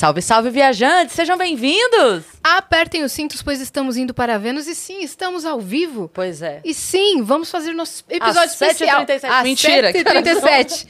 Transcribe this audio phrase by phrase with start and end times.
[0.00, 1.14] Salve, salve, viajantes!
[1.14, 2.24] Sejam bem-vindos!
[2.42, 6.10] Apertem os cintos, pois estamos indo para Vênus e sim, estamos ao vivo.
[6.14, 6.62] Pois é.
[6.64, 8.70] E sim, vamos fazer nosso episódio Às 7h37.
[8.70, 9.06] especial.
[9.30, 10.86] Às Mentira, 7h37.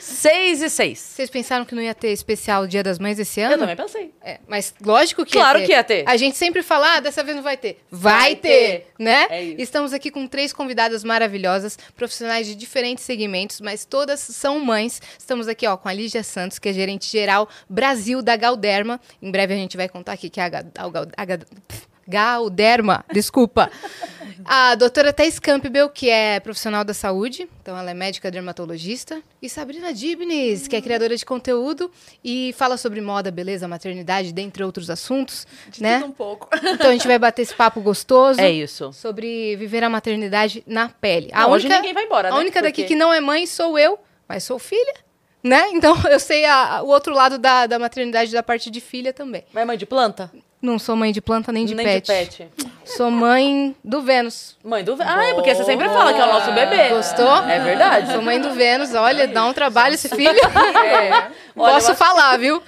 [0.00, 0.98] 6 e 6.
[0.98, 3.58] Vocês pensaram que não ia ter especial Dia das Mães esse Eu ano?
[3.58, 4.12] também pensei.
[4.22, 5.66] É, mas lógico que Claro ia ter.
[5.66, 6.08] que ia ter.
[6.08, 7.80] A gente sempre fala, ah, dessa vez não vai ter.
[7.90, 8.86] Vai, Vai ter, ter.
[8.98, 9.26] né?
[9.30, 9.60] É isso.
[9.60, 15.00] Estamos aqui com três convidadas maravilhosas, profissionais de diferentes segmentos, mas todas são mães.
[15.18, 19.00] Estamos aqui, ó, com a Lígia Santos, que é gerente geral Brasil da Galderma.
[19.22, 20.52] Em breve a gente vai contar aqui que é a, a
[21.22, 23.70] a pff, Galderma, desculpa.
[24.44, 29.22] A doutora Thais Campbell, que é profissional da saúde, então ela é médica dermatologista.
[29.40, 31.90] E Sabrina Dibnes, que é criadora de conteúdo
[32.22, 35.46] e fala sobre moda, beleza, maternidade, dentre outros assuntos,
[35.78, 36.02] né?
[36.04, 36.48] um pouco.
[36.62, 38.92] Então a gente vai bater esse papo gostoso É isso.
[38.92, 41.30] sobre viver a maternidade na pele.
[41.32, 42.36] A Não, hoje única, ninguém vai embora, né?
[42.36, 44.94] a única daqui Porque- que não é mãe sou eu, mas sou filha,
[45.42, 45.70] né?
[45.72, 49.44] Então eu sei a- o outro lado da, da maternidade da parte de filha também.
[49.54, 50.30] Mas mãe de planta?
[50.64, 52.06] Não sou mãe de planta nem de Nem pet.
[52.06, 52.12] de
[52.46, 52.48] pet.
[52.86, 54.56] Sou mãe do Vênus.
[54.64, 54.96] Mãe do...
[54.98, 56.88] Ah, é porque você sempre fala que é o nosso bebê.
[56.88, 57.36] Gostou?
[57.46, 58.10] É verdade.
[58.12, 58.94] Sou mãe do Vênus.
[58.94, 60.32] Olha, dá um trabalho esse filho.
[60.74, 61.10] É.
[61.56, 62.62] Olha, Posso acho- falar, viu?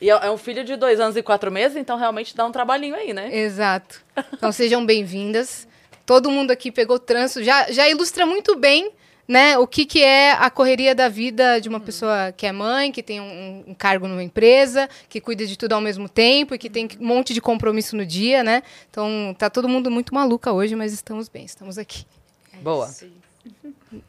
[0.00, 2.52] E é é um filho de dois anos e quatro meses, então realmente dá um
[2.52, 3.34] trabalhinho aí, né?
[3.34, 4.00] Exato.
[4.32, 5.66] Então sejam bem-vindas.
[6.04, 7.42] Todo mundo aqui pegou trânsito.
[7.42, 8.90] Já, já ilustra muito bem
[9.28, 12.90] né, o que, que é a correria da vida de uma pessoa que é mãe,
[12.90, 16.58] que tem um, um cargo numa empresa, que cuida de tudo ao mesmo tempo e
[16.58, 18.62] que tem um monte de compromisso no dia, né?
[18.90, 22.06] Então tá todo mundo muito maluca hoje, mas estamos bem, estamos aqui.
[22.62, 22.88] Boa.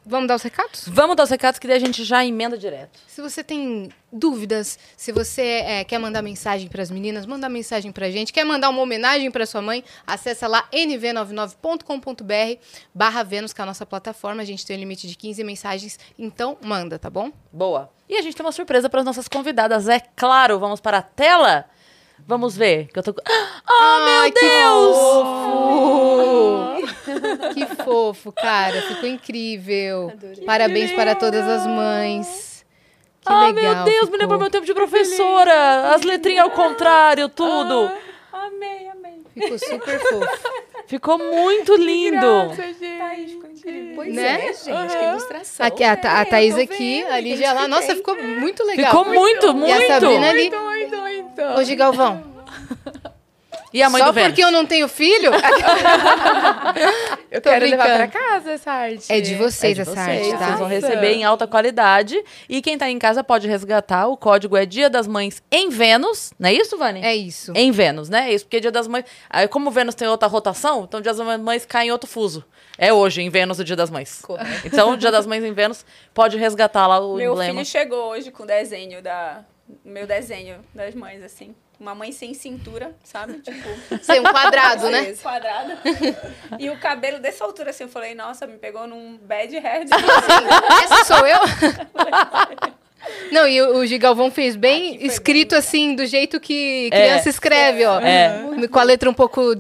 [0.05, 0.87] Vamos dar os recados?
[0.87, 2.99] Vamos dar os recados que daí a gente já emenda direto.
[3.08, 7.91] Se você tem dúvidas, se você é, quer mandar mensagem para as meninas, manda mensagem
[7.91, 8.33] para a gente.
[8.33, 12.61] Quer mandar uma homenagem para sua mãe, acessa lá nv99.com.br
[12.93, 14.41] barra Vênus, que é a nossa plataforma.
[14.41, 17.31] A gente tem um limite de 15 mensagens, então manda, tá bom?
[17.52, 17.89] Boa.
[18.08, 20.59] E a gente tem uma surpresa para as nossas convidadas, é claro.
[20.59, 21.65] Vamos para a tela?
[22.27, 22.87] Vamos ver.
[22.87, 23.13] Que eu tô...
[23.71, 24.97] Ah, meu Ai, que Deus!
[24.97, 26.80] fofo!
[27.53, 28.81] que fofo, cara.
[28.81, 30.11] Ficou incrível.
[30.45, 32.65] Parabéns para todas as mães.
[33.21, 33.75] Que ah, legal.
[33.75, 34.19] meu Deus, me ficou.
[34.19, 35.93] lembrou meu tempo de professora.
[35.93, 37.91] As letrinhas ao contrário, tudo.
[38.33, 39.21] Amei, amei.
[39.33, 40.49] Ficou super fofo.
[40.87, 42.52] Ficou muito lindo.
[42.55, 43.95] Thaís, ficou incrível.
[43.95, 44.47] Pois Né?
[44.49, 45.65] é, gente, que ilustração.
[45.65, 47.67] Aqui, a, a Thaís aqui, a Lígia lá.
[47.67, 48.85] Nossa, ficou muito legal.
[48.87, 49.69] Ficou muito, muito.
[49.69, 50.49] E a Sabrina ali.
[50.49, 51.08] Muito, muito, muito.
[51.58, 52.23] Hoje, Galvão.
[53.72, 54.32] E a mãe Só do Vênus?
[54.32, 55.30] porque eu não tenho filho?
[57.30, 58.10] Eu Tô quero levar brincando.
[58.11, 59.05] pra casa essa arte.
[59.14, 60.45] É de vocês É de essa vocês, arte, tá?
[60.48, 62.20] Vocês vão receber em alta qualidade.
[62.50, 64.08] E quem tá em casa pode resgatar.
[64.08, 66.33] O código é Dia das Mães em Vênus.
[66.39, 67.02] Não é isso, Vani?
[67.04, 67.52] É isso.
[67.56, 68.32] Em Vênus, né?
[68.32, 69.06] É isso, porque Dia das Mães.
[69.30, 72.44] Aí, como Vênus tem outra rotação, então Dia das Mães cai em outro fuso.
[72.76, 74.20] É hoje, em Vênus, o Dia das Mães.
[74.23, 74.66] Correto.
[74.66, 77.54] Então, Dia das Mães em Vênus pode resgatar lá o Meu emblema.
[77.54, 79.42] filho chegou hoje com o desenho da.
[79.85, 81.55] Meu desenho das mães, assim.
[81.80, 83.39] Uma mãe sem cintura, sabe?
[83.39, 83.67] Tipo.
[84.03, 85.13] Ser um quadrado, né?
[85.21, 85.77] Quadrada.
[86.59, 89.85] E o cabelo dessa altura, assim, eu falei, nossa, me pegou num bad hair.
[90.83, 91.39] Essa sou eu?
[93.31, 95.59] Não, e o, o Gigalvão fez bem Aqui foi escrito bem.
[95.59, 96.99] assim, do jeito que É.
[96.99, 97.99] criança escreve, ó.
[98.02, 98.67] É.
[98.69, 99.55] Com a letra um pouco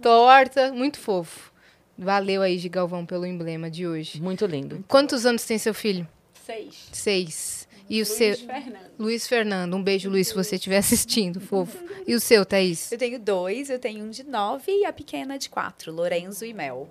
[0.00, 0.72] torta.
[0.72, 1.50] Muito fofo.
[1.98, 4.22] Valeu aí, Gigalvão, pelo emblema de hoje.
[4.22, 4.84] Muito lindo.
[4.88, 6.06] Quantos anos tem seu filho?
[6.46, 6.88] Seis.
[6.92, 7.59] Seis.
[7.90, 8.36] E o Luiz seu.
[8.36, 8.90] Fernando.
[8.98, 9.74] Luiz Fernando.
[9.76, 11.76] Um beijo, Luiz, se você estiver assistindo, fofo.
[12.06, 12.92] E o seu, Thaís?
[12.92, 16.54] Eu tenho dois, eu tenho um de nove e a pequena de quatro, Lorenzo e
[16.54, 16.88] Mel.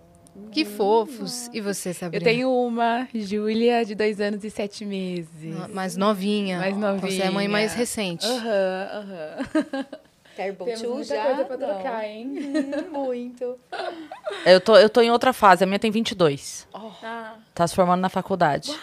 [0.52, 1.50] Que fofos.
[1.54, 2.22] E você, Sabrina?
[2.24, 5.28] Eu tenho uma, Júlia, de dois anos e sete meses.
[5.44, 6.60] No- Mais novinha.
[6.60, 7.12] Mais novinha.
[7.12, 8.26] Você é a mãe mais recente.
[8.26, 9.86] Aham, aham.
[10.36, 11.26] Terrible Temos Two muita já?
[11.26, 11.68] coisa pra Não.
[11.68, 12.34] trocar, hein?
[12.90, 13.60] Muito.
[14.46, 15.66] Eu tô, eu tô em outra fase.
[15.66, 16.66] A minha tem 22.
[16.74, 18.69] Ah, Tá se formando na faculdade.
[18.72, 18.80] Uau,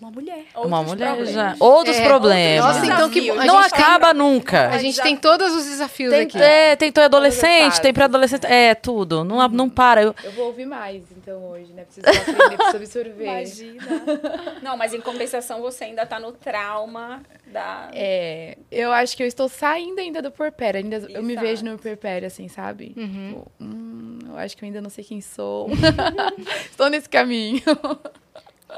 [0.00, 0.44] uma mulher.
[0.54, 1.32] Uma outros mulher problemas.
[1.34, 1.56] já.
[1.60, 2.64] Outros É, problemas.
[2.64, 4.68] Nossa, então que a Não gente tem- acaba nunca.
[4.68, 6.38] A gente tem todos os desafios Tem, aqui.
[6.40, 8.44] é, tem adolescente, tem pré-adolescente.
[8.46, 9.24] É, tudo.
[9.24, 10.02] Não, não para.
[10.02, 11.84] Eu, Eu vou ouvir mais, então, hoje, né?
[11.84, 13.24] Preciso aprender, preciso absorver.
[13.24, 13.82] Imagina.
[14.62, 17.88] Não, mas em compensação você ainda tá no trauma da.
[17.92, 20.80] É, eu acho que eu estou saindo ainda do porpério.
[20.80, 22.92] Ainda, eu me vejo no porpério, assim, sabe?
[22.96, 23.28] Uhum.
[23.28, 25.68] Tipo, hum, eu acho que eu ainda não sei quem sou.
[26.70, 27.62] estou nesse caminho.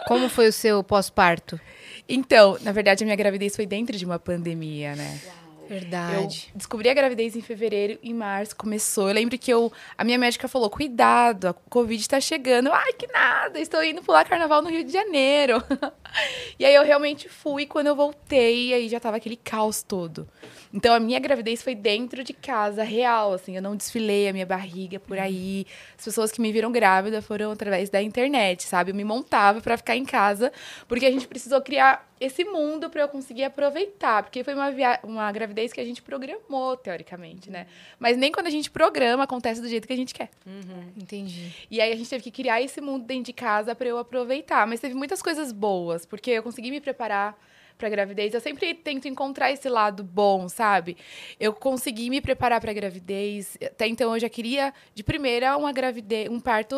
[0.06, 1.60] Como foi o seu pós-parto?
[2.08, 5.20] Então, na verdade, a minha gravidez foi dentro de uma pandemia, né?
[5.24, 5.39] Eu
[5.70, 6.50] Verdade.
[6.52, 9.06] descobri a gravidez em fevereiro, em março começou.
[9.06, 12.72] Eu lembro que eu, a minha médica falou: cuidado, a Covid tá chegando.
[12.72, 15.62] Ai, que nada, estou indo pular carnaval no Rio de Janeiro.
[16.58, 17.66] e aí eu realmente fui.
[17.66, 20.28] Quando eu voltei, aí já tava aquele caos todo.
[20.74, 23.54] Então a minha gravidez foi dentro de casa, real, assim.
[23.54, 25.64] Eu não desfilei a minha barriga por aí.
[25.96, 28.90] As pessoas que me viram grávida foram através da internet, sabe?
[28.90, 30.52] Eu me montava pra ficar em casa,
[30.88, 35.00] porque a gente precisou criar esse mundo para eu conseguir aproveitar, porque foi uma, via
[35.02, 37.66] uma gravidez que a gente programou, teoricamente, né?
[37.98, 40.28] Mas nem quando a gente programa acontece do jeito que a gente quer.
[40.96, 41.50] Entendi.
[41.70, 44.66] E aí a gente teve que criar esse mundo dentro de casa para eu aproveitar.
[44.66, 47.38] Mas teve muitas coisas boas, porque eu consegui me preparar
[47.80, 48.34] para gravidez.
[48.34, 50.96] Eu sempre tento encontrar esse lado bom, sabe?
[51.40, 53.56] Eu consegui me preparar para gravidez.
[53.64, 56.76] Até então eu já queria de primeira uma gravidez, um parto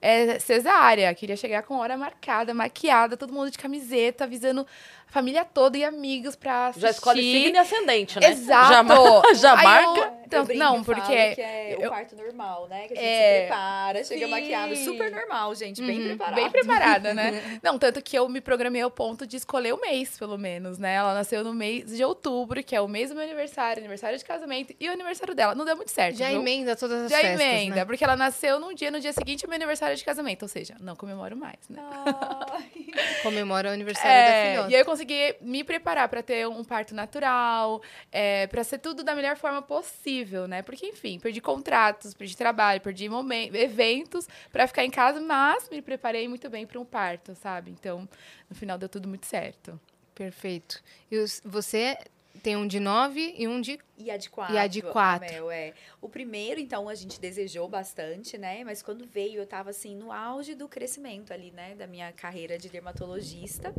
[0.00, 1.12] é, cesárea.
[1.14, 4.66] Queria chegar com hora marcada, maquiada, todo mundo de camiseta, avisando
[5.10, 6.80] família toda e amigos para assistir.
[6.82, 8.30] Já escolhe signo e ascendente, né?
[8.30, 8.72] Exato.
[8.72, 10.00] Já, já marca.
[10.00, 12.86] eu- então, Eu brinco não, falo porque que é o eu- parto normal, né?
[12.86, 13.32] Que a gente É.
[13.32, 14.30] se prepara, chega Sim.
[14.30, 14.76] maquiado.
[14.76, 15.82] Super normal, gente.
[15.82, 16.34] Bem Uhum, preparado.
[16.36, 17.42] Bem preparada, né?
[17.64, 20.94] Não, tanto que eu me programei ao ponto de escolher o mês, pelo menos, né?
[20.94, 24.24] Ela nasceu no mês de outubro, que é o mês do meu aniversário, aniversário de
[24.24, 25.52] casamento e o aniversário dela.
[25.56, 26.16] Não deu muito certo.
[26.16, 26.38] Já viu?
[26.40, 27.84] emenda todas as Já festas, emenda, né?
[27.84, 30.42] porque ela nasceu num dia, no dia seguinte é meu aniversário de casamento.
[30.42, 31.82] Ou seja, não comemoro mais, né?
[33.24, 34.70] Comemora o aniversário É, da filhota.
[34.70, 37.82] e aí eu consegui me preparar pra ter um parto natural,
[38.12, 40.62] é, para ser tudo da melhor forma possível, né?
[40.62, 43.08] Porque, enfim, perdi contratos, perdi trabalho, perdi
[43.54, 47.70] eventos pra ficar em casa, mas me preparei muito bem pra um parto, sabe?
[47.70, 48.08] Então,
[48.48, 49.80] no final deu tudo muito certo.
[50.14, 50.82] Perfeito.
[51.10, 51.96] E você
[52.42, 53.78] tem um de nove e um de...
[53.98, 54.54] E a de quatro.
[54.54, 55.30] E a de quatro.
[55.30, 55.74] Mel, é.
[56.00, 58.64] O primeiro, então, a gente desejou bastante, né?
[58.64, 61.74] Mas quando veio, eu tava, assim, no auge do crescimento ali, né?
[61.74, 63.74] Da minha carreira de dermatologista.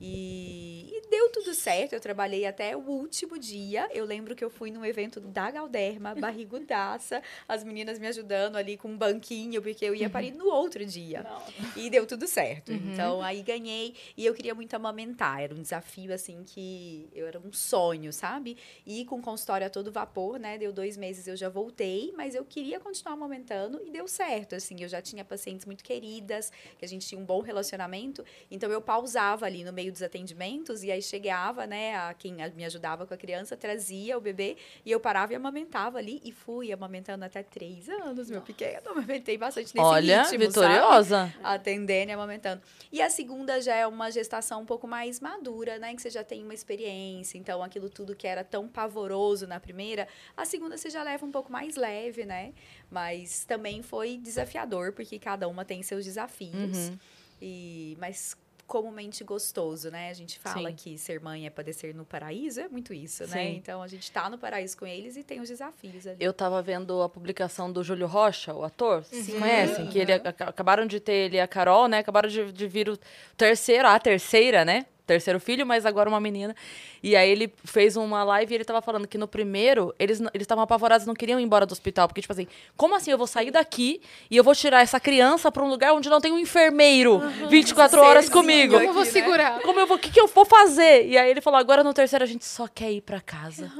[0.00, 1.94] E, e deu tudo certo.
[1.94, 3.88] Eu trabalhei até o último dia.
[3.92, 7.20] Eu lembro que eu fui num evento da Galderma, barrigudaça.
[7.48, 11.26] As meninas me ajudando ali com um banquinho, porque eu ia parir no outro dia.
[11.74, 12.70] E deu tudo certo.
[12.72, 13.96] Então, aí ganhei.
[14.16, 15.42] E eu queria muito amamentar.
[15.42, 18.56] Era um desafio, assim, que eu era um sonho, sabe?
[18.86, 20.58] E com consultório a todo vapor, né?
[20.58, 24.76] Deu dois meses, eu já voltei, mas eu queria continuar amamentando e deu certo, assim.
[24.80, 28.24] Eu já tinha pacientes muito queridas, que a gente tinha um bom relacionamento.
[28.50, 31.96] Então, eu pausava ali no meio dos atendimentos e aí chegava, né?
[31.96, 35.98] A quem me ajudava com a criança, trazia o bebê e eu parava e amamentava
[35.98, 36.20] ali.
[36.24, 38.90] E fui amamentando até três anos, meu pequeno.
[38.94, 40.46] Amamentei bastante nesse Olha, ritmo, sabe?
[40.46, 41.34] vitoriosa.
[41.42, 42.62] atendendo e amamentando.
[42.92, 45.94] E a segunda já é uma gestação um pouco mais madura, né?
[45.94, 47.38] Que você já tem uma experiência.
[47.38, 51.30] Então, aquilo tudo que era tão pavoroso na primeira, a segunda você já leva um
[51.30, 52.52] pouco mais leve, né?
[52.90, 56.54] Mas também foi desafiador, porque cada uma tem seus desafios.
[56.88, 56.98] Uhum.
[57.42, 58.36] E, mas
[58.66, 60.08] comumente gostoso, né?
[60.08, 60.74] A gente fala Sim.
[60.74, 63.44] que ser mãe é padecer no paraíso, é muito isso, né?
[63.50, 63.56] Sim.
[63.56, 66.16] Então, a gente tá no paraíso com eles e tem os desafios ali.
[66.18, 69.86] Eu tava vendo a publicação do Júlio Rocha, o ator, vocês conhecem?
[69.88, 71.98] Que ele ac- acabaram de ter ele e a Carol, né?
[71.98, 72.98] Acabaram de, de vir o
[73.36, 74.86] terceiro, a terceira, né?
[75.06, 76.56] Terceiro filho, mas agora uma menina.
[77.02, 80.44] E aí ele fez uma live e ele tava falando que no primeiro, eles eles
[80.44, 82.08] estavam apavorados, não queriam ir embora do hospital.
[82.08, 82.46] Porque, tipo assim,
[82.76, 85.92] como assim eu vou sair daqui e eu vou tirar essa criança pra um lugar
[85.92, 87.20] onde não tem um enfermeiro
[87.50, 88.74] 24 horas comigo?
[88.74, 89.60] Como eu vou segurar?
[89.60, 91.06] Como eu vou, o que, que eu vou fazer?
[91.06, 93.70] E aí ele falou, agora no terceiro a gente só quer ir pra casa.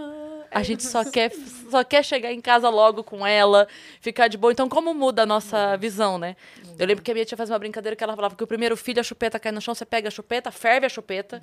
[0.54, 1.32] A gente só quer,
[1.68, 3.66] só quer chegar em casa logo com ela,
[4.00, 4.52] ficar de boa.
[4.52, 6.36] Então, como muda a nossa visão, né?
[6.79, 8.76] Eu lembro que a minha tia fazia uma brincadeira que ela falava que o primeiro
[8.76, 11.43] filho, a chupeta cai no chão, você pega a chupeta, ferve a chupeta,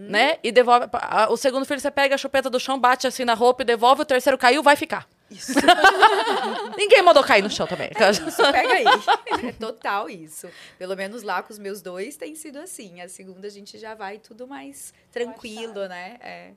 [0.00, 0.38] né?
[0.42, 0.86] E devolve.
[1.28, 4.02] O segundo filho, você pega a chupeta do chão, bate assim na roupa e devolve.
[4.02, 5.08] O terceiro caiu, vai ficar.
[5.30, 5.52] Isso.
[6.76, 7.90] Ninguém mandou cair no chão também.
[8.26, 8.84] Isso, pega aí.
[9.46, 10.48] É total isso.
[10.76, 13.00] Pelo menos lá com os meus dois tem sido assim.
[13.00, 16.16] A segunda a gente já vai tudo mais tranquilo, né?
[16.20, 16.50] É.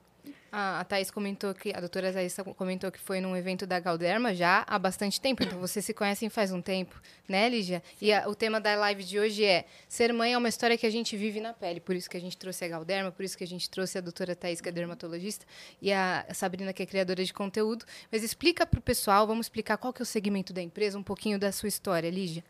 [0.51, 4.35] A, a Thaís comentou que, a doutora Thaís comentou que foi num evento da Galderma
[4.35, 7.81] já há bastante tempo, então vocês se conhecem faz um tempo, né, Lígia?
[7.99, 10.85] E a- o tema da live de hoje é ser mãe é uma história que
[10.85, 13.35] a gente vive na pele, por isso que a gente trouxe a Galderma, por isso
[13.35, 15.43] que a gente trouxe a doutora Thaís, que é dermatologista,
[15.81, 17.83] e a Sabrina, que é criadora de conteúdo.
[18.11, 21.03] Mas explica para o pessoal, vamos explicar qual que é o segmento da empresa, um
[21.03, 22.43] pouquinho da sua história, Lígia.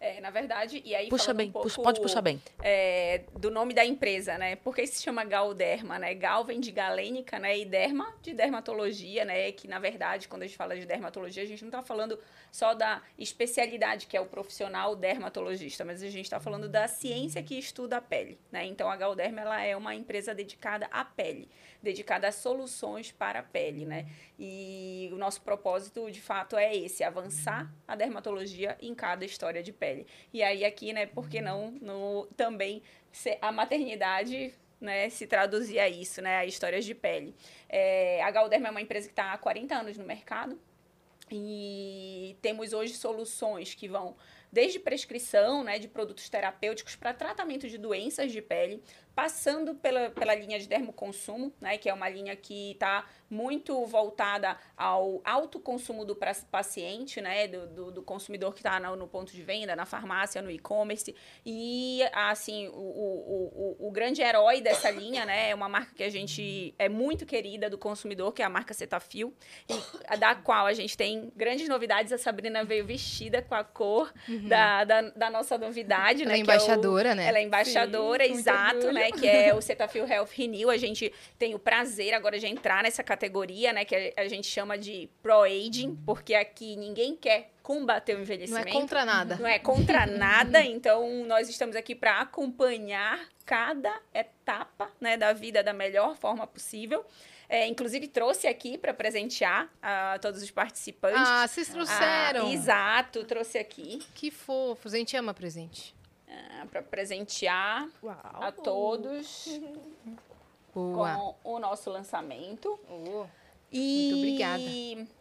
[0.00, 2.40] É, na verdade, e aí Puxa bem, um pouco, puxa- pode puxar bem.
[2.62, 4.54] é, do nome da empresa, né?
[4.54, 6.14] Por que se chama Galderma, né?
[6.14, 7.58] Gal vem de galênica, né?
[7.58, 9.50] E derma de dermatologia, né?
[9.50, 12.16] Que, na verdade, quando a gente fala de dermatologia, a gente não está falando
[12.52, 17.42] só da especialidade, que é o profissional dermatologista, mas a gente está falando da ciência
[17.42, 18.64] que estuda a pele, né?
[18.66, 21.48] Então, a Galderma, ela é uma empresa dedicada à pele,
[21.82, 24.06] dedicada a soluções para a pele, né?
[24.38, 29.72] E o nosso propósito, de fato, é esse, avançar a dermatologia em cada história de
[29.72, 30.06] pele.
[30.32, 32.82] E aí aqui, né, por que não no, também
[33.40, 37.34] a maternidade né, se traduzir a isso, né, a histórias de pele.
[37.68, 40.58] É, a Galderma é uma empresa que está há 40 anos no mercado
[41.30, 44.16] e temos hoje soluções que vão
[44.50, 48.82] desde prescrição né, de produtos terapêuticos para tratamento de doenças de pele,
[49.18, 54.56] passando pela, pela linha de dermoconsumo, né, que é uma linha que está muito voltada
[54.76, 56.16] ao alto consumo do
[56.50, 60.40] paciente, né, do, do, do consumidor que está no, no, ponto de venda, na farmácia,
[60.40, 61.16] no e-commerce.
[61.44, 66.04] E, assim, o, o, o, o, grande herói dessa linha, né, é uma marca que
[66.04, 69.34] a gente é muito querida do consumidor, que é a marca Cetaphil,
[69.68, 72.12] e da qual a gente tem grandes novidades.
[72.12, 74.46] A Sabrina veio vestida com a cor uhum.
[74.46, 76.38] da, da, da, nossa novidade, ela né?
[76.38, 77.26] É embaixadora, é né?
[77.26, 79.07] Ela é embaixadora, Sim, exato, né?
[79.12, 80.70] Que é o Cetaphil Health Renew.
[80.70, 83.84] A gente tem o prazer agora de entrar nessa categoria, né?
[83.84, 88.66] Que a, gente chama de Pro Aging, porque aqui ninguém quer combater o envelhecimento.
[88.66, 89.36] Não é contra nada.
[89.36, 90.60] Não é contra nada.
[90.62, 97.04] Então, nós estamos aqui para acompanhar cada etapa né, da vida da melhor forma possível.
[97.48, 101.22] É, inclusive, trouxe aqui para presentear a todos os participantes.
[101.26, 102.46] Ah, vocês trouxeram.
[102.46, 104.00] Ah, exato, trouxe aqui.
[104.14, 104.92] Que fofos.
[104.92, 105.97] A gente ama presente
[106.70, 108.16] para presentear Uau.
[108.22, 109.60] a todos
[110.74, 111.14] Boa.
[111.42, 112.78] com o nosso lançamento.
[112.88, 113.26] Oh.
[113.72, 114.10] E...
[114.10, 115.18] Muito obrigada.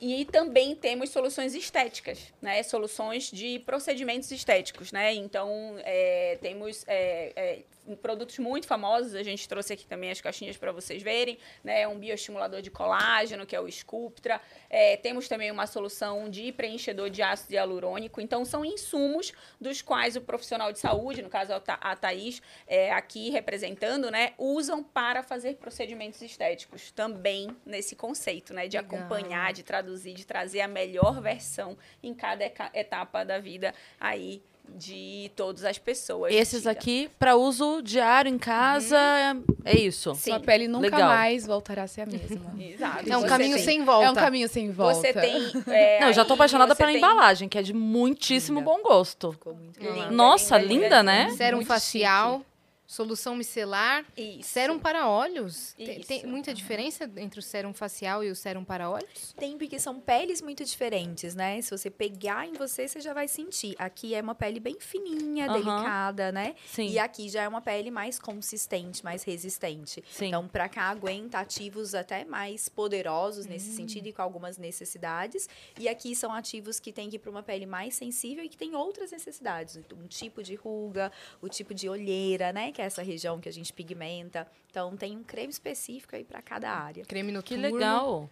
[0.00, 2.62] E também temos soluções estéticas, né?
[2.62, 5.14] Soluções de procedimentos estéticos, né?
[5.14, 7.62] Então, é, temos é, é,
[8.00, 11.86] produtos muito famosos, a gente trouxe aqui também as caixinhas para vocês verem, né?
[11.86, 14.40] Um bioestimulador de colágeno, que é o Sculptra.
[14.70, 18.20] É, temos também uma solução de preenchedor de ácido hialurônico.
[18.20, 23.30] Então, são insumos dos quais o profissional de saúde, no caso a Thaís, é, aqui
[23.30, 24.32] representando, né?
[24.38, 26.90] Usam para fazer procedimentos estéticos.
[26.90, 28.66] Também nesse conceito, né?
[28.66, 28.98] De Legal.
[28.98, 35.30] acompanhar, de traduzir, de trazer a melhor versão em cada etapa da vida aí de
[35.36, 36.34] todas as pessoas.
[36.34, 39.44] Esses aqui, para uso diário em casa, uhum.
[39.64, 40.14] é isso.
[40.14, 40.30] Sim.
[40.30, 41.08] Sua pele nunca Legal.
[41.08, 42.54] mais voltará a ser a mesma.
[42.58, 43.10] Exato.
[43.10, 43.64] É um Você caminho tem...
[43.64, 44.06] sem volta.
[44.06, 44.94] É um caminho sem volta.
[44.94, 45.34] Você tem.
[45.66, 46.98] É, Não, eu já tô apaixonada pela tem...
[46.98, 48.70] embalagem, que é de muitíssimo linda.
[48.70, 49.32] bom gosto.
[49.32, 50.10] Ficou muito linda.
[50.10, 51.30] Nossa, linda, linda, linda né?
[51.30, 52.38] Sérum facial.
[52.38, 52.53] Chique.
[52.86, 54.04] Solução micelar.
[54.16, 54.50] Isso.
[54.50, 55.72] Sérum para olhos.
[55.72, 59.32] Tem, tem, muita diferença entre o sérum facial e o sérum para olhos?
[59.38, 61.60] Tem, porque são peles muito diferentes, né?
[61.62, 63.74] Se você pegar em você, você já vai sentir.
[63.78, 65.52] Aqui é uma pele bem fininha, uhum.
[65.54, 66.54] delicada, né?
[66.66, 66.88] Sim.
[66.88, 70.04] E aqui já é uma pele mais consistente, mais resistente.
[70.10, 70.26] Sim.
[70.26, 73.76] Então, para cá, aguenta ativos até mais poderosos nesse hum.
[73.76, 75.48] sentido e com algumas necessidades.
[75.78, 78.58] E aqui são ativos que tem que ir para uma pele mais sensível e que
[78.58, 79.78] tem outras necessidades.
[79.96, 81.10] Um tipo de ruga,
[81.40, 82.73] o tipo de olheira, né?
[82.74, 84.46] Que é essa região que a gente pigmenta.
[84.70, 87.04] Então, tem um creme específico aí para cada área.
[87.06, 88.28] Creme no Que legal!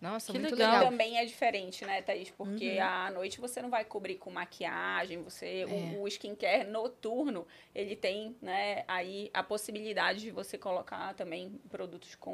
[0.00, 0.74] Nossa, que muito legal.
[0.74, 0.90] legal.
[0.90, 2.30] Também é diferente, né, Thaís?
[2.30, 2.84] Porque uhum.
[2.84, 5.96] à noite você não vai cobrir com maquiagem, você é.
[5.96, 12.14] o, o skincare noturno, ele tem, né, aí a possibilidade de você colocar também produtos
[12.14, 12.32] com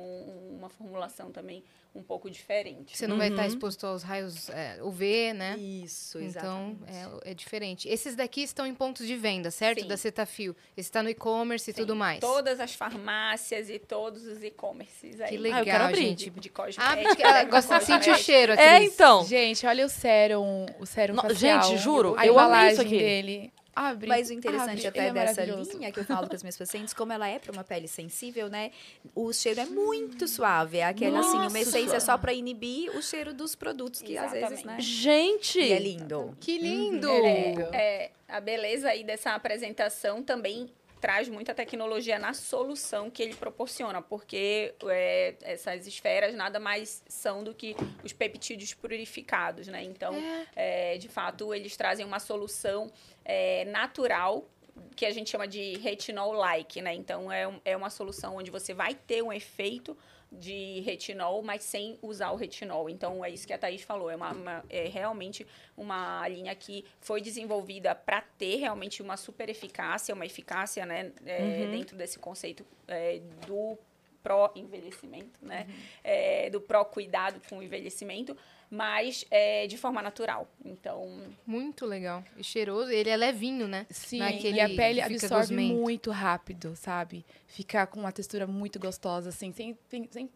[0.58, 2.96] uma formulação também um pouco diferente.
[2.96, 3.20] Você não uhum.
[3.20, 5.56] vai estar exposto aos raios é, UV, né?
[5.56, 6.82] Isso, exatamente.
[6.82, 7.88] Então, é, é, diferente.
[7.88, 9.82] Esses daqui estão em pontos de venda, certo?
[9.82, 9.86] Sim.
[9.86, 10.56] Da Cetafil.
[10.76, 12.18] Esse está no e-commerce e tudo mais.
[12.18, 15.28] Todas as farmácias e todos os e-commerces aí.
[15.28, 16.02] Que legal, ah, eu quero abrir.
[16.02, 16.30] gente.
[16.30, 17.28] De cosmética.
[17.28, 18.52] Ah, gosta de sentir o cheiro.
[18.52, 18.62] Aqui.
[18.62, 19.24] É, então.
[19.24, 21.62] Gente, olha o sérum, o sérum facial.
[21.62, 22.98] Gente, juro, a eu embalagem isso aqui.
[22.98, 23.52] dele.
[23.76, 26.56] Abre, Mas o interessante abre, até é dessa linha que eu falo com as minhas
[26.56, 28.70] pacientes, como ela é para uma pele sensível, né?
[29.14, 30.78] O cheiro é muito suave.
[30.78, 34.44] É aquela Nossa, assim, uma essência só para inibir o cheiro dos produtos que Exatamente.
[34.44, 34.76] às vezes, né?
[34.78, 35.58] Gente!
[35.58, 36.36] E é lindo.
[36.38, 37.10] Que lindo!
[37.10, 40.70] É, é, a beleza aí dessa apresentação também
[41.04, 47.44] traz muita tecnologia na solução que ele proporciona, porque é, essas esferas nada mais são
[47.44, 49.84] do que os peptídeos purificados, né?
[49.84, 50.94] Então, é.
[50.94, 52.90] É, de fato, eles trazem uma solução
[53.22, 54.48] é, natural
[54.96, 56.94] que a gente chama de retinol-like, né?
[56.94, 59.94] Então, é, é uma solução onde você vai ter um efeito
[60.38, 62.88] de retinol, mas sem usar o retinol.
[62.88, 64.10] Então, é isso que a Thaís falou.
[64.10, 69.48] É, uma, uma é realmente uma linha que foi desenvolvida para ter realmente uma super
[69.48, 71.70] eficácia, uma eficácia né, é, uhum.
[71.70, 73.78] dentro desse conceito é, do
[74.22, 75.66] pró-envelhecimento, né?
[75.68, 75.74] Uhum.
[76.02, 78.34] É, do pró-cuidado com o envelhecimento,
[78.70, 80.48] mas é, de forma natural.
[80.64, 81.08] Então.
[81.46, 82.24] Muito legal.
[82.36, 82.90] E cheiroso.
[82.90, 83.86] Ele é levinho, né?
[83.90, 87.24] Sim, Naquele, e a pele absorve muito rápido, sabe?
[87.46, 90.30] Fica com uma textura muito gostosa, assim, sem, sem sem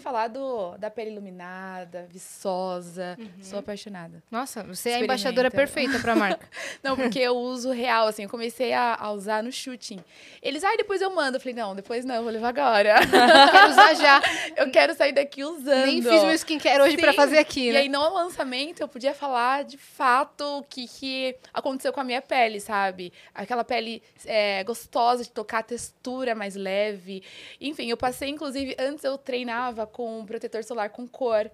[0.00, 3.16] falar do, da pele iluminada, viçosa.
[3.18, 3.28] Uhum.
[3.42, 4.22] Sou apaixonada.
[4.30, 6.46] Nossa, você é a embaixadora perfeita pra marca.
[6.82, 8.24] não, porque eu uso real, assim.
[8.24, 10.00] Eu comecei a, a usar no shooting.
[10.42, 11.36] Eles, ai, ah, depois eu mando.
[11.36, 12.96] Eu falei, não, depois não, eu vou levar agora.
[13.06, 14.22] quero usar já.
[14.58, 15.86] Eu quero sair daqui usando.
[15.86, 17.00] Nem fiz meu skincare hoje Sim.
[17.00, 17.74] pra fazer aqui, né?
[17.74, 22.04] E aí, no lançamento, eu podia falar de fato o que, que aconteceu com a
[22.04, 23.12] minha pele, sabe?
[23.32, 27.22] Aquela pele é, gostosa de tocar, textura mais leve.
[27.60, 31.50] Enfim, eu passei, inclusive, antes eu treinar com um protetor solar com cor.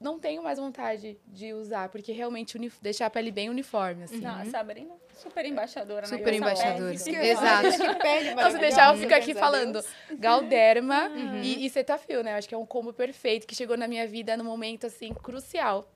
[0.00, 4.20] não tenho mais vontade de usar, porque realmente deixar a pele bem uniforme, assim.
[4.20, 6.06] Não, a Sabrina, super embaixadora, né?
[6.08, 6.94] Super sou embaixadora.
[6.94, 7.68] Exato.
[7.70, 9.80] Que pele Então, se deixar, eu fico aqui falando.
[10.18, 11.08] Galderma
[11.42, 12.32] e, e Cetaphil, né?
[12.32, 15.14] Eu acho que é um combo perfeito que chegou na minha vida num momento, assim,
[15.14, 15.88] crucial.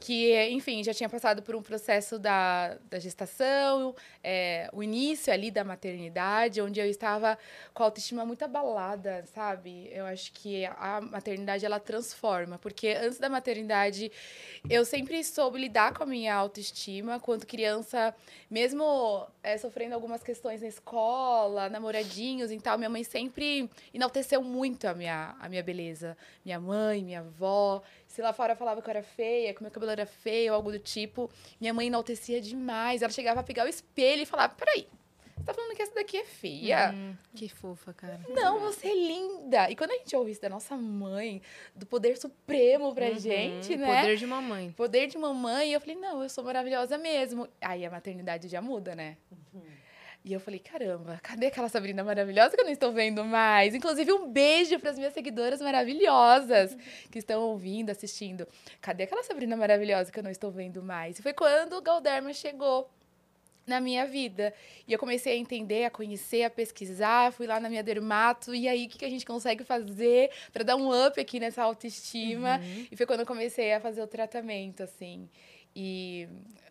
[0.00, 5.50] Que, enfim, já tinha passado por um processo da, da gestação, é, o início ali
[5.50, 7.38] da maternidade, onde eu estava
[7.74, 9.90] com a autoestima muito abalada, sabe?
[9.92, 12.58] Eu acho que a maternidade, ela transforma.
[12.58, 14.10] Porque antes da maternidade,
[14.68, 17.20] eu sempre soube lidar com a minha autoestima.
[17.20, 18.14] Quando criança,
[18.50, 24.86] mesmo é, sofrendo algumas questões na escola, namoradinhos e tal, minha mãe sempre enalteceu muito
[24.86, 26.16] a minha, a minha beleza.
[26.44, 27.82] Minha mãe, minha avó.
[28.10, 30.80] Se lá fora falava que eu era feia, que meu cabelo era feio, algo do
[30.80, 33.02] tipo, minha mãe enaltecia demais.
[33.02, 34.88] Ela chegava a pegar o espelho e falava: peraí,
[35.36, 36.90] você tá falando que essa daqui é feia?
[36.92, 38.20] Hum, que fofa, cara.
[38.28, 39.70] Não, você é linda.
[39.70, 41.40] E quando a gente ouve isso da nossa mãe,
[41.72, 44.00] do poder supremo pra gente, né?
[44.00, 44.72] Poder de mamãe.
[44.72, 47.46] Poder de mamãe, eu falei, não, eu sou maravilhosa mesmo.
[47.60, 49.16] Aí a maternidade já muda, né?
[50.22, 53.74] E eu falei, caramba, cadê aquela Sabrina maravilhosa que eu não estou vendo mais?
[53.74, 56.76] Inclusive, um beijo para as minhas seguidoras maravilhosas
[57.10, 58.46] que estão ouvindo, assistindo.
[58.82, 61.18] Cadê aquela Sabrina maravilhosa que eu não estou vendo mais?
[61.18, 62.90] E foi quando o Galderma chegou
[63.66, 64.52] na minha vida.
[64.86, 68.68] E eu comecei a entender, a conhecer, a pesquisar, fui lá na minha dermato, e
[68.68, 72.60] aí o que, que a gente consegue fazer para dar um up aqui nessa autoestima?
[72.90, 75.28] E foi quando eu comecei a fazer o tratamento, assim.
[75.74, 76.28] E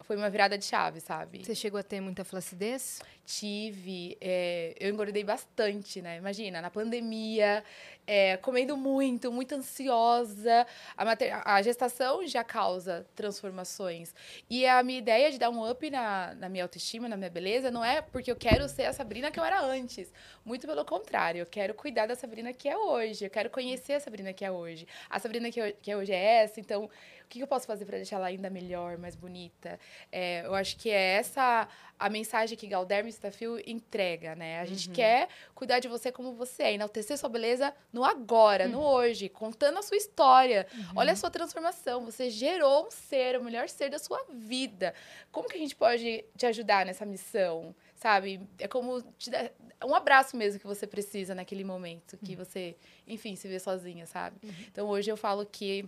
[0.10, 1.46] foi uma virada de chave, sabe?
[1.46, 3.00] Você chegou a ter muita flacidez?
[3.28, 6.18] Tive, é, eu engordei bastante, né?
[6.18, 7.64] Imagina, na pandemia,
[8.12, 10.66] é, comendo muito, muito ansiosa.
[10.98, 14.16] A, mater- a gestação já causa transformações.
[14.50, 17.70] E a minha ideia de dar um up na, na minha autoestima, na minha beleza,
[17.70, 20.12] não é porque eu quero ser a Sabrina que eu era antes.
[20.44, 23.26] Muito pelo contrário, eu quero cuidar da Sabrina que é hoje.
[23.26, 24.88] Eu quero conhecer a Sabrina que é hoje.
[25.08, 26.90] A Sabrina que, eu- que é hoje é essa, então o
[27.30, 29.80] que eu posso fazer para deixar ela ainda melhor, mais bonita?
[30.12, 31.68] É, eu acho que é essa
[32.00, 34.62] a mensagem que Galderma e Stafil entrega, né?
[34.62, 38.82] A gente quer cuidar de você como você é, enaltecer sua beleza no agora, no
[38.82, 40.66] hoje, contando a sua história.
[40.96, 44.94] Olha a sua transformação, você gerou um ser, o melhor ser da sua vida.
[45.30, 47.76] Como que a gente pode te ajudar nessa missão?
[47.96, 48.40] Sabe?
[48.58, 49.52] É como te dar
[49.86, 52.76] um abraço mesmo que você precisa naquele momento, que você,
[53.08, 54.38] enfim, se vê sozinha, sabe?
[54.72, 55.86] Então hoje eu falo que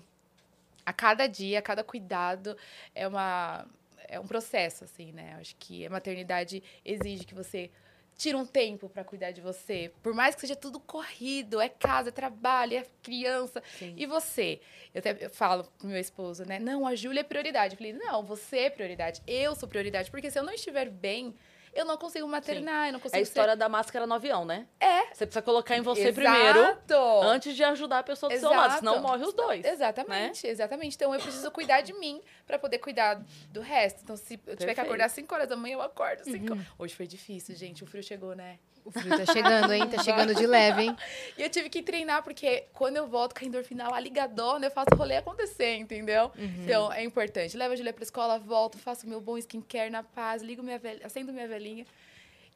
[0.86, 2.58] a cada dia, a cada cuidado
[2.96, 3.66] é uma
[4.08, 5.36] é um processo assim, né?
[5.40, 7.70] Acho que a maternidade exige que você
[8.18, 12.10] tire um tempo para cuidar de você, por mais que seja tudo corrido, é casa,
[12.10, 13.64] é trabalho, é criança.
[13.80, 13.96] Sim.
[13.98, 14.62] E você?
[14.94, 16.60] Eu até falo pro meu esposo, né?
[16.60, 17.74] Não, a Júlia é prioridade.
[17.74, 19.22] Eu falei: "Não, você é prioridade.
[19.26, 21.34] Eu sou prioridade, porque se eu não estiver bem,
[21.74, 24.68] eu não consigo maternar, eu não É consigo a história da máscara no avião, né?
[24.80, 25.14] É.
[25.14, 26.16] Você precisa colocar em você Exato.
[26.16, 26.78] primeiro,
[27.24, 28.80] antes de ajudar a pessoa do seu lado, Exato.
[28.80, 29.66] senão morre os dois.
[29.66, 30.96] Exatamente, exatamente.
[30.96, 34.02] Então eu preciso cuidar de mim pra poder cuidar do resto.
[34.04, 34.82] Então, se eu tiver que Perfeito.
[34.82, 37.84] acordar 5 horas da manhã, eu acordo 5 Hoje foi difícil, gente.
[37.84, 38.60] O frio chegou, né?
[38.84, 39.88] O frio tá chegando, hein?
[39.88, 40.98] Tá chegando de leve, hein?
[41.38, 44.72] E eu tive que treinar, porque quando eu volto com a endorfina lá ligadona, eu
[44.72, 46.32] faço o rolê acontecer, entendeu?
[46.38, 47.56] Então, é importante.
[47.56, 51.06] Levo a Julia pra escola, volto, faço meu bom skincare na paz, ligo minha velha,
[51.06, 51.86] acendo minha velhinha.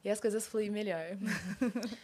[0.04, 1.04] E as coisas fluem melhor.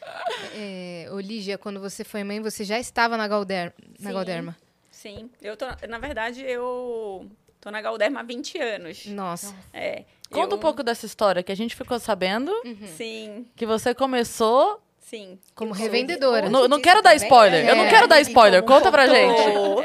[0.55, 3.73] É, ô, Lígia, quando você foi mãe, você já estava na, Galder...
[4.01, 4.15] na Sim.
[4.15, 4.57] Galderma?
[4.91, 7.31] Sim, eu tô, na verdade, eu
[7.63, 9.07] tô na Galderma há 20 anos.
[9.07, 9.55] Nossa.
[9.73, 12.53] É, Conta eu- um pouco dessa história, que a gente ficou sabendo
[12.97, 14.83] Sim, que você começou...
[14.99, 15.39] sim.
[15.55, 16.51] Como revendedora.
[16.51, 17.89] Não, não quero dar spoiler, eu não É.
[17.91, 19.43] quero dar spoiler, Como conta pra gente.
[19.43, 19.83] contou.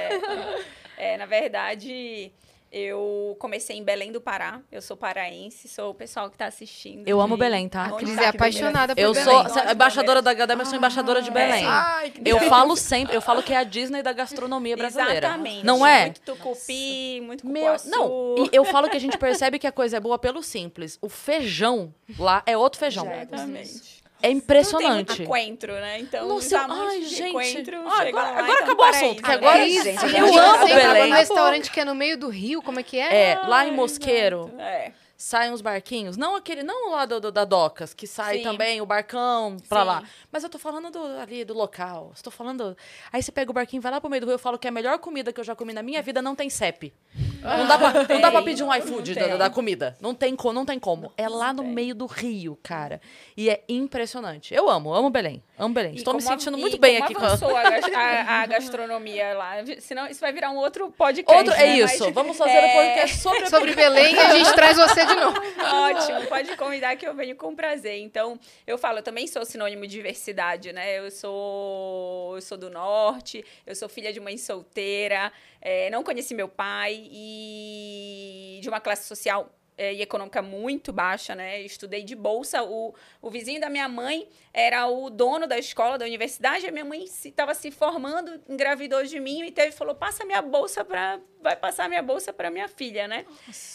[0.97, 2.31] É, na verdade,
[2.71, 4.61] eu comecei em Belém do Pará.
[4.71, 7.07] Eu sou paraense, sou o pessoal que tá assistindo.
[7.07, 7.91] Eu amo Belém, tá?
[7.91, 9.25] Cris tá é apaixonada por Eu Belém.
[9.25, 11.65] sou Nossa, embaixadora da Gadama, eu sou embaixadora de Belém.
[11.65, 15.27] Ai, que Eu falo sempre, eu falo que é a Disney da gastronomia brasileira.
[15.27, 15.65] Exatamente.
[15.65, 16.05] Não é?
[16.05, 17.89] Muito tucupi, muito Meu, cupuaçu.
[17.89, 20.97] não, e eu falo que a gente percebe que a coisa é boa pelo simples.
[21.01, 23.05] O feijão lá é outro feijão.
[23.11, 24.06] Exatamente.
[24.27, 25.07] É Não impressionante.
[25.07, 25.99] tem muito coentro, né?
[25.99, 27.31] Então, Nossa, os amantes ai, gente.
[27.31, 30.53] coentro Ah, agora- lá, agora então, acabou o assunto, que agora- Cris, gente, eu já
[30.55, 31.13] amo Belém.
[31.13, 33.31] restaurante que é no meio do rio, como é que é?
[33.31, 34.91] É, lá em Mosqueiro, É.
[35.17, 36.15] saem uns barquinhos.
[36.15, 38.43] Não aquele, não lá do, do- da Docas, que sai Sim.
[38.43, 39.85] também o barcão pra Sim.
[39.87, 40.03] lá.
[40.31, 42.11] Mas eu tô falando do, ali do local.
[42.15, 42.77] Estou falando.
[43.11, 44.71] Aí você pega o barquinho, vai lá pro meio do rio, eu falo que a
[44.71, 46.93] melhor comida que eu já comi na minha vida não tem CEP.
[47.41, 49.37] Não dá pra, não dá pra pedir um iFood Não da, tem.
[49.37, 49.97] da comida.
[49.99, 51.11] Não tem, co- não tem como.
[51.17, 51.71] É lá no tem.
[51.73, 53.01] meio do rio, cara.
[53.35, 54.53] E é impressionante.
[54.53, 55.41] Eu amo, amo Belém.
[55.57, 55.93] Amo Belém.
[55.93, 57.29] E Estou me a- sentindo e muito bem aqui com a...
[57.29, 59.53] a, a- a gastronomia lá.
[59.79, 61.35] Senão isso vai virar um outro podcast.
[61.35, 61.77] Outro, é né?
[61.79, 62.05] isso.
[62.05, 63.47] Mas, Vamos fazer é, um podcast sobre...
[63.57, 65.37] Sobre Belém e a gente traz você de novo.
[65.59, 67.99] Ótimo, pode convidar que eu venho com prazer.
[68.01, 70.99] Então, eu falo, eu também sou sinônimo de diversidade, né?
[70.99, 76.35] Eu sou, eu sou do norte, eu sou filha de mãe solteira, é, não conheci
[76.35, 81.61] meu pai e de uma classe social é, e econômica muito baixa, né?
[81.61, 82.63] Estudei de bolsa.
[82.63, 86.65] O, o vizinho da minha mãe era o dono da escola, da universidade.
[86.65, 90.83] A minha mãe estava se, formando, engravidou de mim e teve falou: passa minha bolsa
[90.83, 93.25] para, vai passar minha bolsa para minha filha, né?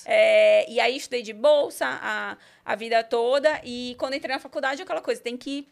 [0.05, 4.83] É, e aí estudei de bolsa a, a vida toda e quando entrei na faculdade
[4.83, 5.69] aquela coisa tem que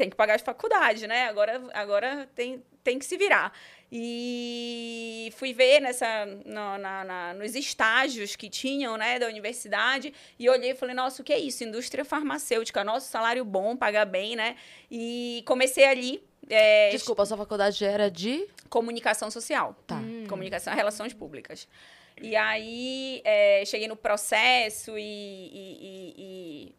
[0.00, 1.26] tem que pagar de faculdade, né?
[1.28, 3.52] Agora agora tem tem que se virar.
[3.92, 10.48] E fui ver nessa, no- na- na- nos estágios que tinham, né, da universidade, e
[10.48, 11.62] olhei e falei, nossa, o que é isso?
[11.62, 14.56] Indústria farmacêutica, nosso salário bom, paga bem, né?
[14.90, 16.22] E comecei ali.
[16.48, 18.46] é, Desculpa, a sua faculdade era de...
[18.70, 19.76] Comunicação social.
[19.86, 20.00] Tá.
[20.28, 21.68] Comunicação e relações públicas.
[22.22, 26.74] E aí, é, cheguei no processo e, e- e- e,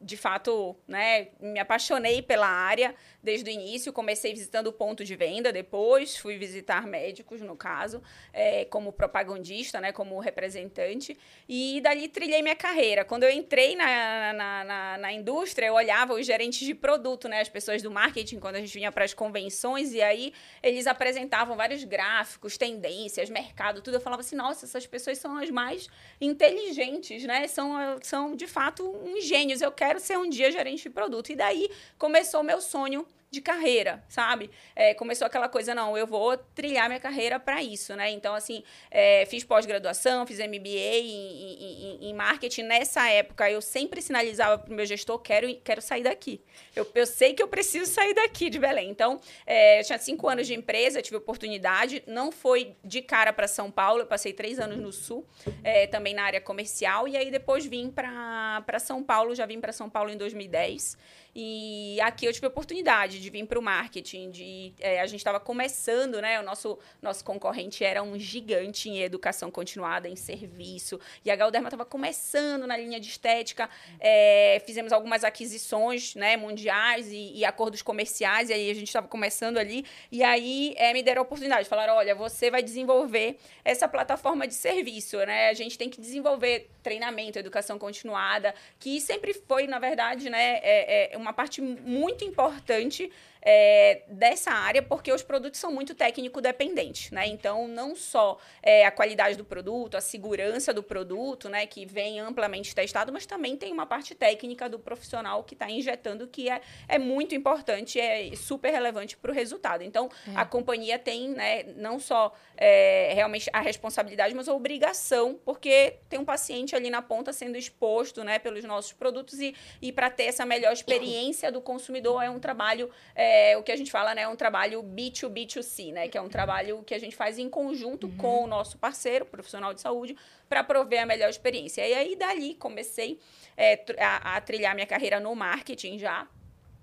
[0.00, 3.92] de fato, né, me apaixonei pela área desde o início.
[3.92, 9.80] Comecei visitando o ponto de venda, depois fui visitar médicos, no caso, é, como propagandista,
[9.80, 11.16] né, como representante.
[11.48, 13.04] E dali trilhei minha carreira.
[13.04, 17.40] Quando eu entrei na, na, na, na indústria, eu olhava os gerentes de produto, né,
[17.40, 21.56] as pessoas do marketing, quando a gente vinha para as convenções, e aí eles apresentavam
[21.56, 23.94] vários gráficos, tendências, mercado, tudo.
[23.94, 25.88] Eu falava assim, nossa, essas pessoas são as mais
[26.20, 27.46] inteligentes, né?
[27.48, 29.60] São, são de fato, uns gênios.
[29.60, 31.30] Eu quero ser um dia gerente de produto.
[31.30, 34.50] E daí começou o meu sonho de carreira, sabe?
[34.74, 38.10] É, começou aquela coisa, não, eu vou trilhar minha carreira para isso, né?
[38.10, 42.64] Então, assim, é, fiz pós-graduação, fiz MBA em, em- em- marketing.
[42.64, 46.40] Nessa época, eu sempre sinalizava para o meu gestor, quero, quero sair daqui.
[46.74, 48.90] Eu, eu sei que eu preciso sair daqui de Belém.
[48.90, 52.02] Então, é, eu tinha cinco anos de empresa, tive oportunidade.
[52.08, 55.24] Não foi de cara para São Paulo, eu passei três anos no Sul,
[55.62, 57.06] é, também na área comercial.
[57.06, 60.98] E aí, depois vim para São Paulo, já vim para São Paulo em 2010.
[61.34, 64.30] E aqui eu tive a oportunidade de vir para o marketing.
[64.30, 66.40] De, é, a gente estava começando, né?
[66.40, 70.98] O nosso, nosso concorrente era um gigante em educação continuada, em serviço.
[71.24, 73.70] E a Galderma estava começando na linha de estética.
[74.00, 78.50] É, fizemos algumas aquisições né, mundiais e, e acordos comerciais.
[78.50, 79.84] E aí a gente estava começando ali.
[80.10, 81.68] E aí é, me deram a oportunidade.
[81.68, 85.48] Falaram: olha, você vai desenvolver essa plataforma de serviço, né?
[85.48, 91.14] A gente tem que desenvolver treinamento, educação continuada, que sempre foi, na verdade, né, é,
[91.14, 93.10] é uma parte muito importante
[93.42, 97.26] é, dessa área, porque os produtos são muito técnico-dependentes, né?
[97.26, 102.20] Então, não só é, a qualidade do produto, a segurança do produto, né, que vem
[102.20, 106.60] amplamente testado, mas também tem uma parte técnica do profissional que está injetando, que é,
[106.88, 109.82] é muito importante, é super relevante para o resultado.
[109.82, 115.96] Então, a companhia tem, né, não só é, realmente a responsabilidade, mas a obrigação, porque
[116.08, 120.10] tem um paciente ali na ponta sendo exposto, né, pelos nossos produtos e, e para
[120.10, 124.14] ter essa melhor experiência do consumidor é um trabalho, é, o que a gente fala,
[124.14, 127.48] né, é um trabalho B2B2C, né, que é um trabalho que a gente faz em
[127.48, 130.16] conjunto com o nosso parceiro, profissional de saúde,
[130.48, 131.86] para prover a melhor experiência.
[131.86, 133.18] E aí, dali, comecei
[133.56, 136.26] é, a, a trilhar minha carreira no marketing já,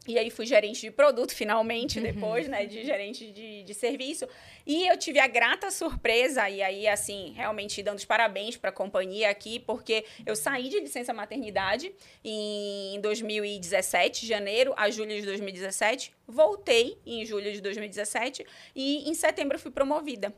[0.08, 4.28] e aí fui gerente de produto, finalmente, depois, né, de gerente de, de serviço.
[4.65, 8.74] E eu tive a grata surpresa, e aí, assim, realmente dando os parabéns para a
[8.74, 11.91] companhia aqui, porque eu saí de licença maternidade
[12.24, 19.56] em 2017, janeiro a julho de 2017, voltei em julho de 2017 e em setembro
[19.56, 20.34] eu fui promovida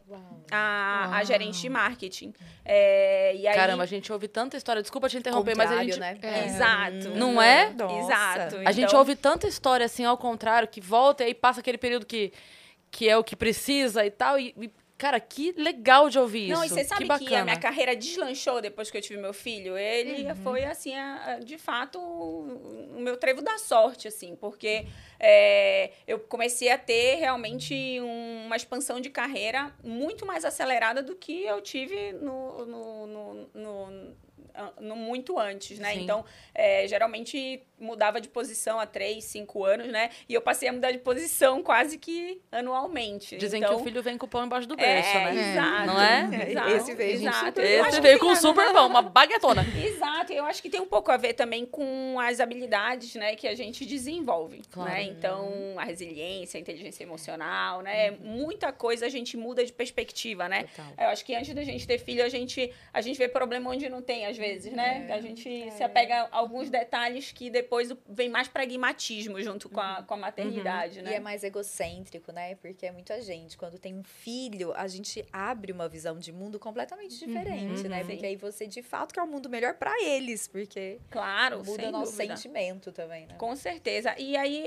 [0.51, 2.33] a, a gerente de marketing.
[2.63, 4.81] É, e aí, Caramba, a gente ouve tanta história.
[4.81, 5.99] Desculpa te interromper, mas a gente...
[5.99, 6.17] né?
[6.21, 6.45] É.
[6.45, 7.09] Exato.
[7.15, 7.71] Não é?
[7.73, 7.95] Nossa.
[7.99, 8.55] Exato.
[8.65, 11.77] A gente Então- ouve tanta história assim, ao contrário, que volta e aí passa aquele
[11.77, 12.31] período que,
[12.91, 14.39] que é o que precisa e tal.
[14.39, 16.75] E, e, cara, que legal de ouvir Não, e isso.
[16.75, 19.77] você sabe que que, a minha carreira deslanchou depois que eu tive meu filho?
[19.77, 24.85] Ele foi, assim, a- a- de fato, o o meu trevo da sorte, assim, porque
[25.17, 31.15] é, eu comecei a ter realmente um- uma expansão de carreira muito mais acelerada do
[31.15, 34.17] que eu tive no, no, no, no-
[34.79, 35.93] no muito antes, né?
[35.93, 36.03] Sim.
[36.03, 40.09] Então, é, geralmente mudava de posição há três, cinco anos, né?
[40.27, 43.37] E eu passei a mudar de posição quase que anualmente.
[43.37, 45.51] Dizem então, que o filho vem com o pão embaixo do berço, é, né?
[45.53, 45.85] Exato.
[45.87, 46.49] Não é?
[46.49, 47.61] Exato, Esse veio exato.
[47.61, 49.65] Esse que veio com super pão, uma baguetona.
[49.79, 53.47] Exato, eu acho que tem um pouco a ver também com as habilidades, né, que
[53.47, 54.89] a gente desenvolve, Claro.
[54.89, 55.03] né?
[55.03, 58.11] Então, a resiliência, a inteligência emocional, né?
[58.11, 60.63] Muita coisa a gente muda de perspectiva, né?
[60.63, 60.93] Total.
[60.97, 63.87] Eu acho que antes da gente ter filho, a gente, a gente vê problema onde
[63.89, 65.05] não tem, às vezes, né?
[65.07, 65.13] É.
[65.13, 70.01] A gente se apega a alguns detalhes que depois vem mais pragmatismo junto com a,
[70.01, 71.11] com a maternidade, né?
[71.11, 72.55] E é mais egocêntrico, né?
[72.55, 73.57] Porque é muita gente.
[73.57, 78.01] Quando tem um filho, a gente abre uma visão de mundo completamente diferente, né?
[78.01, 78.07] Uhum.
[78.07, 81.91] Porque aí você de fato quer um mundo melhor pra eles, porque Claro, muda o
[81.91, 82.37] nosso dúvida.
[82.37, 83.35] sentimento também, né?
[83.37, 84.15] Com certeza.
[84.17, 84.63] E aí,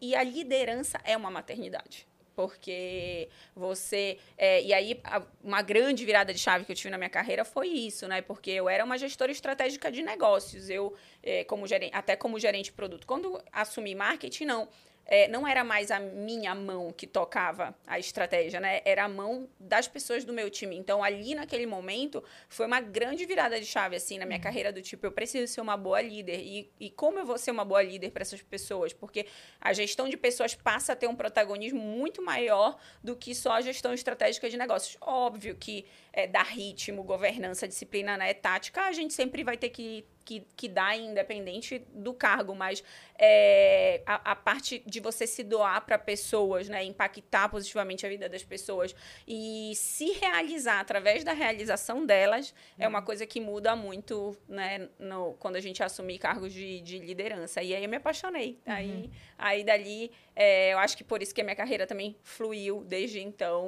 [0.00, 2.06] e, e a liderança é uma maternidade.
[2.34, 4.18] Porque você.
[4.38, 7.44] é, e aí, a- uma grande virada de chave que eu tive na minha carreira
[7.44, 8.22] foi isso, né?
[8.22, 10.68] Porque eu era uma gestora estratégica de negócios.
[10.70, 13.06] Eu, é, como gerente, até como gerente de produto.
[13.06, 14.68] Quando assumi marketing, não.
[15.06, 18.80] É, não era mais a minha mão que tocava a estratégia, né?
[18.84, 20.76] Era a mão das pessoas do meu time.
[20.76, 24.80] Então, ali naquele momento, foi uma grande virada de chave, assim, na minha carreira, do
[24.80, 26.40] tipo, eu preciso ser uma boa líder.
[26.40, 28.92] E, e como eu vou ser uma boa líder para essas pessoas?
[28.92, 29.26] Porque
[29.60, 33.60] a gestão de pessoas passa a ter um protagonismo muito maior do que só a
[33.60, 34.96] gestão estratégica de negócios.
[35.00, 40.04] Óbvio que é, dar ritmo, governança, disciplina, né, tática, a gente sempre vai ter que,
[40.24, 42.82] que, que dar, independente do cargo, mas
[43.18, 48.28] é, a, a parte de você se doar para pessoas, né, impactar positivamente a vida
[48.28, 48.94] das pessoas
[49.26, 55.34] e se realizar através da realização delas é uma coisa que muda muito, né, no,
[55.34, 57.62] quando a gente assumir cargos de, de liderança.
[57.62, 58.58] E aí eu me apaixonei.
[58.66, 62.82] Aí, aí dali, é, eu acho que por isso que a minha carreira também fluiu
[62.84, 63.66] desde então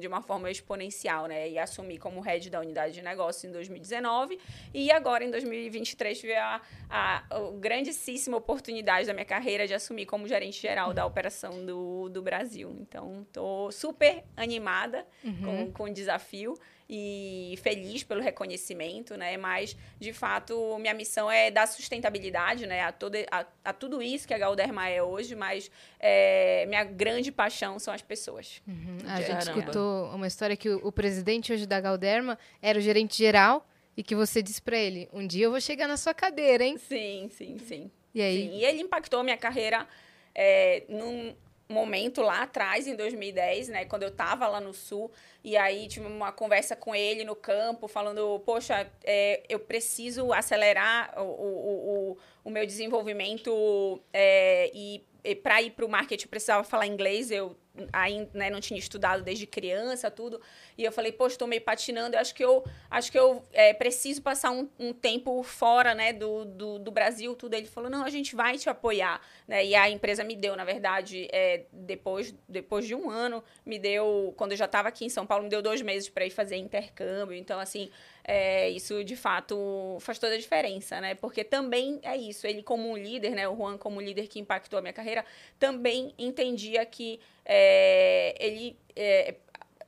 [0.00, 1.48] de uma forma exponencial, né?
[1.50, 4.38] E assumi como head da unidade de negócio em 2019
[4.72, 10.06] e agora em 2023 tive a, a, a grandíssima oportunidade da minha carreira de assumir
[10.06, 12.74] como gerente geral da operação do, do Brasil.
[12.80, 15.06] Então, estou super animada
[15.44, 16.54] com, com o desafio
[16.88, 19.36] e feliz pelo reconhecimento, né?
[19.36, 22.82] Mas, de fato, minha missão é dar sustentabilidade, né?
[22.82, 27.32] A, todo, a, a tudo isso que a Galderma é hoje, mas é, minha grande
[27.32, 28.62] paixão são as pessoas.
[28.66, 28.98] Uhum.
[29.06, 29.58] A gente Caramba.
[29.58, 34.02] escutou uma história que o, o presidente hoje da Galderma era o gerente geral e
[34.02, 36.78] que você disse pra ele: um dia eu vou chegar na sua cadeira, hein?
[36.78, 37.90] Sim, sim, sim.
[38.14, 38.48] E aí?
[38.48, 39.88] Sim, e ele impactou a minha carreira
[40.34, 41.34] é, num
[41.68, 43.84] momento lá atrás, em 2010, né?
[43.84, 45.10] Quando eu tava lá no Sul.
[45.42, 51.14] E aí tive uma conversa com ele no campo, falando, poxa, é, eu preciso acelerar
[51.16, 55.02] o, o, o, o meu desenvolvimento é, e,
[55.34, 57.56] para ir para o marketing eu precisava falar inglês, eu
[57.92, 60.40] ainda né, não tinha estudado desde criança, tudo.
[60.76, 63.72] E eu falei, poxa, estou meio patinando, eu acho que eu, acho que eu é,
[63.74, 67.54] preciso passar um, um tempo fora, né, do, do, do Brasil, tudo.
[67.54, 69.64] Ele falou, não, a gente vai te apoiar, né?
[69.64, 74.34] E a empresa me deu, na verdade, é, depois, depois de um ano, me deu,
[74.36, 76.56] quando eu já estava aqui em São Paulo, me deu dois meses para ir fazer
[76.56, 77.36] intercâmbio.
[77.36, 77.90] Então, assim,
[78.28, 81.14] é, isso de fato faz toda a diferença, né?
[81.14, 83.48] Porque também é isso, ele como um líder, né?
[83.48, 85.24] O Juan como líder que impactou a minha carreira,
[85.60, 89.36] também entendia que é, ele é,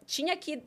[0.07, 0.63] tinha que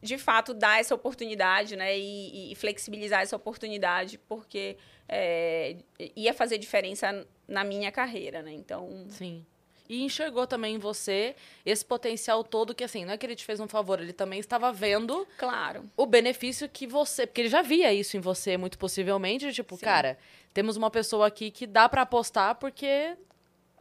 [0.00, 4.76] de fato dar essa oportunidade, né, e, e flexibilizar essa oportunidade, porque
[5.08, 5.76] é,
[6.14, 8.52] ia fazer diferença na minha carreira, né?
[8.52, 9.44] Então, Sim.
[9.88, 13.44] E enxergou também em você esse potencial todo que, assim, não é que ele te
[13.44, 17.26] fez um favor, ele também estava vendo claro, o benefício que você.
[17.26, 19.52] Porque ele já via isso em você, muito possivelmente.
[19.52, 19.84] Tipo, Sim.
[19.84, 20.18] cara,
[20.52, 23.16] temos uma pessoa aqui que dá pra apostar porque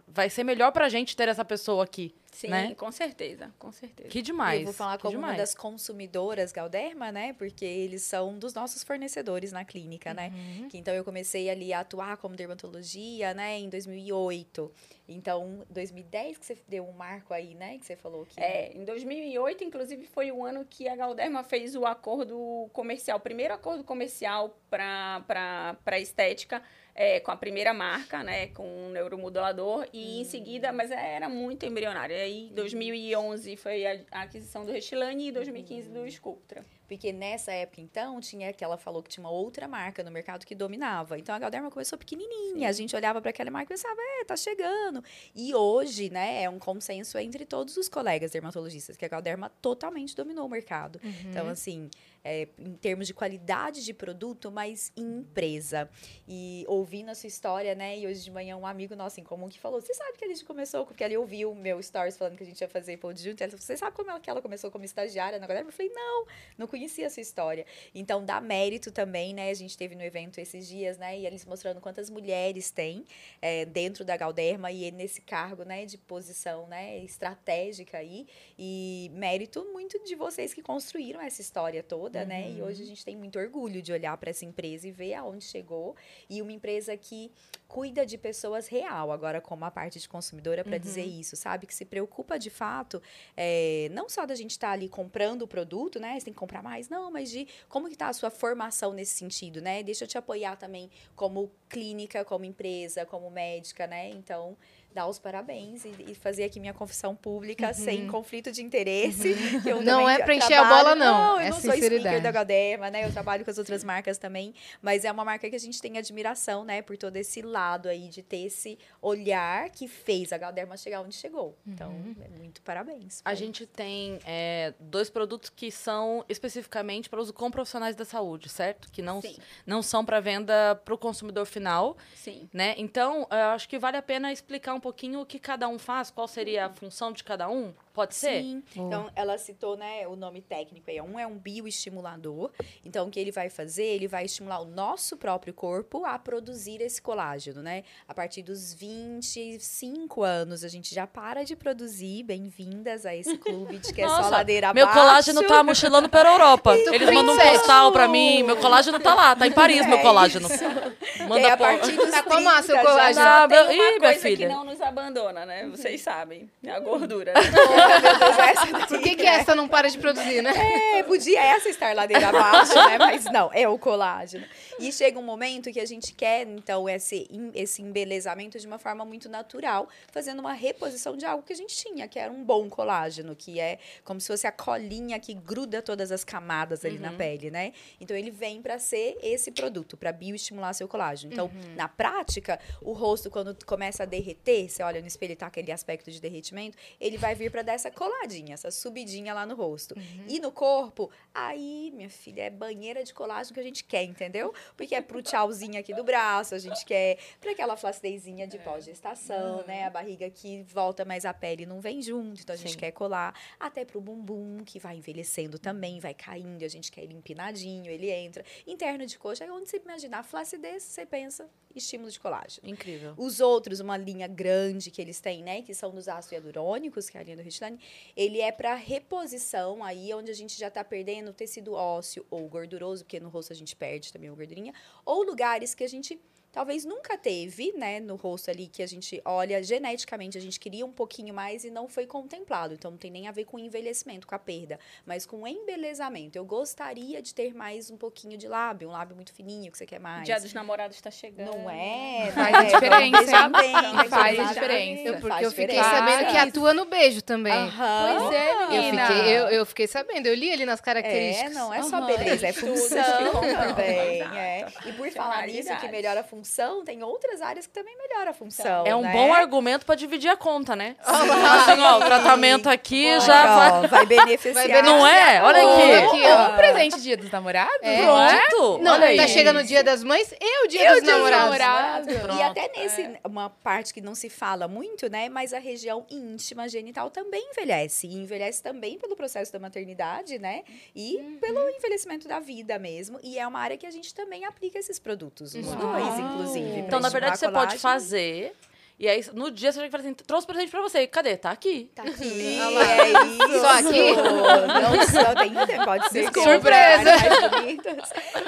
[0.07, 2.15] vai ser melhor pra gente ter essa pessoa aqui.
[2.37, 2.75] Sim, Né?
[2.75, 4.09] com certeza, com certeza.
[4.09, 4.59] Que demais.
[4.59, 7.33] eu vou falar como uma das consumidoras Galderma, né?
[7.33, 10.31] Porque eles são dos nossos fornecedores na clínica, né?
[10.33, 10.67] Uhum.
[10.69, 14.71] Que, então eu comecei ali a atuar como dermatologia, né, em 2008.
[15.09, 18.83] Então, 2010 que você deu um marco aí, né, que você falou que É, em
[18.83, 23.83] 2008, inclusive, foi o ano que a Galderma fez o acordo comercial, o primeiro acordo
[23.85, 26.61] comercial para a estética,
[26.93, 31.65] é, com a primeira marca, né, com o neuromodulador, e em seguida, mas era muito
[31.65, 32.13] embrionário.
[32.27, 36.65] Aí, 2011 foi a, a aquisição do Restilane e 2015 do Sculptra.
[36.85, 40.45] Porque nessa época, então, tinha que ela falou que tinha uma outra marca no mercado
[40.45, 41.17] que dominava.
[41.17, 42.67] Então a Galderma começou pequenininha.
[42.67, 45.03] A gente olhava para aquela marca e pensava, é, tá chegando.
[45.33, 50.15] E hoje, né, é um consenso entre todos os colegas dermatologistas que a Galderma totalmente
[50.15, 50.99] dominou o mercado.
[51.29, 51.89] Então, assim,
[52.27, 55.89] é, em termos de qualidade de produto, mas em empresa.
[56.27, 59.47] E ouvindo a sua história, né, e hoje de manhã um amigo nosso em comum
[59.47, 62.35] que falou, você sabe que a gente começou, porque ele ouviu o meu stories falando
[62.35, 63.41] que a gente ia fazer pod junto.
[63.41, 65.69] Ela você sabe como ela, que ela começou como estagiária na Galderma?
[65.69, 66.25] Eu falei, não,
[66.57, 67.65] não conhecia essa história.
[67.95, 69.49] Então, dá mérito também, né?
[69.49, 71.17] A gente teve no evento esses dias, né?
[71.17, 73.05] E eles mostrando quantas mulheres tem
[73.41, 75.85] é, dentro da Galderma e nesse cargo, né?
[75.85, 76.99] De posição, né?
[76.99, 78.27] Estratégica aí.
[78.59, 82.51] E mérito muito de vocês que construíram essa história toda, né?
[82.51, 85.43] E hoje a gente tem muito orgulho de olhar para essa empresa e ver aonde
[85.43, 85.95] chegou.
[86.29, 87.31] E uma empresa que
[87.67, 91.67] cuida de pessoas real, agora como a parte de consumidora, para dizer isso, sabe?
[91.67, 93.01] Que se preocupa de fato,
[93.35, 96.17] é, não só da gente estar ali comprando o produto, né?
[96.17, 99.17] Você tem que comprar mais, não, mas de como que tá a sua formação nesse
[99.17, 99.83] sentido, né?
[99.83, 104.09] Deixa eu te apoiar também como clínica, como empresa, como médica, né?
[104.09, 104.57] Então,
[104.97, 109.35] dar os parabéns e, e fazer aqui minha confissão pública sem conflito de interesse.
[109.61, 111.17] que eu Não é pra encher a bola, não.
[111.17, 113.05] Não, eu É não sou speaker da Galderma, né?
[113.05, 115.99] Eu trabalho com as outras marcas também, mas é uma marca que a gente tem
[115.99, 116.81] admiração, né?
[116.81, 121.13] Por todo esse lado aí de ter esse olhar que fez a Galderma chegar onde
[121.13, 121.55] chegou.
[121.67, 123.21] Então, é muito parabéns.
[123.23, 128.49] A gente tem é, dois produtos que são especificamente para uso com profissionais da saúde,
[128.49, 128.91] certo?
[128.91, 129.37] Que não, Sim.
[129.63, 132.49] não são para venda para o consumidor final, Sim.
[132.51, 132.73] né?
[132.77, 136.09] Então, eu acho que vale a pena explicar um pouquinho o que cada um faz,
[136.09, 137.73] qual seria a função de cada um.
[137.97, 138.43] Pode ser?
[138.43, 138.63] Sim.
[138.75, 141.01] Então, ela citou, né, o nome técnico aí.
[141.01, 142.51] Um é um bioestimulador.
[142.85, 143.85] Então, o que ele vai fazer?
[143.85, 147.83] Ele vai estimular o nosso próprio corpo a produzir esse colágeno, né?
[148.07, 152.21] A partir dos 25 anos, a gente já para de produzir.
[152.21, 154.99] Bem-vindas a esse clube de que é só Nossa, ladeira Meu abaixo.
[155.01, 156.75] colágeno tá mochilando pela Europa.
[156.93, 157.57] Eles mandam um 27.
[157.57, 158.43] postal pra mim.
[158.43, 160.47] Meu colágeno tá lá, tá em Paris, meu É colágeno.
[160.47, 160.63] isso.
[161.17, 163.25] E Manda a pô- partir dos Tá como a seu 30 já colágeno?
[163.25, 164.47] Ah, Tem meu- uma Ih, minha coisa filha.
[164.47, 165.67] que não nos abandona, né?
[165.67, 166.49] Vocês sabem.
[166.63, 167.33] É a gordura.
[167.33, 167.43] Meu
[167.87, 170.51] Deus, essa daqui Por que, que essa não para de produzir, né?
[170.97, 172.97] É, podia essa estar ladeira abaixo, né?
[172.97, 174.45] Mas não, é o colágeno.
[174.79, 179.03] E chega um momento que a gente quer, então, esse, esse embelezamento de uma forma
[179.03, 182.69] muito natural, fazendo uma reposição de algo que a gente tinha, que era um bom
[182.69, 187.11] colágeno, que é como se fosse a colinha que gruda todas as camadas ali na
[187.13, 187.73] pele, né?
[187.99, 191.33] Então, ele vem para ser esse produto, para bioestimular seu colágeno.
[191.33, 195.47] Então, na prática, o rosto, quando começa a derreter, você olha no espelho e tá
[195.47, 199.55] aquele aspecto de derretimento, ele vai vir para dar essa coladinha, essa subidinha lá no
[199.55, 199.95] rosto.
[200.27, 204.53] E no corpo, aí, minha filha, é banheira de colágeno que a gente quer, entendeu?
[204.75, 209.63] Porque é pro tchauzinho aqui do braço, a gente quer pra aquela flacidezinha de pós-gestação,
[209.65, 209.85] né?
[209.85, 212.79] A barriga que volta, mas a pele não vem junto, então a gente Sim.
[212.79, 213.33] quer colar.
[213.59, 218.09] Até pro bumbum, que vai envelhecendo também, vai caindo, a gente quer ele empinadinho, ele
[218.09, 218.43] entra.
[218.65, 222.67] Interno de coxa, é onde você imaginar flacidez, você pensa estímulo de colágeno.
[222.67, 223.13] Incrível.
[223.17, 225.61] Os outros, uma linha grande que eles têm, né?
[225.61, 227.79] Que são dos ácidos hialurônicos, que é a linha do Richline,
[228.15, 233.03] ele é para reposição, aí onde a gente já tá perdendo tecido ósseo ou gorduroso,
[233.03, 234.73] porque no rosto a gente perde também a gordurinha,
[235.05, 236.19] ou lugares que a gente
[236.51, 240.85] talvez nunca teve, né, no rosto ali, que a gente olha geneticamente, a gente queria
[240.85, 242.73] um pouquinho mais e não foi contemplado.
[242.73, 246.37] Então não tem nem a ver com envelhecimento, com a perda, mas com embelezamento.
[246.37, 249.85] Eu gostaria de ter mais um pouquinho de lábio, um lábio muito fininho que você
[249.85, 250.25] quer mais.
[250.25, 251.55] Dia dos namorados tá chegando.
[251.55, 252.31] Não é?
[252.33, 253.73] Faz a diferença, bem,
[254.09, 254.53] Faz a exatamente.
[254.53, 255.01] diferença.
[255.07, 255.89] Eu, porque Faz eu fiquei diferença.
[255.89, 257.53] sabendo que atua no beijo também.
[257.53, 258.17] Aham.
[258.19, 259.05] Pois é, Eu menina.
[259.07, 261.53] fiquei, eu, eu fiquei sabendo, eu li ali nas É, características.
[261.53, 262.05] não é só Aham.
[262.07, 264.21] beleza, é função também.
[264.37, 264.67] É.
[264.85, 266.36] E por falar nisso, que melhora a função,
[266.85, 268.85] tem outras áreas que também melhoram a função.
[268.85, 269.11] É um né?
[269.11, 270.95] bom argumento pra dividir a conta, né?
[271.03, 273.71] Assim, ó, o tratamento aqui Olha, já vai.
[273.71, 274.53] ó, vai beneficiar.
[274.53, 274.83] Vai beneficiar.
[274.83, 275.41] Não é?
[275.43, 275.91] Olha aqui.
[276.17, 276.43] aqui, ó.
[276.47, 277.77] Ou um presente dia dos namorados?
[277.81, 277.95] É.
[278.01, 278.05] é?
[278.49, 278.77] Pronto.
[278.83, 279.27] Não, Olha tá aí.
[279.29, 281.57] chegando o dia das mães e o dia E dos dia dos namorados.
[281.57, 282.13] namorados.
[282.15, 282.41] E Pronto.
[282.41, 285.29] até nesse, uma parte que não se fala muito, né?
[285.29, 288.07] Mas a região íntima genital também envelhece.
[288.07, 290.63] E envelhece também pelo processo da maternidade, né?
[290.95, 291.37] E Uhum.
[291.39, 293.19] pelo envelhecimento da vida mesmo.
[293.23, 295.53] E é uma área que a gente também aplica esses produtos.
[295.55, 296.79] Os dois, inclusive.
[296.79, 298.53] Então, na verdade, você pode fazer.
[298.99, 301.05] E aí, no dia, você vai falar assim: trouxe presente pra você.
[301.05, 301.37] Cadê?
[301.37, 301.91] Tá aqui.
[301.93, 303.05] Tá aqui, Olha lá.
[303.05, 303.59] é isso.
[303.59, 304.11] Só aqui?
[304.15, 307.11] Não só tem, pode ser com Surpresa.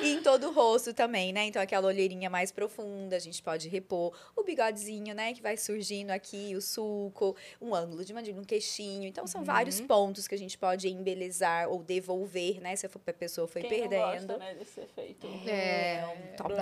[0.02, 1.46] E em todo o rosto também, né?
[1.46, 5.34] Então aquela olheirinha mais profunda, a gente pode repor o bigodezinho, né?
[5.34, 9.08] Que vai surgindo aqui, o sulco, um ângulo de mandíbula, um queixinho.
[9.08, 12.76] Então são vários pontos que a gente pode embelezar ou devolver, né?
[12.76, 14.28] Se a pessoa foi Quem não perdendo.
[14.28, 15.28] gosta, né, desse efeito.
[15.48, 16.54] É, um top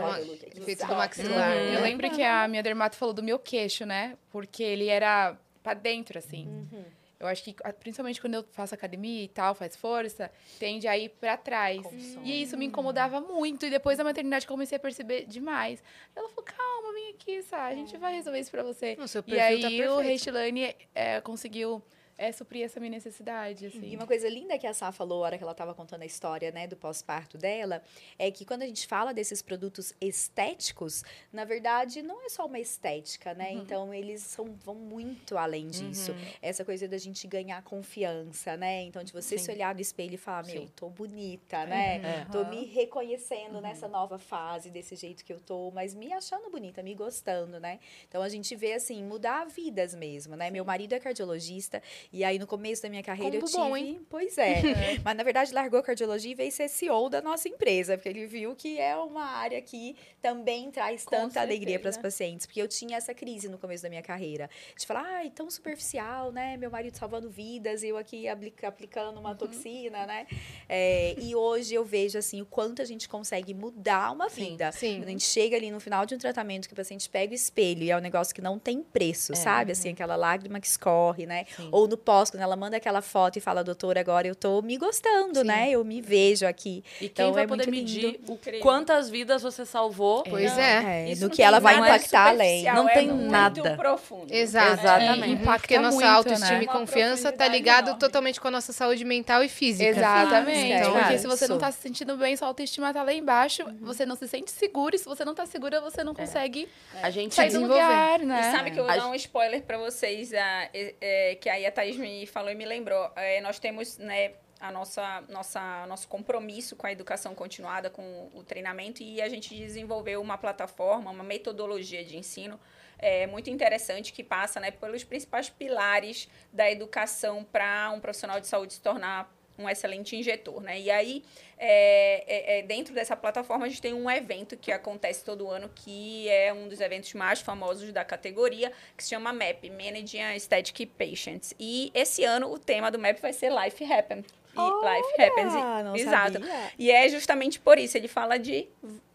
[0.58, 1.56] efeito do maxilar.
[1.56, 1.74] Uhum.
[1.74, 4.18] Eu lembro que a minha dermato falou do meu queixo, né?
[4.30, 6.48] Porque ele era pra dentro, assim.
[6.48, 6.84] Uhum.
[7.20, 10.96] Eu acho que, a- principalmente quando eu faço academia e tal, faz força, tende a
[10.96, 11.82] ir pra trás.
[12.24, 13.66] E isso me incomodava muito.
[13.66, 15.82] E depois da maternidade eu comecei a perceber demais.
[16.16, 18.96] Ela falou, calma, vem aqui, Sá, a gente vai resolver isso pra você.
[19.00, 20.00] O seu E perfil aí tá o.
[20.00, 21.82] Reistilane é, conseguiu
[22.18, 23.92] é, suprir essa minha necessidade, assim.
[23.92, 26.06] E uma coisa linda que a Sá falou, a hora que ela estava contando a
[26.06, 27.84] história, né, do pós-parto dela,
[28.18, 32.60] é que quando a gente fala desses produtos estéticos, na verdade, não é só uma
[32.60, 33.52] estética, né?
[33.52, 36.16] Então, eles são, vão muito além disso.
[36.42, 38.82] Essa coisa da gente ganhar confiança, né?
[38.84, 39.44] Então, de você Sim.
[39.46, 40.72] se olhar no espelho e falar, meu, Sim.
[40.76, 41.98] tô bonita, né?
[41.98, 42.26] É.
[42.32, 46.82] Tô me reconhecendo nessa nova fase, desse jeito que eu tô, mas me achando bonita,
[46.82, 47.80] me gostando, né?
[48.08, 50.50] Então, a gente vê, assim, mudar vidas mesmo, né?
[50.50, 51.82] Meu marido é cardiologista
[52.12, 53.58] E aí, no começo da minha carreira, Combo eu tive...
[53.62, 54.02] bom, hein?
[54.10, 54.62] Pois é.
[55.04, 58.26] Mas, na verdade, largou a cardiologia e veio ser CEO da nossa empresa, porque ele
[58.28, 62.16] viu que é uma área que também traz Com tanta alegria para as certeza.
[62.16, 62.46] pacientes.
[62.46, 64.50] Porque eu tinha essa crise no começo da minha carreira.
[64.78, 66.58] De falar, ai, tão superficial, né?
[66.58, 70.26] Meu marido salvando vidas, eu aqui aplica- aplicando uma toxina, né?
[70.70, 74.72] É, e hoje eu vejo, assim, o quanto a gente consegue mudar uma Sim, vida.
[74.72, 74.98] sim.
[75.00, 77.36] Quando a gente chega ali no final de um tratamento que o paciente pega o
[77.36, 79.72] espelho e é um negócio que não tem preço, sabe?
[79.72, 81.46] Assim, aquela lágrima que escorre, né?
[81.56, 81.70] Sim.
[81.72, 84.78] Ou no pós, quando ela manda aquela foto e fala, doutor, agora eu tô me
[84.78, 85.46] gostando, Sim.
[85.48, 85.70] né?
[85.72, 86.84] Eu me vejo aqui.
[87.02, 90.24] E quem Então, vai é poder muito medir o quantas vidas você salvou?
[90.24, 91.12] Pois Não, é.
[91.12, 92.64] É, no não que ela vai impactar além.
[92.64, 93.76] Não é tem muito nada.
[93.76, 94.34] profundo.
[94.34, 94.74] Exato.
[94.82, 95.24] Exatamente.
[95.24, 96.64] É, Impacta porque nossa muito, autoestima né?
[96.64, 98.00] e confiança tá ligado enorme.
[98.00, 99.90] totalmente com a nossa saúde mental e física.
[99.90, 100.72] Exatamente.
[100.74, 104.06] Então, Porque se você não tá se sentindo bem, sua autoestima tá lá embaixo, você
[104.06, 104.96] não se sente seguro.
[104.96, 106.68] E se você não tá segura, você não consegue
[107.02, 108.52] A gente sair do lugar, E né?
[108.52, 110.70] sabe que eu vou A dar um spoiler pra vocês, é,
[111.02, 113.10] é, que aí a Thaís me falou e me lembrou.
[113.16, 118.44] É, nós temos, né, a nossa, nossa, nosso compromisso com a educação continuada, com o
[118.44, 122.60] treinamento, e a gente desenvolveu uma plataforma, uma metodologia de ensino
[123.00, 128.48] é, muito interessante que passa né, pelos principais pilares da educação para um profissional de
[128.48, 130.80] saúde se tornar um excelente injetor, né?
[130.80, 131.24] E aí,
[131.58, 135.70] é, é, é, dentro dessa plataforma, a gente tem um evento que acontece todo ano,
[135.74, 140.90] que é um dos eventos mais famosos da categoria, que se chama MAP, Managing Aesthetic
[140.98, 141.54] Patients.
[141.60, 144.26] E esse ano, o tema do MAP vai ser Life Happens.
[144.56, 145.54] E Life Happens.
[145.56, 146.34] Ah, não Exato.
[146.34, 146.72] sabia.
[146.80, 148.68] E é justamente por isso, ele fala de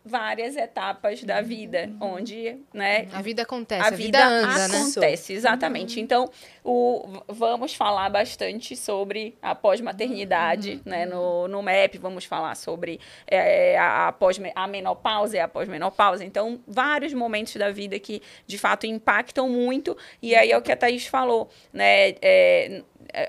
[0.04, 4.78] várias etapas da vida, onde, né, A vida acontece, a a, vida, vida, anda, né?
[4.78, 6.00] acontece, exatamente.
[6.00, 6.28] Então,
[6.64, 11.06] o, vamos falar bastante sobre a pós-maternidade, né?
[11.06, 16.24] No, no MEP, vamos falar sobre é, a, a, pós, a menopausa e a pós-menopausa.
[16.24, 19.96] Então, vários momentos da vida que, de fato, impactam muito.
[20.20, 22.14] E aí é o que a Thaís falou, né?
[22.22, 22.82] É,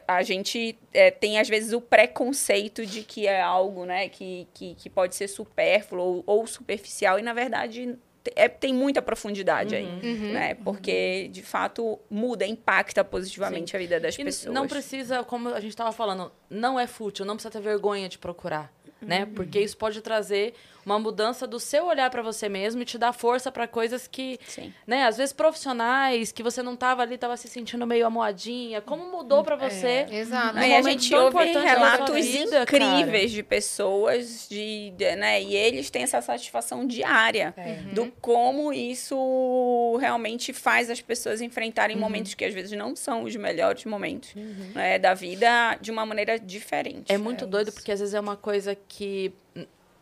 [0.08, 4.10] a gente é, tem, às vezes, o preconceito de que é algo, né?
[4.10, 7.20] Que, que, que pode ser supérfluo ou, ou superficial.
[7.20, 7.98] E, na verdade...
[8.38, 10.32] É, tem muita profundidade aí, Uhum.
[10.32, 10.54] né?
[10.56, 14.56] Porque, de fato, muda, impacta positivamente a vida das E pessoas.
[14.56, 18.18] não precisa, como a gente estava falando, não é fútil, não precisa ter vergonha de
[18.18, 19.26] procurar, né?
[19.26, 19.34] Uhum.
[19.34, 20.54] Porque isso pode trazer
[20.86, 24.38] uma mudança do seu olhar para você mesmo e te dar força para coisas que,
[24.48, 24.74] Sim.
[24.86, 29.10] né, às vezes profissionais que você não tava ali, tava se sentindo meio amoadinha, como
[29.12, 30.06] mudou para você?
[30.12, 30.56] Exato.
[30.56, 35.42] Num Aí a momento gente ouve relatos vida, incríveis de pessoas, de, de- né?
[35.42, 37.54] E eles têm essa satisfação diária
[37.94, 43.36] do como isso realmente faz as pessoas enfrentarem momentos que às vezes não são os
[43.36, 44.34] melhores momentos
[44.74, 47.12] né, da vida de uma maneira diferente.
[47.12, 49.34] É muito doido porque às vezes é uma coisa que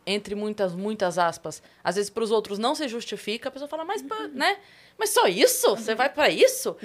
[0.05, 3.85] entre muitas, muitas aspas, às vezes para os outros não se justifica, a pessoa fala,
[3.85, 4.57] mas, pá, né?
[4.97, 5.75] Mas só isso?
[5.75, 6.75] Você vai para isso?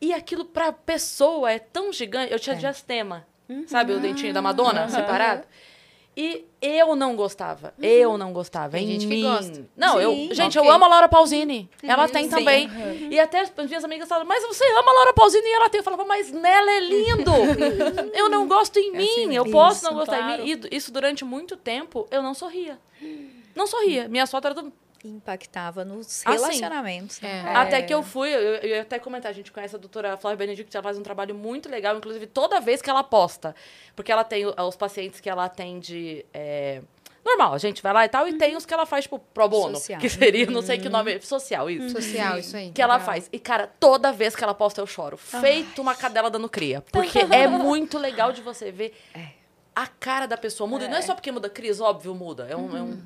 [0.00, 2.32] E aquilo pra pessoa é tão gigante.
[2.32, 3.26] Eu tinha diastema,
[3.66, 5.46] sabe o dentinho da Madonna separado?
[6.16, 7.74] E eu não gostava.
[7.78, 8.70] Eu não gostava.
[8.70, 9.22] Tem em gente que mim.
[9.22, 9.68] gosta.
[9.76, 10.66] Não, eu, Sim, gente, ok.
[10.66, 11.68] eu amo a Laura Pausini.
[11.82, 12.30] Ela tem Sim.
[12.30, 12.70] também.
[13.10, 15.80] E até as minhas amigas falavam, mas você ama a Laura Pausini e ela tem.
[15.80, 17.30] Eu falava, mas nela é lindo.
[18.14, 19.34] eu não gosto em mim.
[19.34, 20.42] eu posso não Isso, gostar claro.
[20.42, 20.60] em mim.
[20.70, 22.78] E isso durante muito tempo eu não sorria.
[23.54, 24.08] Não sorria.
[24.08, 24.72] Minha foto era tudo.
[25.08, 26.30] Impactava nos Assim.
[26.30, 27.20] relacionamentos.
[27.20, 27.44] né?
[27.46, 27.54] É.
[27.56, 30.36] Até que eu fui, eu, eu ia até comentar, a gente conhece a doutora Flávia
[30.38, 33.54] Benedicto, ela faz um trabalho muito legal, inclusive toda vez que ela posta.
[33.94, 36.24] Porque ela tem os pacientes que ela atende.
[36.32, 36.82] é,
[37.24, 39.48] normal, a gente vai lá e tal, e tem os que ela faz, tipo, pro
[39.48, 39.74] bono.
[39.74, 40.00] Social.
[40.00, 41.90] Que seria, não sei que nome, social, isso.
[41.90, 42.70] Social, isso aí.
[42.70, 43.06] Que ela Legal.
[43.06, 43.28] faz.
[43.32, 45.16] E, cara, toda vez que ela posta, eu choro.
[45.16, 46.84] Feito uma cadela dando cria.
[46.92, 48.96] Porque é muito legal de você ver
[49.76, 50.86] a cara da pessoa muda.
[50.86, 52.46] E não é só porque muda cris, óbvio, muda.
[52.48, 52.98] É um, é um-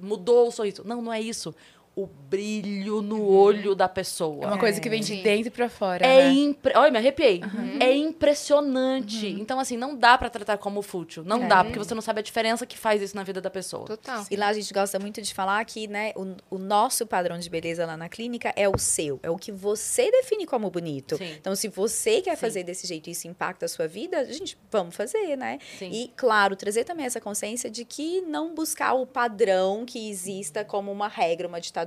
[0.00, 0.82] mudou o sorriso.
[0.82, 1.54] Não, não é isso.
[1.96, 4.42] O brilho no olho da pessoa.
[4.44, 5.22] É uma coisa que vem de Sim.
[5.22, 6.32] dentro pra fora, É né?
[6.32, 6.72] impre...
[6.76, 7.40] Olha, me arrepiei.
[7.78, 9.26] É impressionante.
[9.28, 11.22] Então, assim, não dá pra tratar como fútil.
[11.24, 13.84] Não dá, porque você não sabe a diferença que faz isso na vida da pessoa.
[13.86, 14.24] Total.
[14.30, 17.48] E lá a gente gosta muito de falar que né, o, o nosso padrão de
[17.48, 21.16] beleza lá na clínica é o seu, é o que você define como bonito.
[21.16, 21.32] Sim.
[21.40, 22.40] Então, se você quer Sim.
[22.40, 25.58] fazer desse jeito e isso impacta a sua vida, gente, vamos fazer, né?
[25.78, 25.90] Sim.
[25.92, 30.90] E, claro, trazer também essa consciência de que não buscar o padrão que exista como
[30.90, 31.83] uma regra, uma ditadura,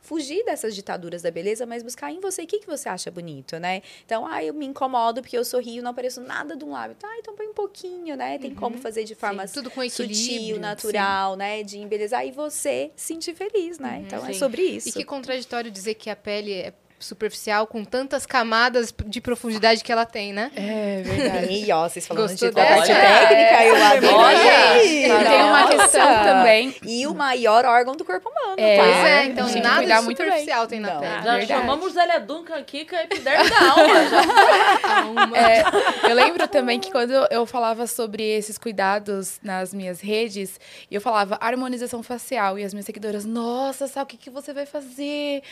[0.00, 3.58] fugir dessas ditaduras da beleza, mas buscar em você o que, que você acha bonito,
[3.58, 3.82] né?
[4.04, 6.96] Então, ah, eu me incomodo porque eu sorrio, não apareço nada de um lábio.
[6.96, 8.38] Tá, então põe um pouquinho, né?
[8.38, 11.62] Tem como fazer de forma Tudo com sutil, natural, né?
[11.62, 14.02] De embelezar e você sentir feliz, né?
[14.06, 14.38] Então é Sim.
[14.38, 14.88] sobre isso.
[14.88, 19.92] E que contraditório dizer que a pele é superficial com tantas camadas de profundidade que
[19.92, 20.50] ela tem, né?
[20.56, 21.48] É verdade.
[21.68, 23.00] E ó, vocês falando Gostou de parte dessa?
[23.28, 25.02] técnica, eu adorei.
[25.24, 26.74] Tem uma questão também.
[26.82, 28.76] E o maior órgão do corpo humano, É.
[28.76, 28.82] tá?
[28.82, 31.00] Pois é, então que nada cuidar de muito superficial tem na Não.
[31.00, 31.12] pele.
[31.12, 31.46] Já verdade.
[31.46, 35.36] chamamos Zélia Duncan aqui, que é a epiderme da alma.
[35.36, 40.58] É, eu lembro também que quando eu falava sobre esses cuidados nas minhas redes,
[40.90, 44.66] eu falava harmonização facial e as minhas seguidoras, nossa, sabe o que, que você vai
[44.66, 45.42] fazer?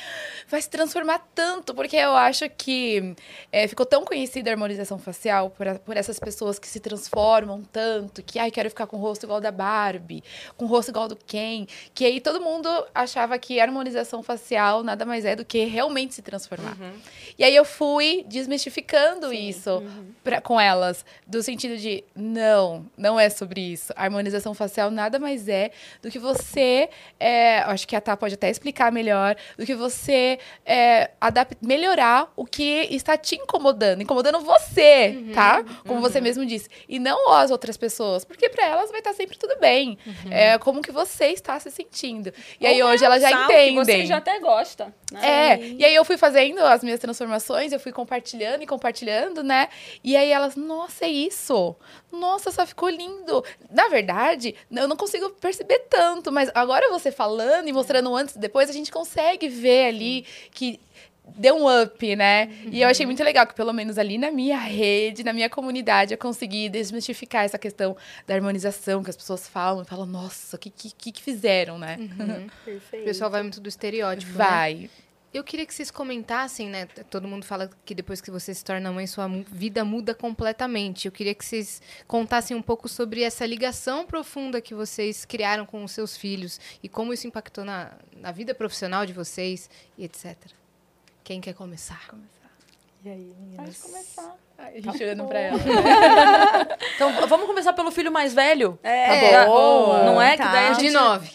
[0.49, 3.15] Vai se transformar tanto, porque eu acho que
[3.53, 7.63] é, ficou tão conhecida a harmonização facial por, a- por essas pessoas que se transformam
[7.71, 10.25] tanto, que ai, quero ficar com o rosto igual da Barbie,
[10.57, 15.05] com o rosto igual do Ken, que aí todo mundo achava que harmonização facial nada
[15.05, 16.75] mais é do que realmente se transformar.
[17.39, 19.83] E aí eu fui desmistificando isso
[20.25, 23.93] pra- com elas, do sentido de não, não é sobre isso.
[23.95, 25.71] A harmonização facial nada mais é
[26.01, 26.89] do que você,
[27.21, 31.11] é, acho que a Tá pode até explicar melhor, do que você é,
[31.61, 35.65] melhorar o que está te incomodando, incomodando você, tá?
[35.87, 39.37] Como você mesmo disse, e não as outras pessoas, porque para elas vai estar sempre
[39.39, 39.99] tudo bem.
[40.31, 42.33] É como que você está se sentindo.
[42.61, 43.77] E aí Ou hoje elas já entendem.
[43.77, 44.95] Você já até gosta.
[45.13, 45.21] né?
[45.53, 49.69] É, e aí eu fui fazendo as minhas transformações, eu fui compartilhando e compartilhando, né?
[50.03, 51.77] E aí elas, nossa, é isso?
[52.11, 53.45] Nossa, só ficou lindo.
[53.71, 58.39] Na verdade, eu não consigo perceber tanto, mas agora você falando e mostrando antes e
[58.39, 60.81] depois, a gente consegue ver ali que
[61.37, 62.51] deu um up, né?
[62.71, 66.15] E eu achei muito legal que, pelo menos ali na minha rede, na minha comunidade,
[66.15, 67.97] eu consegui desmistificar essa questão
[68.27, 71.97] da harmonização que as pessoas falam e falam, nossa, o que, que, que fizeram, né?
[72.67, 74.39] O pessoal vai muito do estereótipo, né?
[74.39, 74.91] Vai.
[75.33, 76.87] Eu queria que vocês comentassem, né?
[77.11, 81.07] Todo mundo fala que depois que você se torna mãe, sua vida muda completamente.
[81.07, 85.85] Eu queria que vocês contassem um pouco sobre essa ligação profunda que vocês criaram com
[85.85, 89.69] os seus filhos e como isso impactou na, na vida profissional de vocês
[89.99, 90.37] e etc.
[91.27, 92.01] Quem quer começar?
[93.05, 93.83] E aí, Pode meninas?
[93.83, 94.37] começar.
[94.59, 95.59] A gente olhando pra ela.
[96.95, 98.79] Então, vamos começar pelo filho mais velho?
[98.81, 100.05] É, Tá boa.
[100.05, 100.53] Não é que Tá.
[100.53, 100.93] daí a De gente...
[100.93, 101.31] nove.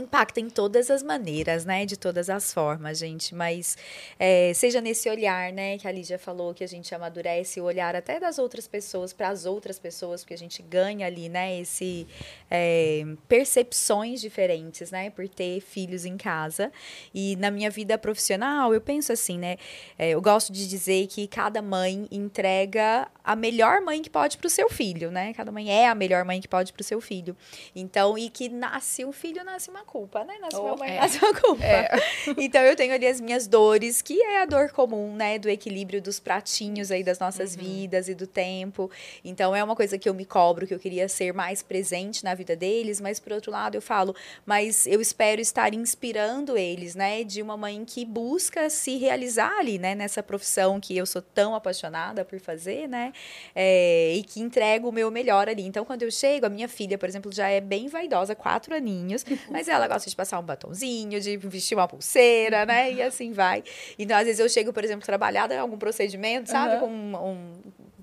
[0.00, 1.84] Impacta em todas as maneiras, né?
[1.84, 3.34] De todas as formas, gente.
[3.34, 3.76] Mas
[4.18, 5.78] é, seja nesse olhar, né?
[5.78, 9.28] Que a Lídia falou, que a gente amadurece o olhar até das outras pessoas para
[9.28, 11.60] as outras pessoas, porque a gente ganha ali, né?
[11.60, 12.06] Esse
[12.50, 15.10] é, percepções diferentes, né?
[15.10, 16.72] Por ter filhos em casa.
[17.14, 19.58] E na minha vida profissional, eu penso assim, né?
[19.98, 24.46] é, eu gosto de dizer que cada mãe entrega a melhor mãe que pode para
[24.46, 25.32] o seu filho, né?
[25.34, 27.36] Cada mãe é a melhor mãe que pode para o seu filho.
[27.74, 30.34] Então, e que nasce um filho, nasce uma culpa, né?
[30.40, 31.00] Nasce uma Oh, mãe, é.
[31.00, 31.64] nasce uma culpa.
[32.36, 35.38] Então, eu tenho ali as minhas dores, que é a dor comum, né?
[35.38, 38.90] Do equilíbrio dos pratinhos aí das nossas vidas e do tempo.
[39.24, 42.34] Então, é uma coisa que eu me cobro, que eu queria ser mais presente na
[42.34, 44.14] vida deles, mas por outro lado, eu falo,
[44.44, 47.24] mas eu espero estar inspirando eles, né?
[47.24, 49.94] De uma mãe que busca se realizar ali, né?
[49.94, 53.12] Nessa profissão que eu sou tão apaixonada por fazer, né?
[53.54, 55.64] É, e que entrego o meu melhor ali.
[55.64, 59.24] Então, quando eu chego, a minha filha, por exemplo, já é bem vaidosa, quatro aninhos,
[59.50, 62.92] mas ela gosta de passar um batonzinho, de vestir uma pulseira, né?
[62.92, 63.62] E assim vai.
[63.98, 66.78] Então, às vezes eu chego, por exemplo, trabalhada em algum procedimento, sabe?
[66.78, 67.52] Com um, um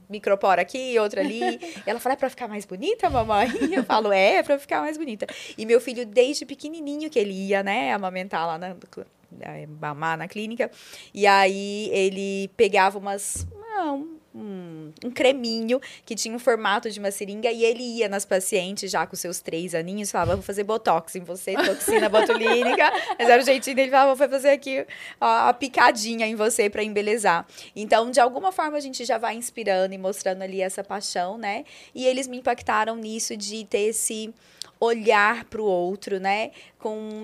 [0.09, 1.41] micropora aqui, outra ali.
[1.41, 3.49] E ela fala, é pra ficar mais bonita, mamãe?
[3.72, 5.26] Eu falo, é, é pra ficar mais bonita.
[5.57, 8.76] E meu filho, desde pequenininho que ele ia, né, amamentar lá na...
[9.82, 10.70] mamar na clínica.
[11.13, 13.45] E aí ele pegava umas...
[13.53, 18.25] Não, um, um creminho que tinha um formato de uma seringa e ele ia nas
[18.25, 22.91] pacientes já com seus três aninhos e falava, vou fazer botox em você, toxina botulínica.
[23.17, 24.86] Mas era o jeitinho dele, falava, vou fazer aqui
[25.19, 27.47] a, a picadinha em você para embelezar.
[27.75, 31.63] Então, de alguma forma, a gente já vai inspirando e mostrando ali essa paixão, né?
[31.93, 34.33] E eles me impactaram nisso de ter esse
[34.80, 36.51] olhar para o outro, né?
[36.80, 37.23] Com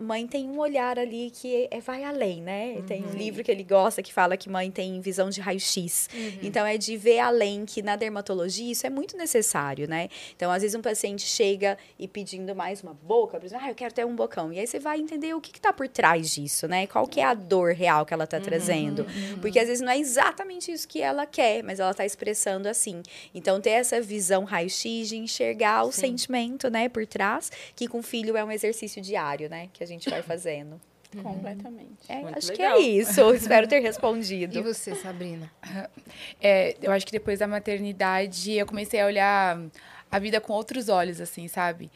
[0.00, 2.82] mãe tem um olhar ali que é, vai além, né?
[2.86, 6.08] Tem um livro que ele gosta que fala que mãe tem visão de raio-x.
[6.42, 10.08] Então é de ver além que na dermatologia isso é muito necessário, né?
[10.36, 13.74] Então às vezes um paciente chega e pedindo mais uma boca, por exemplo, ah, eu
[13.74, 14.52] quero ter um bocão.
[14.52, 16.86] E aí você vai entender o que está por trás disso, né?
[16.86, 19.06] Qual que é a dor real que ela está trazendo?
[19.40, 23.02] Porque às vezes não é exatamente isso que ela quer, mas ela está expressando assim.
[23.34, 28.02] Então ter essa visão raio-x de enxergar o sentimento, né, por trás, que com o
[28.02, 30.80] filho é um exercício diário, né, que a gente vai fazendo.
[31.22, 32.04] Completamente.
[32.06, 32.54] É, acho legal.
[32.54, 33.32] que é isso.
[33.32, 34.62] Espero ter E respondido.
[34.62, 35.50] você, Sabrina?
[36.40, 39.58] É, eu acho que depois da maternidade eu comecei a olhar
[40.10, 41.90] a vida com outros olhos, assim, sabe?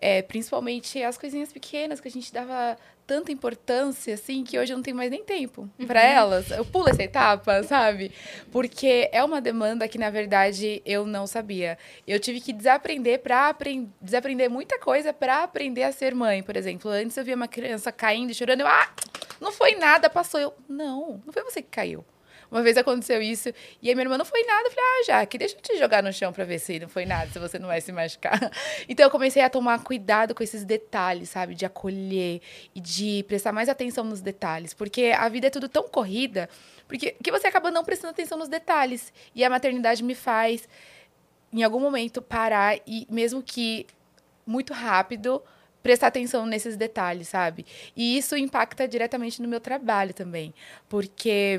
[0.00, 2.76] É, principalmente as coisinhas pequenas que a gente dava
[3.06, 6.50] tanta importância, assim, que hoje eu não tenho mais nem tempo para elas.
[6.50, 8.12] Eu pulo essa etapa, sabe?
[8.50, 11.78] Porque é uma demanda que, na verdade, eu não sabia.
[12.06, 16.56] Eu tive que desaprender para aprender, desaprender muita coisa para aprender a ser mãe, por
[16.56, 16.90] exemplo.
[16.90, 18.90] Antes eu via uma criança caindo e chorando, eu, ah,
[19.40, 20.40] não foi nada, passou.
[20.40, 22.04] Eu, não, não foi você que caiu.
[22.54, 23.48] Uma vez aconteceu isso,
[23.82, 24.68] e a minha irmã não foi nada.
[24.68, 27.04] Eu falei, ah, Jaque, deixa eu te jogar no chão pra ver se não foi
[27.04, 28.38] nada, se você não vai se machucar.
[28.88, 31.56] Então eu comecei a tomar cuidado com esses detalhes, sabe?
[31.56, 32.40] De acolher
[32.72, 34.72] e de prestar mais atenção nos detalhes.
[34.72, 36.48] Porque a vida é tudo tão corrida,
[36.86, 39.12] porque que você acaba não prestando atenção nos detalhes.
[39.34, 40.68] E a maternidade me faz,
[41.52, 43.84] em algum momento, parar e, mesmo que
[44.46, 45.42] muito rápido,
[45.82, 47.66] prestar atenção nesses detalhes, sabe?
[47.96, 50.54] E isso impacta diretamente no meu trabalho também,
[50.88, 51.58] porque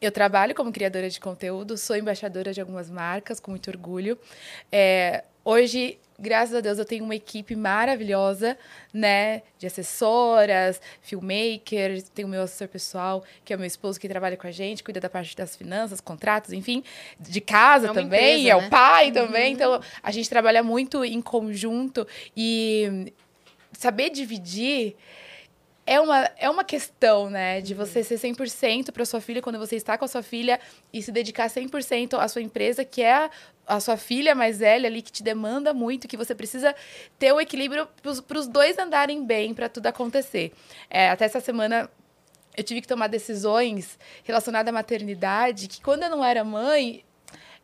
[0.00, 4.18] eu trabalho como criadora de conteúdo, sou embaixadora de algumas marcas, com muito orgulho.
[4.72, 8.56] É, hoje, graças a Deus, eu tenho uma equipe maravilhosa,
[8.94, 9.42] né?
[9.58, 14.38] De assessoras, filmmakers, tenho o meu assessor pessoal, que é o meu esposo que trabalha
[14.38, 16.82] com a gente, cuida da parte das finanças, contratos, enfim,
[17.18, 18.66] de casa é também, empresa, é né?
[18.66, 19.12] o pai uhum.
[19.12, 19.52] também.
[19.52, 23.12] Então, a gente trabalha muito em conjunto e
[23.72, 24.96] saber dividir
[25.86, 27.60] é uma, é uma questão, né?
[27.60, 30.60] De você ser 100% para sua filha quando você está com a sua filha
[30.92, 33.30] e se dedicar 100% à sua empresa, que é a,
[33.66, 36.74] a sua filha mais velha ali, que te demanda muito, que você precisa
[37.18, 37.88] ter o um equilíbrio
[38.26, 40.52] para os dois andarem bem, para tudo acontecer.
[40.88, 41.90] É, até essa semana
[42.56, 47.04] eu tive que tomar decisões relacionadas à maternidade, que quando eu não era mãe,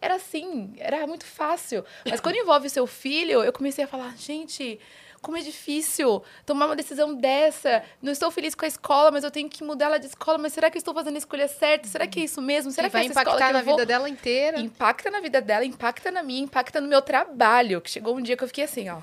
[0.00, 1.84] era assim, era muito fácil.
[2.08, 4.78] Mas quando envolve seu filho, eu comecei a falar, gente,
[5.27, 7.83] como é difícil tomar uma decisão dessa.
[8.01, 10.39] Não estou feliz com a escola, mas eu tenho que mudar ela de escola.
[10.39, 11.89] Mas será que eu estou fazendo a escolha certa?
[11.89, 12.70] Será que é isso mesmo?
[12.70, 14.61] Será que vai impactar na vida dela inteira?
[14.61, 17.81] Impacta na vida dela, impacta na minha, impacta no meu trabalho.
[17.81, 19.01] Que chegou um dia que eu fiquei assim, ó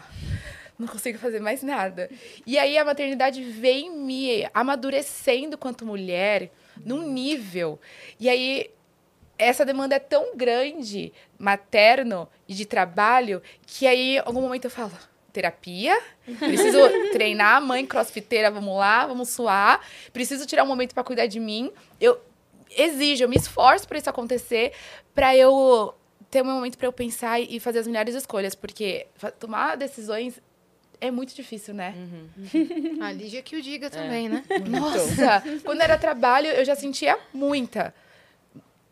[0.79, 2.09] não consigo fazer mais nada.
[2.47, 6.49] E aí a maternidade vem me amadurecendo quanto mulher
[6.83, 7.79] num nível.
[8.19, 8.71] E aí
[9.37, 14.71] essa demanda é tão grande, materno e de trabalho, que aí em algum momento eu
[14.71, 14.91] falo,
[15.33, 15.99] terapia,
[16.37, 16.79] preciso
[17.11, 19.81] treinar, mãe crossfiteira, vamos lá, vamos suar,
[20.13, 21.71] preciso tirar um momento para cuidar de mim.
[21.99, 22.21] Eu
[22.69, 24.73] exijo, eu me esforço para isso acontecer,
[25.13, 25.93] para eu
[26.29, 29.07] ter um momento para eu pensar e fazer as melhores escolhas, porque
[29.39, 30.39] tomar decisões
[31.01, 31.93] é muito difícil, né?
[31.97, 32.99] Uhum.
[33.03, 34.29] A Lígia que o diga também, é.
[34.29, 34.43] né?
[34.69, 37.93] Nossa, quando era trabalho eu já sentia muita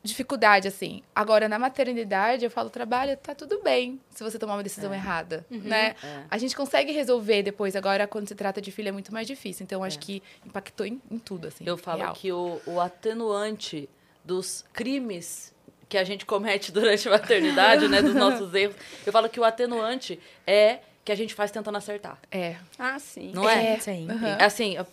[0.03, 1.03] dificuldade, assim.
[1.15, 4.97] Agora, na maternidade, eu falo, trabalho, tá tudo bem se você tomar uma decisão é.
[4.97, 5.59] errada, uhum.
[5.59, 5.95] né?
[6.03, 6.23] É.
[6.29, 7.75] A gente consegue resolver depois.
[7.75, 9.63] Agora, quando se trata de filho, é muito mais difícil.
[9.63, 10.01] Então, acho é.
[10.01, 11.63] que impactou em, em, tudo, assim.
[11.67, 12.13] Eu falo real.
[12.13, 13.87] que o, o atenuante
[14.25, 15.53] dos crimes
[15.87, 18.01] que a gente comete durante a maternidade, né?
[18.01, 18.75] Dos nossos erros.
[19.05, 22.17] Eu falo que o atenuante é que a gente faz tentando acertar.
[22.31, 22.55] É.
[22.77, 23.31] Ah, sim.
[23.33, 23.73] Não é?
[23.73, 23.79] é?
[23.79, 24.07] Sim.
[24.09, 24.37] Uhum.
[24.39, 24.85] Assim, a,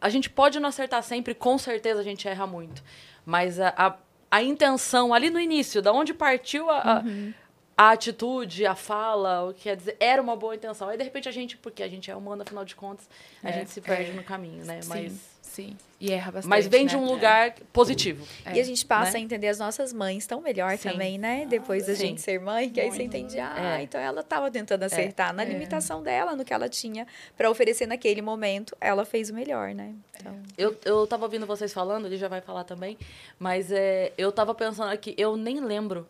[0.00, 2.82] a, gente pode não acertar sempre, com certeza a gente erra muito.
[3.24, 3.94] Mas a, a
[4.30, 7.32] a intenção ali no início, da onde partiu a, uhum.
[7.76, 10.88] a, a, atitude, a fala, o que quer dizer, era uma boa intenção.
[10.88, 13.08] Aí, de repente, a gente, porque a gente é humano, afinal de contas,
[13.42, 14.14] a é, gente se perde é.
[14.14, 14.82] no caminho, né?
[14.82, 15.27] Sim, Mas.
[15.58, 15.76] Sim.
[16.00, 16.48] E erra bastante.
[16.48, 16.90] Mas vem né?
[16.90, 17.54] de um lugar é.
[17.72, 18.24] positivo.
[18.54, 19.18] E a gente passa né?
[19.18, 20.88] a entender as nossas mães tão melhor sim.
[20.88, 21.46] também, né?
[21.50, 22.92] Depois da gente ser mãe, que Muito.
[22.92, 23.82] aí você entende, ah, é.
[23.82, 28.22] então ela estava tentando acertar na limitação dela, no que ela tinha para oferecer naquele
[28.22, 29.92] momento, ela fez o melhor, né?
[30.20, 30.40] Então...
[30.56, 32.96] Eu, eu tava ouvindo vocês falando, ele já vai falar também,
[33.36, 36.06] mas é, eu tava pensando aqui, eu nem lembro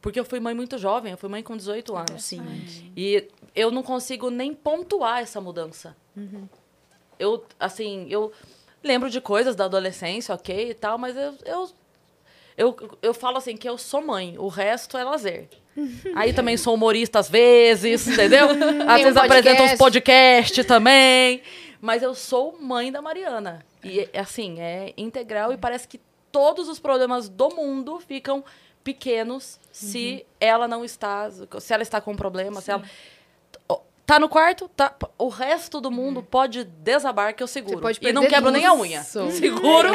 [0.00, 2.22] porque eu fui mãe muito jovem, eu fui mãe com 18 anos.
[2.22, 2.40] Sim.
[2.96, 5.96] E eu não consigo nem pontuar essa mudança.
[6.16, 6.48] Uhum.
[7.18, 8.32] Eu, assim, eu
[8.82, 11.70] lembro de coisas da adolescência, ok e tal, mas eu, eu,
[12.56, 15.48] eu, eu falo assim que eu sou mãe, o resto é lazer.
[16.14, 18.48] Aí também sou humorista às vezes, entendeu?
[18.88, 21.42] Às vezes um apresento uns podcasts também.
[21.80, 23.64] Mas eu sou mãe da Mariana.
[23.84, 26.00] E, assim, é integral e parece que
[26.32, 28.42] todos os problemas do mundo ficam
[28.82, 30.20] pequenos se uhum.
[30.40, 31.30] ela não está.
[31.60, 32.64] Se ela está com um problema, Sim.
[32.64, 32.82] se ela
[34.06, 34.94] Tá no quarto, tá.
[35.18, 37.80] O resto do mundo pode desabar que eu seguro.
[38.00, 39.02] e não quebro nem a unha.
[39.02, 39.90] Seguro,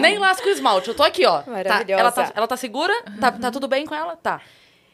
[0.00, 0.88] nem lasco o esmalte.
[0.88, 1.42] Eu tô aqui, ó.
[1.42, 2.92] Tá, ela, tá, ela tá segura?
[3.20, 4.16] Tá, tá tudo bem com ela?
[4.16, 4.40] Tá.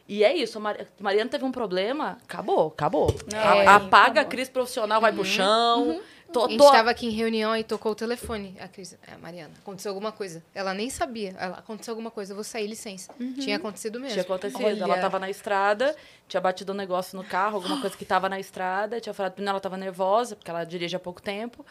[0.09, 0.77] E é isso, a Mar...
[1.01, 3.15] Mariana teve um problema, acabou, acabou.
[3.33, 4.23] É, apaga acabou.
[4.23, 5.17] a crise profissional, vai uhum.
[5.17, 5.83] pro chão.
[5.83, 6.01] Uhum.
[6.41, 8.57] Tô, a gente estava aqui em reunião e tocou o telefone.
[8.61, 10.43] A Cris, a Mariana, aconteceu alguma coisa.
[10.55, 11.35] Ela nem sabia.
[11.39, 13.13] Ela, aconteceu alguma coisa, eu vou sair, licença.
[13.19, 13.35] Uhum.
[13.35, 14.13] Tinha acontecido mesmo.
[14.13, 14.65] Tinha acontecido.
[14.65, 14.83] Olha.
[14.83, 15.97] Ela estava na estrada,
[16.29, 19.01] tinha batido um negócio no carro, alguma coisa que estava na estrada.
[19.01, 21.65] Tinha falado, ela estava nervosa, porque ela dirige há pouco tempo.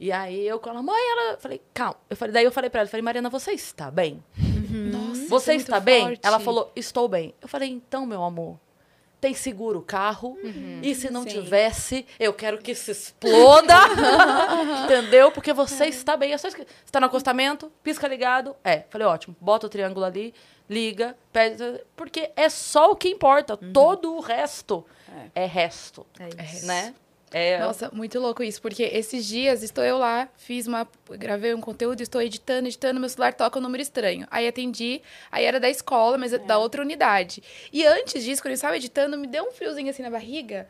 [0.00, 1.38] E aí eu com ela, mãe, ela.
[1.38, 1.96] Falei, calma.
[2.08, 4.22] Eu falei, daí eu falei pra ela, falei, Mariana, você está bem?
[4.38, 4.90] Uhum.
[4.90, 6.18] Nossa, você é está bem?
[6.22, 7.34] Ela falou, estou bem.
[7.40, 8.58] Eu falei, então, meu amor,
[9.20, 10.38] tem seguro o carro.
[10.82, 11.28] E se não Sim.
[11.28, 13.74] tivesse, eu quero que se exploda.
[14.84, 15.30] entendeu?
[15.30, 16.32] Porque você está bem.
[16.32, 18.54] É só Você está no acostamento, pisca ligado.
[18.62, 19.36] É, falei, ótimo.
[19.40, 20.34] Bota o triângulo ali,
[20.68, 21.62] liga, pede.
[21.96, 23.56] Porque é só o que importa.
[23.56, 24.84] Todo o resto
[25.34, 26.06] é, resto.
[26.18, 26.66] É isso.
[26.66, 26.94] Né?
[27.32, 30.88] É, Nossa, muito louco isso, porque esses dias estou eu lá, fiz uma.
[31.10, 34.26] gravei um conteúdo, estou editando, editando, meu celular toca um número estranho.
[34.30, 37.42] Aí atendi, aí era da escola, mas é da outra unidade.
[37.72, 40.66] E antes disso, quando eu estava editando, me deu um friozinho assim na barriga.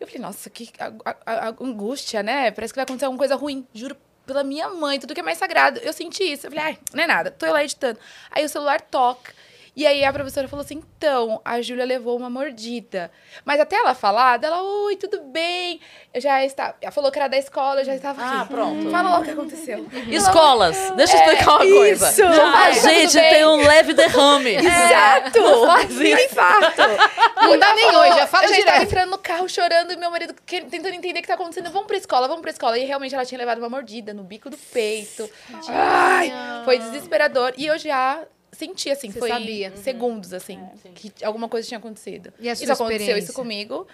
[0.00, 2.50] Eu falei, nossa, que a- a- a- angústia, né?
[2.50, 3.66] Parece que vai acontecer alguma coisa ruim.
[3.72, 3.96] Juro
[4.26, 5.78] pela minha mãe, tudo que é mais sagrado.
[5.80, 6.46] Eu senti isso.
[6.46, 7.98] Eu falei, ai, não é nada, tô eu lá editando.
[8.30, 9.32] Aí o celular toca.
[9.76, 13.10] E aí a professora falou assim: então, a Júlia levou uma mordida.
[13.44, 15.80] Mas até ela falar, dela, oi, tudo bem?
[16.12, 16.74] Eu já estava.
[16.80, 18.52] Ela falou que era da escola, eu já estava Ah, aqui.
[18.52, 18.90] pronto.
[18.90, 19.86] Fala logo o que aconteceu.
[20.10, 22.10] Escolas, deixa eu explicar uma coisa.
[22.10, 22.24] isso.
[22.24, 24.56] A Ai, tá gente tem um leve derrame.
[24.58, 25.40] Exato!
[25.40, 26.24] Não faz isso.
[26.24, 26.82] Infarto!
[27.40, 30.10] Não dá nem hoje, já fala eu já estava entrando no carro chorando e meu
[30.10, 31.70] marido que- tentando entender o que tá acontecendo.
[31.70, 32.76] Vamos pra escola, vamos pra escola.
[32.78, 35.28] E realmente ela tinha levado uma mordida no bico do peito.
[35.68, 36.32] Ai,
[36.64, 37.54] foi desesperador.
[37.56, 38.20] E eu já
[38.52, 39.76] senti, assim, Você foi sabia.
[39.76, 40.60] segundos, assim,
[40.94, 42.32] que alguma coisa tinha acontecido.
[42.38, 43.86] E a sua isso aconteceu isso comigo.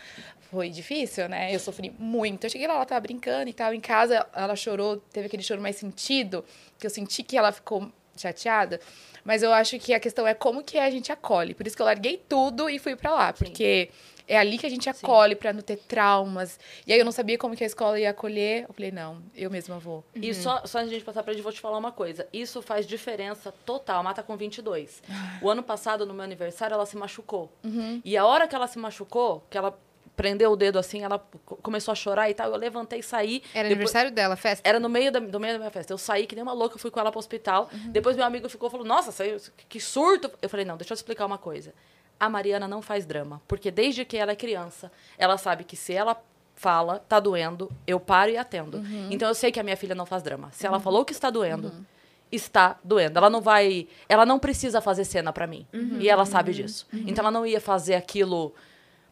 [0.51, 1.55] Foi difícil, né?
[1.55, 2.45] Eu sofri muito.
[2.45, 3.75] Eu cheguei lá, ela tava brincando e tal.
[3.75, 6.45] Em casa, ela chorou, teve aquele choro mais sentido,
[6.79, 7.91] que eu senti que ela ficou
[8.21, 8.81] chateada.
[9.25, 11.55] Mas eu acho que a questão é como que a gente acolhe.
[11.55, 13.33] Por isso que eu larguei tudo e fui pra lá.
[13.33, 13.91] Porque
[14.29, 16.59] é ali que a gente acolhe pra não ter traumas.
[16.87, 18.65] E aí eu não sabia como que a escola ia acolher.
[18.69, 20.05] Eu falei, não, eu mesma vou.
[20.15, 22.27] E só, só antes de a gente passar pra gente, vou te falar uma coisa.
[22.33, 24.01] Isso faz diferença total.
[24.01, 25.03] A Mata com 22.
[25.43, 27.53] O ano passado, no meu aniversário, ela se machucou.
[28.05, 29.79] E a hora que ela se machucou, que ela
[30.17, 32.51] prendeu o dedo assim, ela co- começou a chorar e tal.
[32.51, 33.43] Eu levantei e saí.
[33.55, 34.69] Era Depois- aniversário dela, festa.
[34.69, 35.93] Era no meio, da, no meio da minha festa.
[35.93, 37.69] Eu saí que nem uma louca, fui com ela pro hospital.
[37.91, 39.37] Depois meu amigo ficou falou: Nossa, saiu,
[39.69, 40.31] que surto.
[40.41, 41.75] Eu falei: Não, deixa eu te explicar uma coisa.
[42.19, 43.43] A Mariana não faz drama.
[43.47, 46.17] Porque desde que ela é criança, ela sabe que se ela
[46.55, 48.83] fala, tá doendo, eu paro e atendo.
[49.11, 50.49] Então eu sei que a minha filha não faz drama.
[50.53, 51.71] Se ela falou que está doendo,
[52.33, 53.19] está doendo.
[53.19, 53.87] Ela não vai.
[54.09, 55.67] Ela não precisa fazer cena pra mim.
[56.01, 56.87] E ela sabe disso.
[56.93, 58.55] Então ela não ia fazer aquilo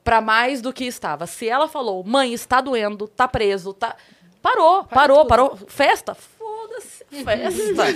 [0.04, 1.26] pra mais do que estava.
[1.26, 3.96] Se ela falou, mãe, está doendo, tá preso, tá.
[4.42, 5.58] Parou, parou, parou.
[5.66, 6.14] Festa?
[6.14, 7.90] Foda-se, festa.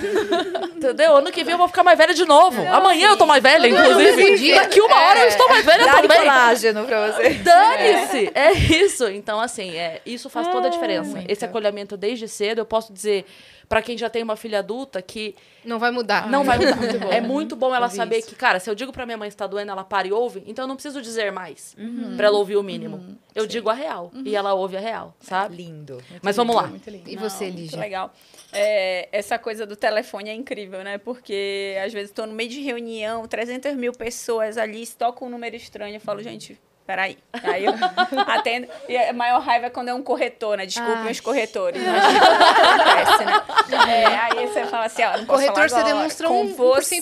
[0.74, 1.16] Entendeu?
[1.16, 2.62] Ano que vem eu vou ficar mais velha de novo.
[2.72, 4.54] Amanhã eu tô mais velha, inclusive.
[4.54, 6.18] Daqui uma hora eu estou mais velha Dá-lhe também.
[6.20, 7.30] colágeno pra você.
[7.34, 8.30] Dane-se!
[8.34, 9.06] É isso.
[9.08, 11.10] Então, assim, é, isso faz toda a diferença.
[11.10, 11.30] muito.
[11.30, 13.26] Esse acolhimento desde cedo, eu posso dizer
[13.68, 16.28] pra quem já tem uma filha adulta que Não vai mudar.
[16.30, 16.76] não vai mudar.
[16.78, 17.12] muito.
[17.12, 18.28] É muito bom ela saber isso.
[18.28, 20.64] que, cara, se eu digo pra minha mãe está doendo, ela para e ouve, então
[20.64, 22.16] eu não preciso dizer mais Uhum.
[22.16, 23.18] pra ela ouvir o mínimo.
[23.34, 25.56] Eu digo a real e ela ouve a real, sabe?
[25.56, 26.02] Lindo.
[26.22, 26.66] Mas vamos lá.
[26.66, 27.08] Muito lindo.
[27.08, 27.78] E você, Não, muito Lígia?
[27.78, 28.12] legal.
[28.52, 30.96] É, essa coisa do telefone é incrível, né?
[30.98, 35.54] Porque às vezes estou no meio de reunião, 300 mil pessoas ali, toca um número
[35.54, 36.58] estranho, eu falo, gente,
[36.88, 37.18] peraí.
[37.44, 37.74] Aí eu
[38.26, 38.66] atendo.
[38.88, 40.64] E a maior raiva é quando é um corretor, né?
[40.64, 41.12] Desculpem Ai.
[41.12, 41.80] os corretores.
[41.82, 44.02] Mas acontece, né?
[44.02, 45.94] É, aí você fala assim, ó, não posso Corretor, falar você agora.
[45.94, 46.48] demonstra Com 1%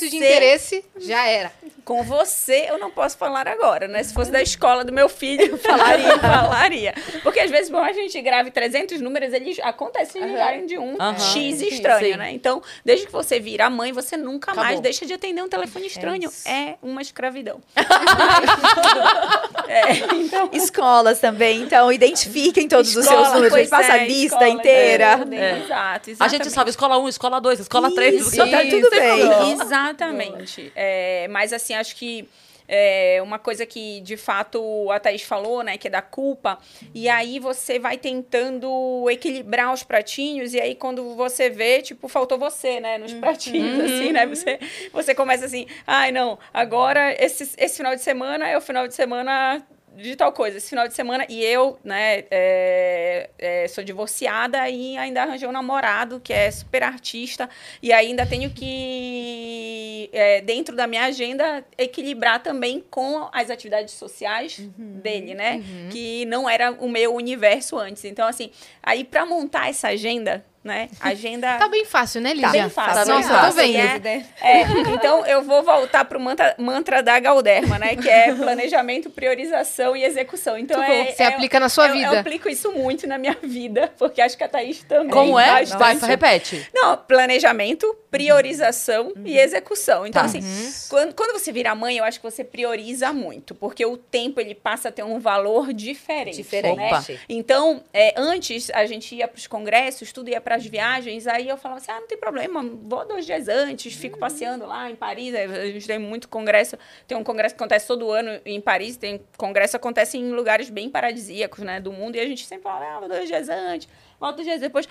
[0.00, 1.52] de você- interesse, já era.
[1.86, 4.02] Com você eu não posso falar agora, né?
[4.02, 6.92] Se fosse da escola do meu filho, eu falaria, falaria.
[7.22, 10.66] Porque às vezes, por mais que a gente grave 300 números, eles acontecem de ligarem
[10.66, 11.16] de um Aham.
[11.16, 12.18] X estranho, Sim.
[12.18, 12.32] né?
[12.32, 14.82] Então, desde que você vira mãe, você nunca mais Acabou.
[14.82, 16.28] deixa de atender um telefone estranho.
[16.28, 16.48] isso.
[16.48, 17.60] É, uma escravidão.
[19.68, 20.50] é, então...
[20.52, 24.48] Escolas também, então identifiquem todos os escola, seus números, pois passa a é, lista escola,
[24.48, 25.20] inteira.
[25.30, 26.44] é, Exato, A exatamente.
[26.44, 28.14] gente sabe escola 1, escola 2, escola 3.
[28.26, 28.76] Isso, Tá isso.
[28.76, 29.28] tudo bem.
[29.28, 29.52] bem.
[29.52, 30.72] Exatamente.
[30.74, 32.28] É, mas assim, acho que
[32.68, 36.58] é uma coisa que de fato a Thaís falou, né, que é da culpa,
[36.94, 42.38] e aí você vai tentando equilibrar os pratinhos, e aí quando você vê, tipo, faltou
[42.38, 44.58] você, né, nos pratinhos, assim, né, você,
[44.92, 48.94] você começa assim, ai não, agora esse, esse final de semana é o final de
[48.94, 49.64] semana
[49.96, 54.96] de tal coisa, esse final de semana, e eu, né, é, é, sou divorciada e
[54.96, 57.48] ainda arranjei um namorado que é super artista,
[57.82, 64.58] e ainda tenho que, é, dentro da minha agenda, equilibrar também com as atividades sociais
[64.76, 68.04] dele, né, que não era o meu universo antes.
[68.04, 68.50] Então, assim,
[68.82, 71.56] aí para montar essa agenda, né, agenda...
[71.56, 72.46] Tá bem fácil, né, Lígia?
[72.48, 72.94] Tá bem fácil.
[72.94, 73.50] Tá bem Nossa, fácil.
[73.50, 74.06] tô vendo.
[74.06, 74.62] É, é,
[74.92, 77.96] então, eu vou voltar pro mantra, mantra da Galderma, né?
[77.96, 80.58] Que é planejamento, priorização e execução.
[80.58, 81.12] Então, Muito é.
[81.12, 82.14] Você é- aplica na sua eu, vida.
[82.14, 85.10] Eu aplico isso muito na minha vida, porque acho que a Thaís também.
[85.10, 85.46] Como é?
[85.46, 86.68] faz Vai, repete.
[86.74, 90.06] Não, planejamento, priorização e execução.
[90.06, 90.26] Então, Tá.
[90.26, 90.40] assim,
[90.88, 94.54] quando, quando você vira mãe, eu acho que você prioriza muito, porque o tempo ele
[94.54, 96.36] passa a ter um valor diferente.
[96.36, 96.76] Diferente.
[96.76, 97.18] né?
[97.28, 101.48] Então, é, antes a gente ia para os congressos, tudo ia para as viagens, aí
[101.48, 104.96] eu falava assim: ah, não tem problema, vou dois dias antes, fico passeando lá em
[104.96, 105.34] Paris.
[105.34, 106.76] A gente tem muito congresso,
[107.06, 110.70] tem um congresso que acontece todo ano em Paris, tem congresso que acontece em lugares
[110.70, 113.88] bem paradisíacos, né, do mundo, e a gente sempre fala: ah, vou dois dias antes,
[114.20, 114.88] dois dias depois.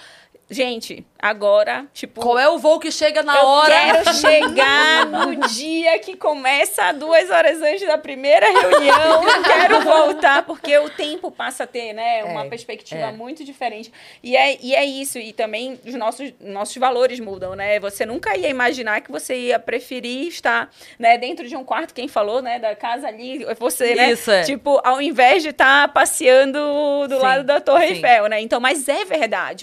[0.48, 2.22] Gente, agora, tipo.
[2.22, 3.74] Qual é o voo que chega na eu hora?
[3.74, 9.24] quero chegar no dia que começa duas horas antes da primeira reunião.
[9.28, 13.12] Eu quero voltar, porque o tempo passa a ter, né, uma É, perspectiva é.
[13.12, 13.92] muito diferente.
[14.22, 15.18] E é, e é isso.
[15.18, 17.80] E também os nossos, nossos valores mudam, né?
[17.80, 20.70] Você nunca ia imaginar que você ia preferir estar,
[21.00, 24.12] né, dentro de um quarto, quem falou, né, da casa ali, você, né?
[24.12, 24.44] Isso, é.
[24.44, 26.60] Tipo, ao invés de estar passeando
[27.08, 27.94] do Sim, lado da Torre sim.
[27.96, 28.40] Eiffel, né?
[28.42, 29.15] Então, mas é verdade,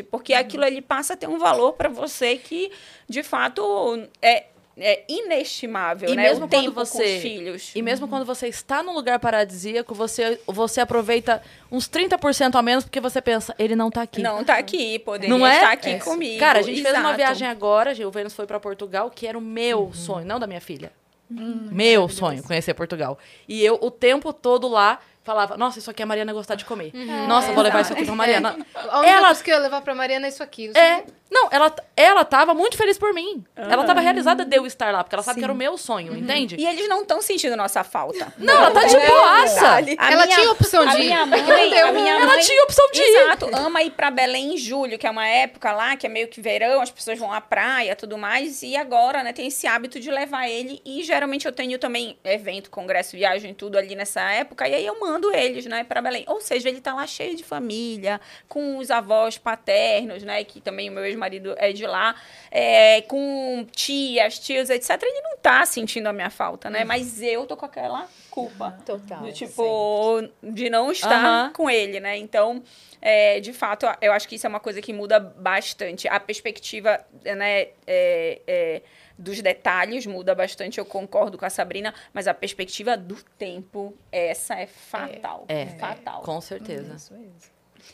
[0.02, 0.38] porque Uhum.
[0.40, 2.70] aquilo ali passa a ter um valor para você que,
[3.08, 3.62] de fato,
[4.20, 4.44] é,
[4.78, 6.22] é inestimável, E né?
[6.22, 7.72] mesmo o quando tempo você- com os filhos.
[7.74, 12.84] E mesmo quando você está num lugar paradisíaco, você, você aproveita uns 30% a menos
[12.84, 14.22] porque você pensa, ele não tá aqui.
[14.22, 15.54] Não tá aqui, poderia Não é?
[15.56, 15.98] estar aqui É.
[15.98, 16.38] comigo.
[16.40, 17.16] Cara, a gente fez uma Exato.
[17.16, 20.60] viagem agora, o Vênus foi pra Portugal, que era o meu sonho, não da minha
[20.60, 20.90] filha.
[21.34, 23.18] meu sonho, conhecer Portugal.
[23.48, 26.92] E eu, o tempo todo lá, falava, nossa, isso aqui a Mariana gostar de comer.
[27.28, 28.56] Nossa, vou levar isso aqui pra Mariana.
[28.74, 30.66] A única Ela- coisa que eu ia levar pra Mariana é isso aqui.
[30.66, 31.12] isso É, aqui.
[31.30, 33.44] não, ela, ela tava muito feliz por mim.
[33.56, 36.16] Ela tava realizada de eu estar lá, porque ela sabe que era o meu sonho,
[36.16, 36.56] entende?
[36.58, 38.32] E eles não estão sentindo nossa falta.
[38.38, 39.66] Não, ela tá de boaça.
[39.98, 41.04] A Ela minha- tinha opção de ir.
[41.04, 43.04] minha mãe, Não a minha Ela mãe- tinha opção de ir.
[43.22, 46.28] Exato, ama ir pra Belém em julho, que é uma época lá que é meio
[46.28, 50.00] que verão, as pessoas vão à praia, tudo mais, e agora, né, tem esse hábito
[50.00, 54.66] de levar ele e geralmente eu tenho também evento, congresso, viagem, tudo ali nessa época,
[54.68, 56.24] e aí eu mando eles, né, para Belém.
[56.28, 60.88] Ou seja, ele tá lá cheio de família, com os avós paternos, né, que também
[60.88, 62.14] o meu ex-marido é de lá,
[62.50, 65.02] é, com tias, tios, etc.
[65.02, 68.78] Ele não tá sentindo a minha falta, né, mas eu tô com aquela culpa.
[68.84, 69.20] Total.
[69.20, 71.52] Do tipo, de não estar Aham.
[71.52, 72.16] com ele, né?
[72.16, 72.62] Então,
[73.00, 76.08] é, de fato, eu acho que isso é uma coisa que muda bastante.
[76.08, 78.82] A perspectiva, né, é, é,
[79.18, 84.54] dos detalhes muda bastante, eu concordo com a Sabrina, mas a perspectiva do tempo, essa
[84.54, 85.44] é fatal.
[85.46, 86.22] É, fatal.
[86.22, 86.94] com certeza.
[86.94, 87.52] Isso mesmo.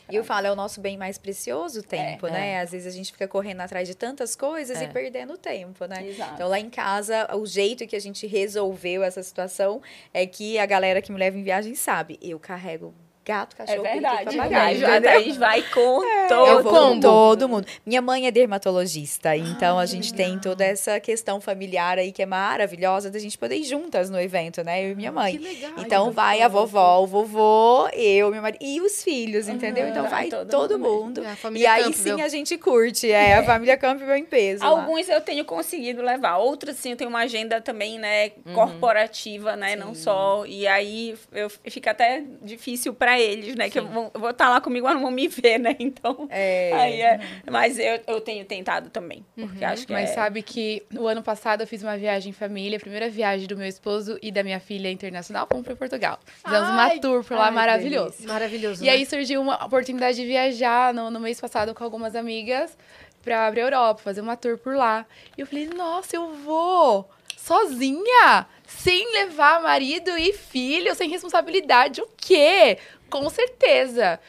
[0.09, 2.61] E eu falo, é o nosso bem mais precioso o tempo, É, né?
[2.61, 4.85] Às vezes a gente fica correndo atrás de tantas coisas É.
[4.85, 6.05] e perdendo tempo, né?
[6.07, 6.33] Exato.
[6.35, 9.81] Então lá em casa, o jeito que a gente resolveu essa situação
[10.13, 12.93] é que a galera que me leva em viagem sabe, eu carrego
[13.29, 14.37] gato, É cachorro, periquito, verdade.
[14.37, 15.01] papagaio, A?
[15.01, 16.63] Thaís vai com Eu todo.
[16.63, 17.67] vou com todo mundo.
[17.85, 22.25] Minha mãe é dermatologista, então a gente tem toda essa questão familiar aí que é
[22.25, 24.83] maravilhosa da gente poder ir juntas no evento, né?
[24.85, 25.37] Eu e minha mãe.
[25.37, 25.71] Que legal.
[25.77, 29.87] Então vai a vovó, o vovô, eu, meu marido e os filhos, entendeu?
[29.87, 31.23] Então Vai todo todo, mundo mundo.
[31.23, 32.15] É E aí Campbell.
[32.17, 34.63] sim a gente curte, é a família Campbell em peso.
[34.63, 34.69] lá.
[34.69, 39.75] Alguns eu tenho conseguido levar, outros sim, eu tenho uma agenda também, né, corporativa, né,
[39.75, 40.45] não só.
[40.45, 44.95] E aí eu, fica até difícil eles, né, que eu vou, estar lá comigo, mas
[44.95, 45.75] não vão me ver, né?
[45.79, 46.71] Então, É.
[46.73, 50.83] aí é, mas eu, eu tenho tentado também, porque acho que Mas é, sabe que
[50.95, 54.17] o ano passado eu fiz uma viagem em família, a primeira viagem do meu esposo
[54.21, 56.19] e da minha filha internacional, fomos para Portugal.
[56.43, 58.11] Fizemos uma Ai, tour por lá ai, maravilhoso.
[58.11, 58.27] delícia.
[58.27, 58.83] Maravilhoso.
[58.83, 58.93] E né?
[58.93, 62.77] aí surgiu uma oportunidade de viajar no, no mês passado com algumas amigas
[63.21, 65.05] pra, pra Europa, fazer uma tour por lá.
[65.37, 67.09] E eu falei, nossa, eu vou
[67.49, 71.99] sozinha, sem levar marido e filho, sem responsabilidade.
[71.99, 72.77] O quê?
[73.09, 74.19] Com certeza.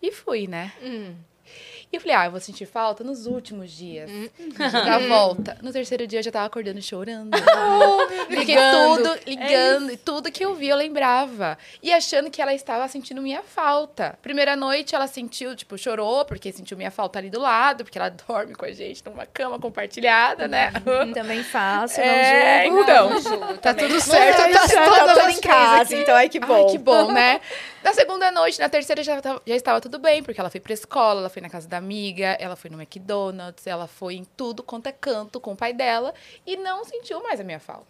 [0.00, 0.72] E fui, né?
[0.80, 1.16] Hum.
[1.90, 4.10] E eu falei, ah, eu vou sentir falta nos últimos dias
[4.58, 5.56] da volta.
[5.62, 7.30] No terceiro dia eu já tava acordando chorando.
[8.28, 11.56] Porque tudo, ligando, e tudo que eu vi eu lembrava.
[11.82, 14.18] E achando que ela estava sentindo minha falta.
[14.20, 18.10] Primeira noite ela sentiu, tipo, chorou, porque sentiu minha falta ali do lado, porque ela
[18.28, 20.70] dorme com a gente numa cama compartilhada, né?
[21.14, 22.82] Também faço, É, não julgo.
[22.82, 23.10] então.
[23.10, 26.66] não julgo Tá tudo certo, tá tá as em casa, então ai que bom.
[26.66, 27.40] Ai, que bom, né?
[27.82, 31.20] Na segunda noite, na terceira já, já estava tudo bem, porque ela foi pra escola,
[31.20, 34.86] ela foi na casa da amiga, ela foi no McDonald's, ela foi em tudo quanto
[34.86, 36.12] é canto com o pai dela
[36.46, 37.86] e não sentiu mais a minha falta.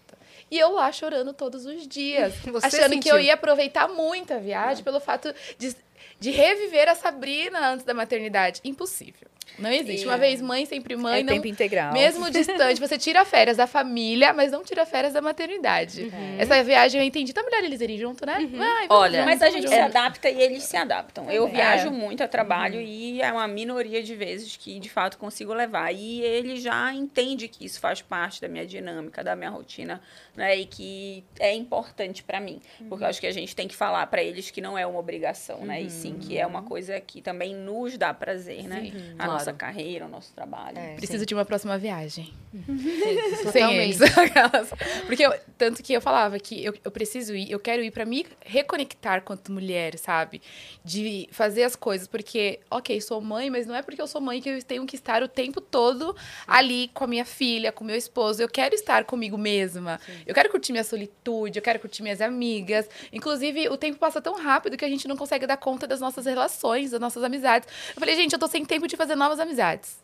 [0.51, 3.17] E eu lá chorando todos os dias, Você achando que sentiu.
[3.17, 5.75] eu ia aproveitar muito a viagem pelo fato de,
[6.19, 8.61] de reviver a Sabrina antes da maternidade.
[8.65, 9.29] Impossível.
[9.59, 10.07] Não existe.
[10.07, 11.21] Uma vez mãe, sempre mãe.
[11.21, 11.93] é não, tempo integral.
[11.93, 16.03] mesmo distante, você tira férias da família, mas não tira férias da maternidade.
[16.05, 16.37] Uhum.
[16.39, 17.33] Essa viagem eu entendi.
[17.33, 18.35] Tá melhor eles irem junto, né?
[18.37, 19.75] Ai, vamos Olha, Mas a gente junto.
[19.75, 21.31] se adapta e eles se adaptam.
[21.31, 21.51] Eu É.
[21.51, 25.93] viajo muito a trabalho e é uma minoria de vezes que, de fato, consigo levar.
[25.93, 30.01] E ele já entende que isso faz parte da minha dinâmica, da minha rotina,
[30.37, 30.57] né?
[30.57, 32.61] E que é importante para mim.
[32.89, 34.99] Porque eu acho que a gente tem que falar para eles que não é uma
[34.99, 35.81] obrigação, né?
[35.83, 38.81] E sim que é uma coisa que também nos dá prazer, né?
[38.93, 39.38] Sim, A claro.
[39.39, 40.79] Nossa carreira, o nosso trabalho.
[40.79, 40.95] É.
[40.97, 42.33] Preciso de uma próxima viagem.
[42.53, 43.81] Sem Totalmente.
[43.83, 43.99] eles.
[45.07, 48.05] Porque eu- tanto que eu falava que eu, eu preciso ir, eu quero ir pra
[48.05, 50.41] me reconectar quanto mulher, sabe?
[50.85, 54.41] De fazer as coisas, porque, ok, sou mãe, mas não é porque eu sou mãe
[54.41, 56.17] que eu tenho que estar o tempo todo
[56.47, 58.43] ali com a minha filha, com meu esposo.
[58.43, 60.01] Eu quero estar comigo mesma.
[60.27, 62.89] Eu quero curtir minha solitude, eu quero curtir minhas amigas.
[63.13, 66.25] Inclusive, o tempo passa tão rápido que a gente não consegue dar conta das nossas
[66.27, 67.69] relações, das nossas amizades.
[67.95, 69.99] Eu falei, gente, eu tô sem tempo de fazer novas amizades.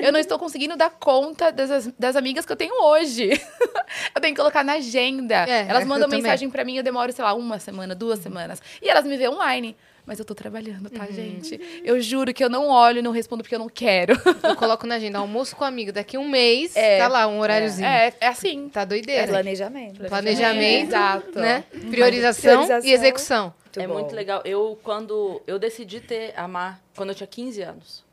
[0.00, 3.30] Eu não estou conseguindo dar conta das, das amigas que eu tenho hoje.
[4.14, 5.44] eu tenho que colocar na agenda.
[5.48, 8.62] É, elas mandam mensagem pra mim, eu demoro, sei lá, uma semana, duas semanas.
[8.80, 9.76] E elas me veem online.
[10.04, 11.60] Mas eu tô trabalhando, tá, gente?
[11.82, 14.14] Eu juro que eu não olho e não respondo porque eu não quero.
[14.40, 15.90] Eu coloco na agenda almoço com amigo.
[15.90, 16.98] Daqui um mês, É.
[16.98, 17.88] tá lá, um horáriozinho.
[17.88, 18.68] É, é assim.
[18.68, 19.26] Tá É doideira.
[19.26, 20.04] planejamento.
[20.04, 21.40] Planejamento, Exato.
[21.40, 21.64] né?
[21.90, 22.88] Priorização, Priorização.
[22.88, 23.54] e execução.
[23.76, 23.94] é bom.
[23.94, 24.42] muito legal.
[24.44, 28.05] Eu, quando eu decidi ter amar, quando eu tinha 15 anos.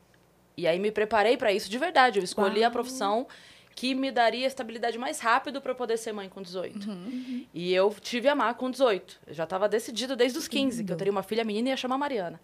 [0.56, 2.20] E aí me preparei pra isso de verdade.
[2.20, 3.28] Eu escolhi a profissão
[3.76, 6.80] que me daria estabilidade mais rápido pra eu poder ser mãe com 18.
[7.54, 9.20] E eu tive amar com 18.
[9.28, 11.78] Eu já estava decidido desde os 15 que eu teria uma filha menina e ia
[11.78, 12.40] chamar Mariana.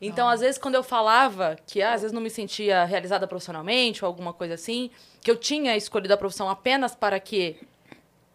[0.00, 4.04] Então, às vezes, quando eu falava que ah, às vezes não me sentia realizada profissionalmente
[4.04, 4.90] ou alguma coisa assim,
[5.20, 7.56] que eu tinha escolhido a profissão apenas para que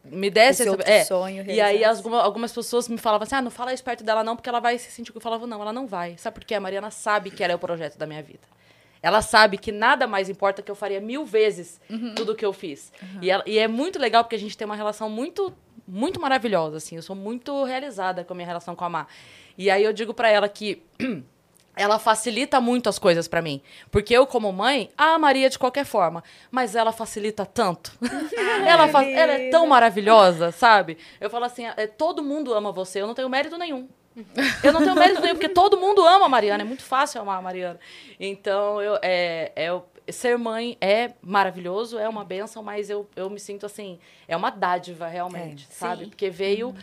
[0.03, 3.41] me desse Esse outro é, sonho e aí alguma- algumas pessoas me falavam assim: ah,
[3.41, 5.13] não fala isso perto dela não, porque ela vai se sentir.
[5.15, 6.17] Eu falava, não, ela não vai.
[6.17, 6.55] Sabe por quê?
[6.55, 8.41] A Mariana sabe que ela é o projeto da minha vida.
[9.03, 11.79] Ela sabe que nada mais importa que eu faria mil vezes
[12.15, 12.91] tudo que eu fiz.
[13.21, 15.53] E, ela- e é muito legal porque a gente tem uma relação muito,
[15.85, 16.95] muito maravilhosa, assim.
[16.95, 19.05] Eu sou muito realizada com a minha relação com a Má.
[19.57, 20.81] E aí eu digo pra ela que
[21.75, 23.61] ela facilita muito as coisas pra mim.
[23.91, 26.23] Porque eu, como mãe, a Maria de qualquer forma.
[26.49, 27.91] Mas ela facilita tanto.
[28.65, 30.97] ela, fa- ela é tão maravilhosa, sabe?
[31.19, 33.87] Eu falo assim: é, todo mundo ama você, eu não tenho mérito nenhum.
[34.63, 36.63] Eu não tenho mérito nenhum, porque todo mundo ama a Mariana.
[36.63, 37.79] É muito fácil amar a Mariana.
[38.19, 43.39] Então, eu, é, é, ser mãe é maravilhoso, é uma benção, mas eu, eu me
[43.39, 46.03] sinto assim, é uma dádiva realmente, É, sabe?
[46.03, 46.09] sim.
[46.09, 46.75] Porque veio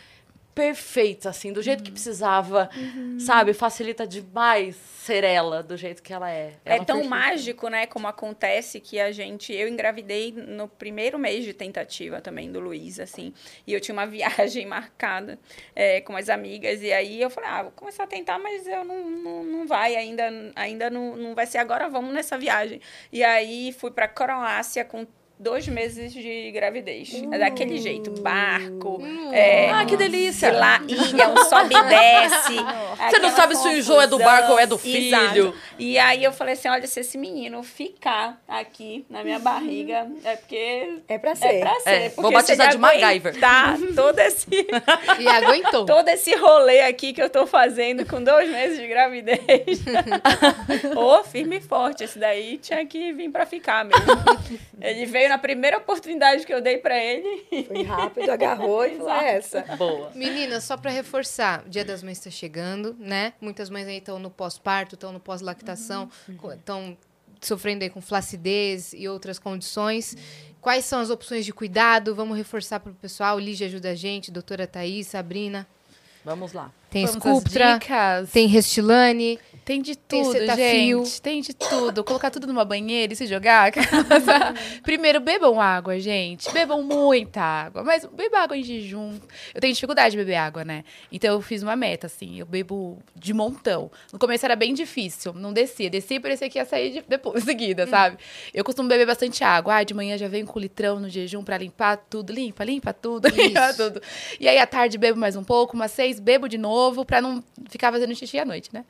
[0.53, 2.69] perfeita, assim, do jeito que precisava,
[3.19, 3.53] sabe?
[3.53, 6.53] Facilita demais ser ela do jeito que ela é.
[6.65, 7.09] É Ela tão perfeita.
[7.09, 9.53] mágico, né, como acontece que a gente.
[9.53, 13.33] Eu engravidei no primeiro mês de tentativa também do Luiz, assim.
[13.65, 15.39] E eu tinha uma viagem marcada
[15.75, 16.81] é, com as amigas.
[16.81, 19.95] E aí eu falei, ah, vou começar a tentar, mas eu não, não, não vai,
[19.95, 20.23] ainda,
[20.55, 22.79] ainda não, não vai ser agora, vamos nessa viagem.
[23.11, 25.05] E aí fui pra Croácia com
[25.41, 27.11] dois meses de gravidez.
[27.31, 29.01] É daquele jeito, barco.
[29.33, 30.51] é, Ah, que delícia!
[30.51, 32.55] Lá, ilha, um sobe e desce.
[33.09, 35.07] Você não sabe se o enjoo é do barco ou é do filho.
[35.47, 35.55] Exato.
[35.79, 40.35] E aí eu falei assim, olha, se esse menino ficar aqui na minha barriga, é
[40.35, 40.99] porque...
[41.07, 41.59] É pra É ser.
[41.59, 41.89] pra ser.
[41.89, 43.31] É, vou batizar de MacGyver.
[43.33, 44.47] aguentar todo esse,
[45.19, 45.85] E aguentou.
[45.87, 49.39] todo esse rolê aqui que eu tô fazendo com dois meses de gravidez.
[50.95, 52.03] Ô, firme e forte.
[52.03, 54.05] Esse daí tinha que vir pra ficar mesmo.
[54.79, 57.65] Ele veio na primeira oportunidade que eu dei pra ele.
[57.65, 59.61] Foi rápido, agarrou e falou, é essa.
[59.77, 60.11] Boa.
[60.13, 63.31] Meninas, só pra reforçar, o Dia das Mães está chegando, né?
[63.39, 66.09] Muitas mães aí estão no pós-parto, estão no pós-lactação,
[66.53, 66.97] estão
[67.39, 70.17] sofrendo aí com flacidez e outras condições.
[70.59, 72.13] Quais são as opções de cuidado?
[72.13, 73.39] Vamos reforçar para o pessoal.
[73.39, 75.65] Lígia ajuda a gente, doutora Thaís, Sabrina.
[76.25, 76.71] Vamos lá.
[76.89, 78.31] Tem Vamos Sculptra, dicas.
[78.31, 79.39] tem Restilane.
[79.63, 81.05] Tem de Tem tudo, Cetaphil.
[81.05, 81.21] gente.
[81.21, 82.03] Tem de tudo.
[82.03, 83.71] Colocar tudo numa banheira e se jogar.
[84.83, 86.51] Primeiro, bebam água, gente.
[86.51, 87.83] Bebam muita água.
[87.83, 89.19] Mas beba água em jejum.
[89.53, 90.83] Eu tenho dificuldade de beber água, né?
[91.11, 92.39] Então eu fiz uma meta, assim.
[92.39, 93.91] Eu bebo de montão.
[94.11, 95.31] No começo era bem difícil.
[95.33, 95.89] Não descia.
[95.89, 98.17] Descia e parecia que ia sair de, depois, em seguida, sabe?
[98.53, 99.75] Eu costumo beber bastante água.
[99.75, 102.33] Ah, de manhã já venho com litrão no jejum pra limpar tudo.
[102.33, 103.27] Limpa, limpa tudo.
[103.31, 103.77] Limpa Isso.
[103.77, 104.01] tudo.
[104.39, 105.75] E aí, à tarde, bebo mais um pouco.
[105.75, 108.83] Umas seis, bebo de novo pra não ficar fazendo xixi à noite, né?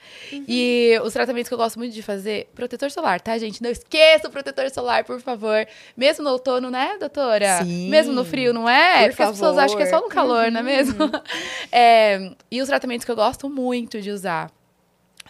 [0.48, 0.71] E
[1.04, 3.62] os tratamentos que eu gosto muito de fazer, protetor solar, tá, gente?
[3.62, 5.66] Não esqueça o protetor solar, por favor.
[5.96, 7.64] Mesmo no outono, né, doutora?
[7.64, 7.90] Sim.
[7.90, 9.04] Mesmo no frio, não é?
[9.04, 10.14] Por Porque as pessoas acham que é só no favor.
[10.14, 10.98] calor, não é mesmo?
[11.72, 14.52] É, e os tratamentos que eu gosto muito de usar.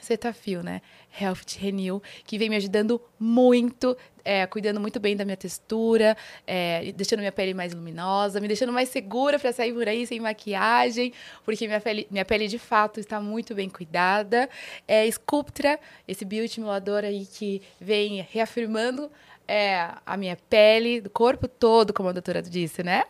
[0.01, 0.81] Cetaphil, né?
[1.19, 6.91] Health Renew, que vem me ajudando muito, é, cuidando muito bem da minha textura, é,
[6.93, 11.13] deixando minha pele mais luminosa, me deixando mais segura para sair por aí sem maquiagem,
[11.43, 14.49] porque minha pele, minha pele de fato está muito bem cuidada.
[14.87, 19.11] É, Sculptra, esse bioestimulador aí que vem reafirmando
[19.47, 23.03] é, a minha pele, do corpo todo, como a doutora disse, né?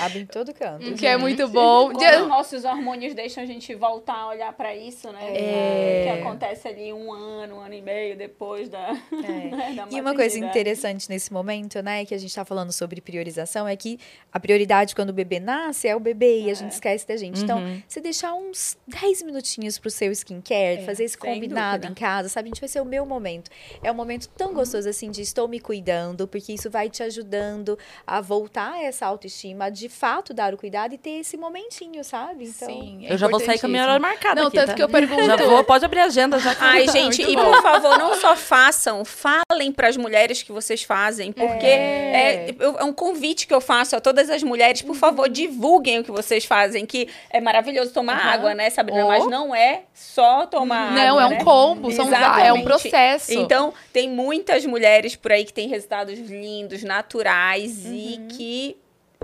[0.00, 0.94] Abre em todo canto.
[0.94, 1.90] Que é muito bom.
[1.92, 5.20] Quando os nossos hormônios deixam a gente voltar a olhar pra isso, né?
[5.36, 6.00] É.
[6.00, 8.90] O que acontece ali um ano, um ano e meio depois da.
[8.90, 9.74] É.
[9.74, 13.66] da E uma coisa interessante nesse momento, né, que a gente está falando sobre priorização,
[13.66, 13.98] é que
[14.32, 17.42] a prioridade quando o bebê nasce é o bebê e a gente esquece da gente.
[17.42, 21.92] Então, você deixar uns 10 minutinhos pro seu skincare, fazer esse sem combinado dúvida.
[21.92, 22.48] em casa, sabe?
[22.48, 23.50] A gente vai ser o meu momento.
[23.82, 27.78] É um momento tão gostoso assim de estou me cuidando, porque isso vai te ajudando
[28.06, 32.04] a voltar a essa autoestima, a de fato dar o cuidado e ter esse momentinho,
[32.04, 32.44] sabe?
[32.44, 34.68] Então, Sim, é Eu já vou sair com a minha hora marcada Não, aqui, tanto
[34.68, 34.74] tá?
[34.74, 35.24] que eu pergunto.
[35.24, 36.54] Já vou, pode abrir a agenda já.
[36.54, 37.44] que- Ai, gente, e bom.
[37.44, 42.54] por favor, não só façam, falem para as mulheres que vocês fazem, porque é.
[42.58, 46.04] eu- é um convite que eu faço a todas as mulheres, por favor, divulguem o
[46.04, 49.04] que vocês fazem, que é maravilhoso tomar água, né, Sabrina?
[49.04, 49.08] Oh.
[49.08, 51.04] Mas não é só tomar água.
[51.04, 51.44] Não, é um né?
[51.44, 53.32] combo, são é um processo.
[53.32, 58.28] Então, tem muitas mulheres por aí que têm resultados lindos, naturais e Uhum.
[58.28, 58.76] que,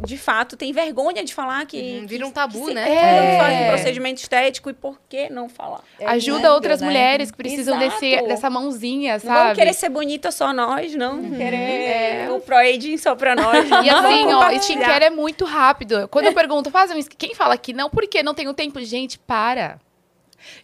[0.05, 1.99] de fato, têm vergonha de falar que.
[2.01, 2.89] Uhum, vira um que tabu, se- né?
[2.89, 3.39] É, É.
[3.39, 5.83] fazem procedimento estético e por que não falar?
[6.07, 6.87] Ajuda lindo, outras né?
[6.87, 9.55] mulheres que precisam desse, dessa mãozinha, Não vamos sabe?
[9.59, 11.23] querer ser bonita só nós, não.
[11.31, 13.67] Querer o Pro-Aging só pra nós.
[13.85, 16.09] E assim, Vamos ó, skincare é muito rápido.
[16.09, 17.17] Quando eu pergunto, faz um skin...
[17.17, 17.91] Quem fala que não?
[17.91, 18.23] Por quê?
[18.23, 18.81] Não tenho tempo?
[18.83, 19.79] Gente, para.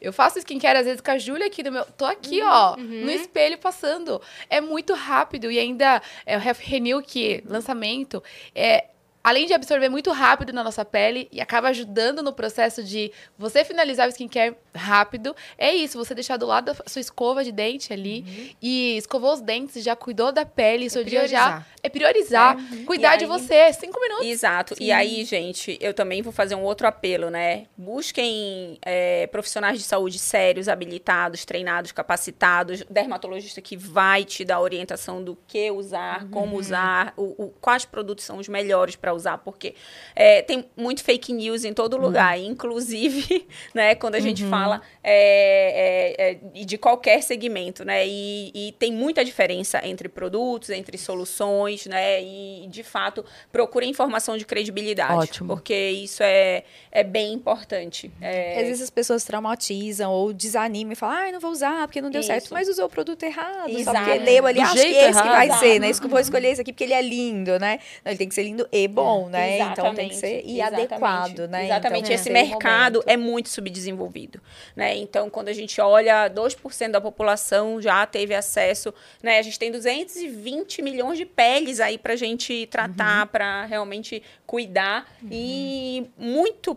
[0.01, 1.85] Eu faço skincare às vezes com a Júlia aqui no meu.
[1.85, 4.21] Tô aqui, ó, no espelho passando.
[4.49, 5.51] É muito rápido.
[5.51, 8.23] E ainda é o Renew, que lançamento,
[8.55, 8.87] é.
[9.29, 13.65] Além de absorver muito rápido na nossa pele e acaba ajudando no processo de você
[13.65, 17.93] finalizar o skincare rápido, é isso, você deixar do lado da sua escova de dente
[17.93, 21.67] ali e escovou os dentes, já cuidou da pele, seu dia já priorizar.
[21.83, 22.57] é priorizar,
[22.87, 24.27] cuidar E de aí- você, cinco minutos.
[24.29, 24.75] Exato.
[24.79, 27.67] E aí, gente, eu também vou fazer um outro apelo, né?
[27.77, 35.21] Busquem é, profissionais de saúde sérios, habilitados, treinados, capacitados, dermatologista que vai te dar orientação
[35.25, 36.31] do que usar, Uhum.
[36.31, 39.75] como usar, o, o- quais produtos são os melhores para usar, porque
[40.15, 42.45] é, tem muito fake news em todo lugar, Uhum.
[42.47, 48.07] inclusive, né, quando a gente fala é, é, é, de qualquer segmento, né?
[48.07, 52.23] E, e tem muita diferença entre produtos, entre soluções, né?
[52.23, 55.15] E, de fato, procure informação de credibilidade.
[55.15, 55.49] Ótimo.
[55.55, 58.11] Porque isso é, é bem importante.
[58.21, 62.01] É, Às vezes as pessoas traumatizam ou desanimam e falam, ai, não vou usar porque
[62.01, 62.29] não deu Isso.
[62.29, 63.71] certo, mas usou o produto errado.
[63.73, 63.99] Só Exato.
[64.11, 65.61] porque leu ali, Do acho que esse que vai errado.
[65.61, 65.91] ser, né?
[65.91, 67.79] Isso que eu vou escolher esse aqui porque ele é lindo, né?
[68.05, 69.59] Não, ele tem que ser lindo e bom, né?
[69.61, 71.65] Então tem que ser e exatamente, adequado, né?
[71.67, 72.05] Exatamente.
[72.05, 73.09] Então, Esse mercado momento.
[73.09, 74.41] é muito subdesenvolvido,
[74.75, 74.97] né?
[74.97, 78.93] Então, quando a gente olha, 2% da população já teve acesso,
[79.23, 79.39] né?
[79.39, 83.27] A gente tem 220 milhões de peles aí pra gente tratar, Uhum.
[83.29, 86.77] pra realmente cuidar e muito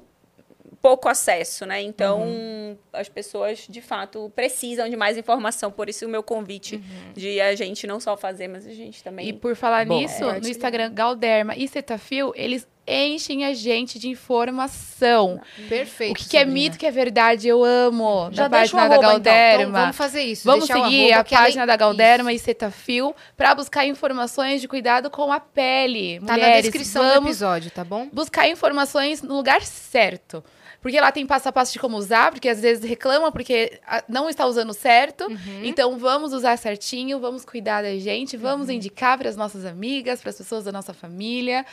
[0.81, 1.81] pouco acesso, né?
[1.81, 2.77] Então, Uhum.
[2.93, 5.71] as pessoas, de fato, precisam de mais informação.
[5.71, 6.77] Por isso, o meu convite
[7.15, 9.27] de a gente não só fazer, mas a gente também...
[9.27, 9.99] E por falar Bom.
[9.99, 10.39] nisso, É.
[10.39, 15.39] no Instagram Galderma e Cetaphil, eles enchem a gente de informação.
[15.67, 16.11] Perfeito.
[16.11, 18.29] o que, que é mito, que é verdade, eu amo.
[18.31, 19.33] Já da deixa o página da arroba, então.
[19.33, 19.63] Galderma.
[19.69, 20.43] Então, vamos fazer isso.
[20.45, 20.79] Vamos seguir
[21.11, 22.43] arroba, a que além- página da Galderma Isso.
[22.43, 26.19] e Cetaphil para buscar informações de cuidado com a pele.
[26.21, 28.07] Tá na Mulheres, descrição do episódio, tá bom?
[28.11, 30.43] buscar informações no lugar certo.
[30.81, 34.03] Porque lá tem passo a passo de como usar, porque às vezes reclamam porque ah,
[34.07, 35.25] não está usando certo.
[35.25, 35.61] Uhum.
[35.63, 38.75] Então vamos usar certinho, vamos cuidar da gente, vamos Uhum.
[38.75, 41.65] indicar para as nossas amigas, para as pessoas da nossa família,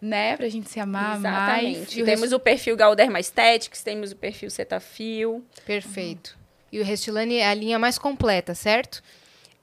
[0.00, 0.36] né?
[0.36, 1.76] Pra gente se amar mais.
[1.76, 1.98] Exatamente.
[1.98, 5.44] E o temos o perfil Galderma Aesthetics, temos o perfil Cetafil.
[5.66, 6.36] Perfeito.
[6.72, 9.02] E o Restilane é a linha mais completa, certo?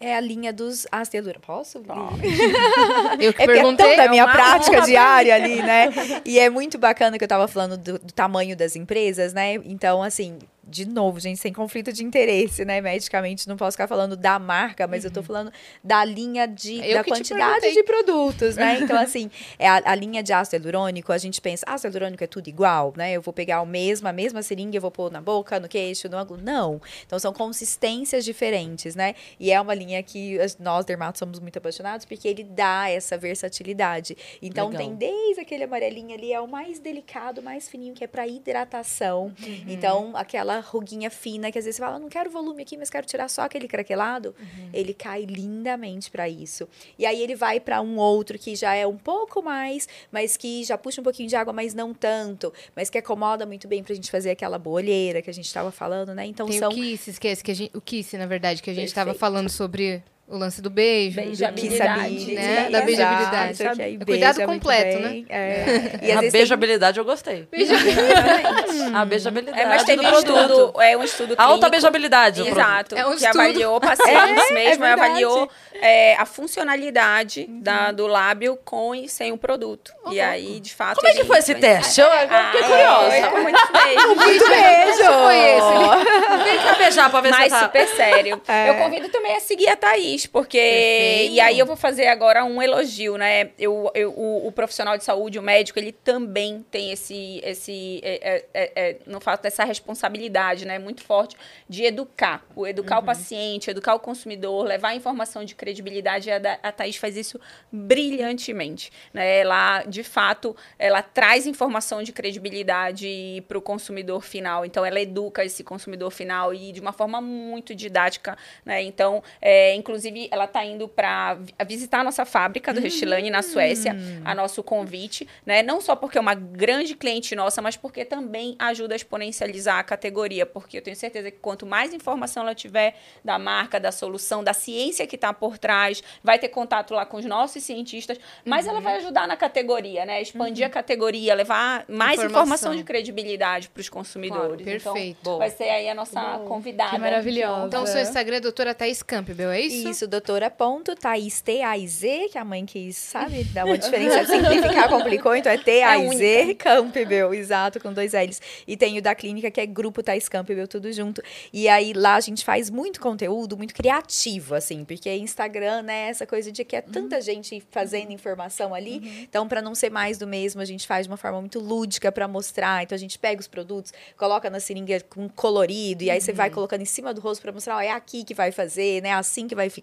[0.01, 1.39] É a linha dos astelura.
[1.39, 1.77] Posso?
[3.19, 3.85] Eu que É é perguntei.
[3.85, 5.89] tão da minha uma prática diária ali, né?
[6.25, 9.53] E é muito bacana que eu tava falando do, do tamanho das empresas, né?
[9.65, 12.79] Então, assim, de novo, gente, sem conflito de interesse, né?
[12.81, 15.51] Medicamente, não posso ficar falando da marca, mas eu tô falando
[15.83, 18.79] da linha de, Eu da quantidade de produtos, né?
[18.79, 22.27] Então, assim, é a, a linha de ácido hialurônico, a gente pensa, ácido hialurônico é
[22.27, 23.11] tudo igual, né?
[23.11, 26.07] Eu vou pegar o mesmo, a mesma seringa, eu vou pôr na boca, no queixo,
[26.07, 26.39] no ângulo.
[26.41, 26.79] Não.
[27.07, 29.15] Então, são consistências diferentes, né?
[29.39, 34.15] E é uma linha que nós, dermatos, somos muito apaixonados, porque ele dá essa versatilidade.
[34.41, 34.85] Então, Legal.
[34.85, 39.33] tem desde aquele amarelinho ali, é o mais delicado, mais fininho, que é para hidratação.
[39.41, 39.65] Uhum.
[39.67, 43.05] Então, aquela ruguinha fina, que às vezes você fala, não quero volume aqui, mas quero
[43.05, 44.35] tirar só aquele craquelado.
[44.39, 44.69] Uhum.
[44.73, 46.67] Ele cai lindamente para isso.
[46.97, 50.63] E aí, ele vai para um outro que já é um pouco mais, mas que
[50.63, 52.53] já puxa um pouquinho de água, mas não tanto.
[52.75, 56.13] Mas que acomoda muito bem pra gente fazer aquela bolheira que a gente tava falando,
[56.13, 56.25] né?
[56.25, 58.73] Então, Tem são o Kiss, esquece que a gente, o Kiss, na verdade, que a
[58.73, 59.19] gente estava Perfeito.
[59.19, 61.17] falando sobre O lance do beijo.
[61.21, 62.41] Beijabilidade, né?
[62.41, 62.69] né?
[62.71, 63.51] Da beijabilidade.
[63.51, 65.25] Exato, aí É cuidado completo, bem.
[65.29, 65.65] É.
[66.01, 67.47] E A vezes tem- beijabilidade eu gostei.
[67.51, 68.95] Exatamente.
[68.95, 71.71] A beijabilidade É, mas teve um estudo, é um estudo A alta clínico.
[71.71, 72.47] beijabilidade.
[72.47, 72.95] Exato.
[72.95, 74.11] É um que avaliou pacientes
[74.51, 75.49] É, mesmo, é avaliou
[75.81, 79.91] é, a funcionalidade da, do lábio com e sem o produto.
[80.11, 80.95] E aí, de fato.
[80.95, 81.99] Como é que foi esse teste?
[82.01, 83.29] Eu fiquei Ah, curiosa.
[83.31, 84.07] Foi muito beijo.
[84.15, 85.11] Muito beijo!
[85.13, 86.43] foi esse?
[86.43, 87.59] Vem cá beijar pra ver Mas se tá...
[87.65, 88.41] super sério.
[88.51, 88.69] É.
[88.69, 90.57] Eu convido também a seguir a Thaís, porque.
[90.57, 91.33] Perfeito.
[91.33, 93.51] E aí eu vou fazer agora um elogio, né?
[93.57, 97.41] Eu, eu, o, o profissional de saúde, o médico, ele também tem esse.
[97.43, 100.79] esse é, é, é, é, no fato dessa responsabilidade, né?
[100.79, 101.35] Muito forte
[101.67, 102.45] de educar.
[102.55, 103.03] O educar Uhum.
[103.03, 106.29] o paciente, educar o consumidor, levar informação de credibilidade.
[106.31, 107.39] A, a Thaís faz isso
[107.71, 108.91] brilhantemente.
[109.13, 109.39] Né?
[109.39, 114.65] Ela, de fato, ela traz informação de credibilidade para o consumidor final.
[114.65, 118.37] Então, ela educa esse consumidor final e de uma forma muito didática.
[118.65, 118.81] Né?
[118.83, 123.95] Então, é, inclusive, ela está indo para visitar a nossa fábrica do Restilane na Suécia,
[124.23, 125.27] a nosso convite.
[125.45, 125.63] Né?
[125.63, 129.83] Não só porque é uma grande cliente nossa, mas porque também ajuda a exponencializar a
[129.83, 130.45] categoria.
[130.45, 134.53] Porque eu tenho certeza que quanto mais informação ela tiver da marca, da solução, da
[134.53, 138.79] ciência que está por trás, vai ter contato lá com os nossos cientistas, mas ela
[138.79, 140.21] vai ajudar na categoria, né?
[140.21, 142.41] Expandir a categoria, levar mais Informação.
[142.41, 144.61] informação, de credibilidade para os consumidores.
[144.61, 145.23] Claro, então, perfeito.
[145.23, 145.37] Boa.
[145.37, 146.91] vai ser aí a nossa convidada.
[146.91, 147.67] Que maravilhosa.
[147.67, 149.89] Então, seu Instagram é doutora Thaís Campbell, é isso?
[149.89, 155.35] Isso, doutora ponto, Thaís T-A-I-Z, que a mãe quis, sabe, dar uma diferença, simplificar, complicou,
[155.35, 158.41] então é T-A-I-Z, Campbell, exato, com dois L's.
[158.67, 161.21] E tem o da clínica, que é Grupo Thaís Campbell, tudo junto.
[161.51, 166.25] E aí, lá a gente faz muito conteúdo, muito criativo, assim, porque Instagram, né, essa
[166.25, 170.27] coisa de que é tanta gente fazendo informação ali, então, para não ser mais do
[170.27, 173.39] mesmo, a gente faz de uma forma muito lúdica para mostrar, então a gente pega
[173.39, 177.21] os produtos, coloca na seringa com colorido, e aí você vai colocando em cima do
[177.21, 179.80] rosto para mostrar, ó, é aqui que vai fazer, né, é assim que vai ficar.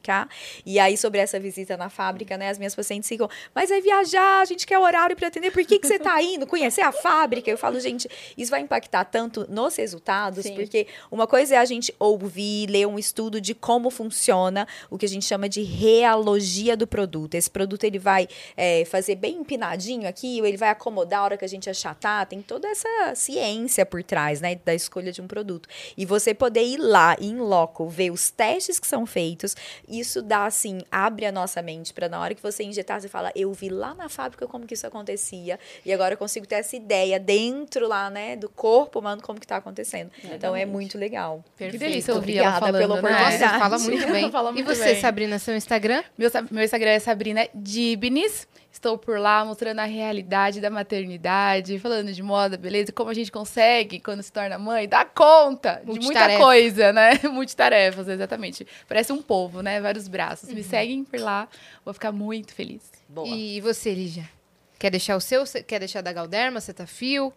[0.64, 4.40] E aí, sobre essa visita na fábrica, né, as minhas pacientes ficam, mas vai viajar,
[4.40, 6.46] a gente quer horário para atender, por que, que você tá indo?
[6.46, 7.50] Conhecer a fábrica?
[7.50, 10.54] Eu falo, gente, isso vai impactar tanto nos resultados, Sim.
[10.54, 15.06] porque uma coisa é a gente ouvir, ler um estudo de como funciona o que
[15.06, 17.34] a gente chama de realogia do produto.
[17.34, 21.36] Esse produto, ele vai é, fazer bem empinadinho aqui, ou ele vai acomodar a hora
[21.36, 25.26] que a gente achatar, tem toda essa ciência por trás, né, da escolha de um
[25.26, 25.68] produto.
[25.96, 29.56] E você poder ir lá, em loco, ver os testes que são feitos,
[29.88, 33.32] isso dá, assim, abre a nossa mente para na hora que você injetar, você fala,
[33.34, 36.76] eu vi lá na fábrica como que isso acontecia, e agora eu consigo ter essa
[36.76, 40.10] ideia dentro lá, né, do corpo humano, como que tá acontecendo.
[40.24, 41.44] Então, é muito legal.
[41.56, 43.00] Que delícia ouvir Obrigada ela falando, pela né?
[43.00, 43.38] oportunidade.
[43.38, 44.30] Você fala muito bem.
[44.30, 45.00] Fala e muito você, bem.
[45.00, 46.02] Sabrina, seu Instagram?
[46.16, 48.46] Meu, meu Instagram é Sabrina Dibnis.
[48.78, 53.30] Estou por lá mostrando a realidade da maternidade, falando de moda, beleza, como a gente
[53.32, 57.18] consegue, quando se torna mãe, dar conta de muita coisa, né?
[57.28, 58.64] Multitarefas, exatamente.
[58.86, 59.80] Parece um povo, né?
[59.80, 60.48] Vários braços.
[60.48, 60.54] Uhum.
[60.54, 61.48] Me seguem por lá,
[61.84, 62.82] vou ficar muito feliz.
[63.08, 63.26] Boa.
[63.26, 64.30] E você, Lígia?
[64.78, 65.42] Quer deixar o seu?
[65.66, 67.32] Quer deixar da Galderma, Cetafio?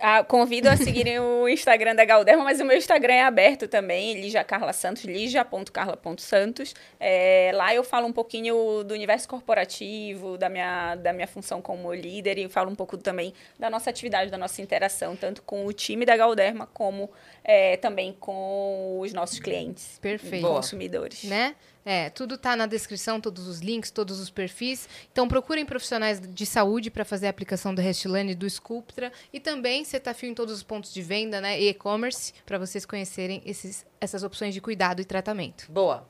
[0.00, 4.14] Ah, convido a seguirem o Instagram da Galderma, mas o meu Instagram é aberto também,
[4.14, 6.72] Lígia Carla Santos, ligia.carla.santos.
[7.00, 11.92] É, lá eu falo um pouquinho do universo corporativo, da minha, da minha função como
[11.92, 15.72] líder e falo um pouco também da nossa atividade, da nossa interação, tanto com o
[15.72, 17.10] time da Galderma como
[17.42, 20.46] é, também com os nossos clientes, Perfeito.
[20.46, 21.24] Consumidores.
[21.24, 21.56] né?
[21.84, 24.88] É, tudo tá na descrição, todos os links, todos os perfis.
[25.10, 29.40] Então procurem profissionais de saúde para fazer a aplicação do Restlane e do Sculptra e
[29.40, 33.86] também Cetafio em todos os pontos de venda, né, e e-commerce, para vocês conhecerem esses,
[34.00, 35.70] essas opções de cuidado e tratamento.
[35.70, 36.06] Boa.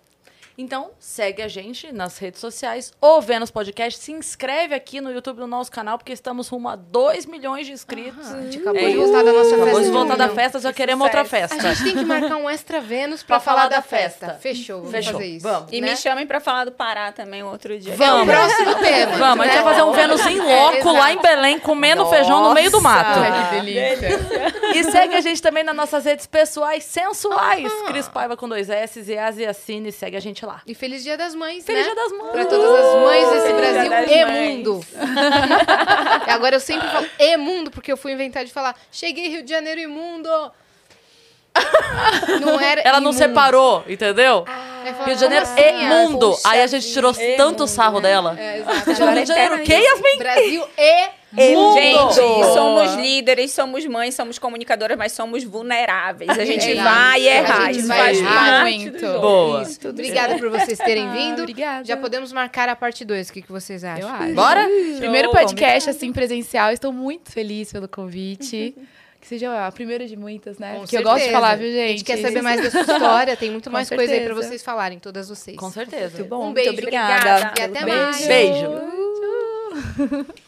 [0.61, 3.97] Então, segue a gente nas redes sociais ou Vênus Podcast.
[4.01, 7.73] Se inscreve aqui no YouTube do nosso canal, porque estamos rumo a 2 milhões de
[7.73, 8.27] inscritos.
[8.33, 9.83] a gente acabou É de voltar da nossa Acabou festa.
[9.85, 11.55] de voltar da festa, já queremos outra festa.
[11.57, 14.27] A gente tem que marcar um extra Vênus para Pra falar, falar da da festa.
[14.27, 14.41] festa.
[14.41, 15.47] Fechou, vamos Fechou, fazer isso.
[15.49, 15.73] vamos.
[15.73, 15.91] E né?
[15.91, 17.93] me chamem para falar do Pará também outro dia.
[17.95, 19.17] É o próximo tema.
[19.17, 19.63] Vamos, a gente né?
[19.63, 23.21] vai fazer um Vênus em loco lá em Belém, comendo feijão no meio do mato.
[23.21, 24.59] Ai, que delícia.
[24.75, 27.73] E segue a gente também nas nossas redes pessoais sensuais.
[27.87, 29.91] Cris Paiva com dois S e Asiacine.
[29.91, 30.48] Segue a gente lá.
[30.67, 31.93] E feliz Dia das Mães, Feliz né?
[31.93, 32.33] Dia das Mães.
[32.33, 34.57] Para todas as mães desse Feliz Brasil e Mães.
[34.59, 34.81] mundo.
[36.27, 39.43] e agora eu sempre falo e mundo, porque eu fui inventar de falar cheguei Rio
[39.43, 40.29] de Janeiro imundo.
[42.41, 43.19] Não era Ela não imundo.
[43.19, 44.45] separou, entendeu?
[44.45, 45.89] Fala, Rio de Janeiro assim, e ah?
[45.89, 46.31] mundo.
[46.31, 48.37] Poxa Aí a gente tirou tanto E sarro mundo, dela.
[48.39, 48.85] É, exato.
[48.85, 50.19] Rio de Janeiro o quê, Yasmin?
[50.19, 51.75] Brasil e Mundo.
[51.75, 52.15] Gente,
[52.55, 56.31] somos líderes, somos mães, somos comunicadoras, mas somos vulneráveis.
[56.31, 57.67] A gente É, vai a errar.
[57.67, 58.93] gente Isso vai faz errar parte muito.
[58.93, 59.21] do jogo.
[59.21, 59.63] Boa.
[59.63, 61.41] Isso, Obrigada por vocês terem Ah, vindo.
[61.41, 61.85] obrigada.
[61.85, 63.29] Já podemos marcar a parte 2.
[63.29, 64.09] O que, que vocês acham?
[64.09, 64.35] Eu acho.
[64.35, 64.67] Bora?
[64.99, 65.39] Primeiro Show.
[65.39, 66.73] podcast, assim, presencial.
[66.73, 68.75] Estou muito feliz pelo convite.
[69.21, 70.75] que seja a primeira de muitas, né?
[70.75, 71.41] Com Porque eu gosto de certeza.
[71.41, 71.85] falar, viu, gente?
[71.85, 74.29] A gente quer saber mais da sua história, tem muito Com mais coisa aí pra
[74.29, 74.49] certeza.
[74.49, 75.57] vocês falarem, todas vocês.
[75.57, 76.17] Com certeza.
[76.19, 77.49] Muito bom, Um beijo, muito obrigada.
[77.49, 77.61] obrigada.
[77.61, 78.03] E até Beijo.
[78.03, 78.27] mais.
[78.27, 78.69] Beijo.